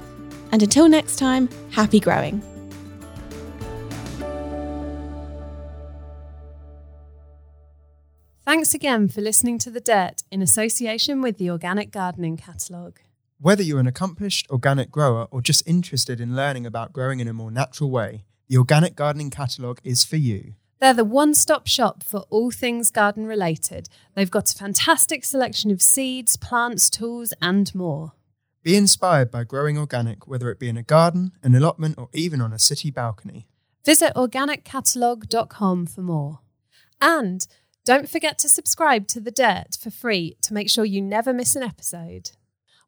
And 0.52 0.62
until 0.62 0.88
next 0.88 1.16
time, 1.16 1.48
happy 1.72 1.98
growing. 1.98 2.40
Thanks 8.44 8.72
again 8.72 9.08
for 9.08 9.20
listening 9.20 9.58
to 9.58 9.70
The 9.70 9.80
Dirt 9.80 10.22
in 10.30 10.42
association 10.42 11.20
with 11.22 11.38
the 11.38 11.50
Organic 11.50 11.90
Gardening 11.90 12.36
Catalogue. 12.36 13.00
Whether 13.42 13.62
you're 13.62 13.80
an 13.80 13.86
accomplished 13.86 14.50
organic 14.50 14.90
grower 14.90 15.26
or 15.30 15.40
just 15.40 15.66
interested 15.66 16.20
in 16.20 16.36
learning 16.36 16.66
about 16.66 16.92
growing 16.92 17.20
in 17.20 17.28
a 17.28 17.32
more 17.32 17.50
natural 17.50 17.90
way, 17.90 18.24
the 18.48 18.58
Organic 18.58 18.94
Gardening 18.94 19.30
Catalogue 19.30 19.80
is 19.82 20.04
for 20.04 20.18
you. 20.18 20.56
They're 20.78 20.92
the 20.92 21.06
one 21.06 21.32
stop 21.32 21.66
shop 21.66 22.02
for 22.02 22.26
all 22.28 22.50
things 22.50 22.90
garden 22.90 23.26
related. 23.26 23.88
They've 24.14 24.30
got 24.30 24.52
a 24.52 24.58
fantastic 24.58 25.24
selection 25.24 25.70
of 25.70 25.80
seeds, 25.80 26.36
plants, 26.36 26.90
tools, 26.90 27.32
and 27.40 27.74
more. 27.74 28.12
Be 28.62 28.76
inspired 28.76 29.30
by 29.30 29.44
growing 29.44 29.78
organic, 29.78 30.28
whether 30.28 30.50
it 30.50 30.58
be 30.58 30.68
in 30.68 30.76
a 30.76 30.82
garden, 30.82 31.32
an 31.42 31.54
allotment, 31.54 31.96
or 31.96 32.10
even 32.12 32.42
on 32.42 32.52
a 32.52 32.58
city 32.58 32.90
balcony. 32.90 33.48
Visit 33.86 34.12
organiccatalogue.com 34.16 35.86
for 35.86 36.02
more. 36.02 36.40
And 37.00 37.46
don't 37.86 38.10
forget 38.10 38.38
to 38.40 38.50
subscribe 38.50 39.06
to 39.08 39.18
The 39.18 39.30
Dirt 39.30 39.78
for 39.80 39.90
free 39.90 40.36
to 40.42 40.52
make 40.52 40.68
sure 40.68 40.84
you 40.84 41.00
never 41.00 41.32
miss 41.32 41.56
an 41.56 41.62
episode. 41.62 42.32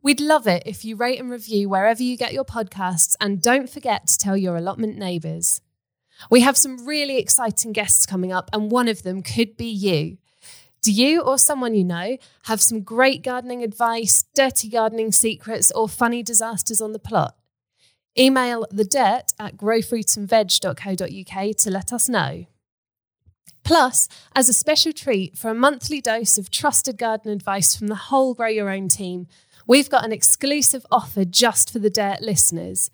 We'd 0.02 0.20
love 0.20 0.48
it 0.48 0.64
if 0.66 0.84
you 0.84 0.96
rate 0.96 1.20
and 1.20 1.30
review 1.30 1.68
wherever 1.68 2.02
you 2.02 2.16
get 2.16 2.32
your 2.32 2.44
podcasts, 2.44 3.14
and 3.20 3.40
don't 3.40 3.70
forget 3.70 4.08
to 4.08 4.18
tell 4.18 4.36
your 4.36 4.56
allotment 4.56 4.98
neighbours. 4.98 5.60
We 6.28 6.40
have 6.40 6.56
some 6.56 6.84
really 6.84 7.18
exciting 7.18 7.72
guests 7.72 8.04
coming 8.04 8.32
up, 8.32 8.50
and 8.52 8.70
one 8.70 8.88
of 8.88 9.04
them 9.04 9.22
could 9.22 9.56
be 9.56 9.68
you. 9.68 10.18
Do 10.82 10.90
you 10.90 11.20
or 11.20 11.38
someone 11.38 11.76
you 11.76 11.84
know 11.84 12.16
have 12.46 12.60
some 12.60 12.80
great 12.80 13.22
gardening 13.22 13.62
advice, 13.62 14.24
dirty 14.34 14.68
gardening 14.68 15.12
secrets, 15.12 15.70
or 15.70 15.88
funny 15.88 16.24
disasters 16.24 16.80
on 16.80 16.92
the 16.92 16.98
plot? 16.98 17.36
Email 18.18 18.66
the 18.72 18.84
dirt 18.84 19.32
at 19.38 19.56
growfruitandveg.co.uk 19.56 21.56
to 21.56 21.70
let 21.70 21.92
us 21.92 22.08
know. 22.08 22.46
Plus, 23.62 24.08
as 24.34 24.48
a 24.48 24.52
special 24.52 24.92
treat 24.92 25.38
for 25.38 25.48
a 25.48 25.54
monthly 25.54 26.00
dose 26.00 26.36
of 26.36 26.50
trusted 26.50 26.98
garden 26.98 27.30
advice 27.30 27.76
from 27.76 27.86
the 27.86 27.94
whole 27.94 28.34
Grow 28.34 28.48
Your 28.48 28.68
Own 28.68 28.88
team, 28.88 29.28
we've 29.66 29.90
got 29.90 30.04
an 30.04 30.12
exclusive 30.12 30.86
offer 30.90 31.24
just 31.24 31.70
for 31.70 31.78
the 31.78 31.90
Dirt 31.90 32.20
listeners. 32.20 32.90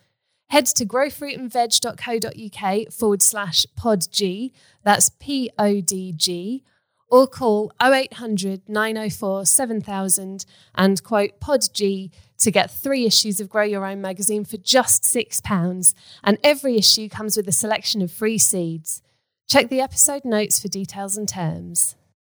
Head 0.50 0.66
to 0.66 0.86
growfruitandveg.co.uk 0.86 2.92
forward 2.92 3.22
slash 3.22 3.66
podg, 3.78 4.52
that's 4.82 5.10
P 5.20 5.50
O 5.58 5.82
D 5.82 6.14
G, 6.16 6.64
or 7.10 7.26
call 7.26 7.72
0800 7.82 8.68
904 8.68 9.44
7000 9.44 10.46
and 10.74 11.02
quote 11.02 11.40
podg 11.40 12.10
to 12.38 12.50
get 12.50 12.70
three 12.70 13.04
issues 13.04 13.40
of 13.40 13.48
Grow 13.48 13.64
Your 13.64 13.84
Own 13.84 14.00
magazine 14.00 14.44
for 14.44 14.56
just 14.56 15.02
£6. 15.02 15.94
And 16.22 16.38
every 16.44 16.76
issue 16.76 17.08
comes 17.08 17.36
with 17.36 17.48
a 17.48 17.52
selection 17.52 18.00
of 18.00 18.12
free 18.12 18.38
seeds. 18.38 19.02
Check 19.48 19.68
the 19.68 19.80
episode 19.80 20.24
notes 20.24 20.60
for 20.60 20.68
details 20.68 21.16
and 21.16 21.28
terms. 21.28 21.96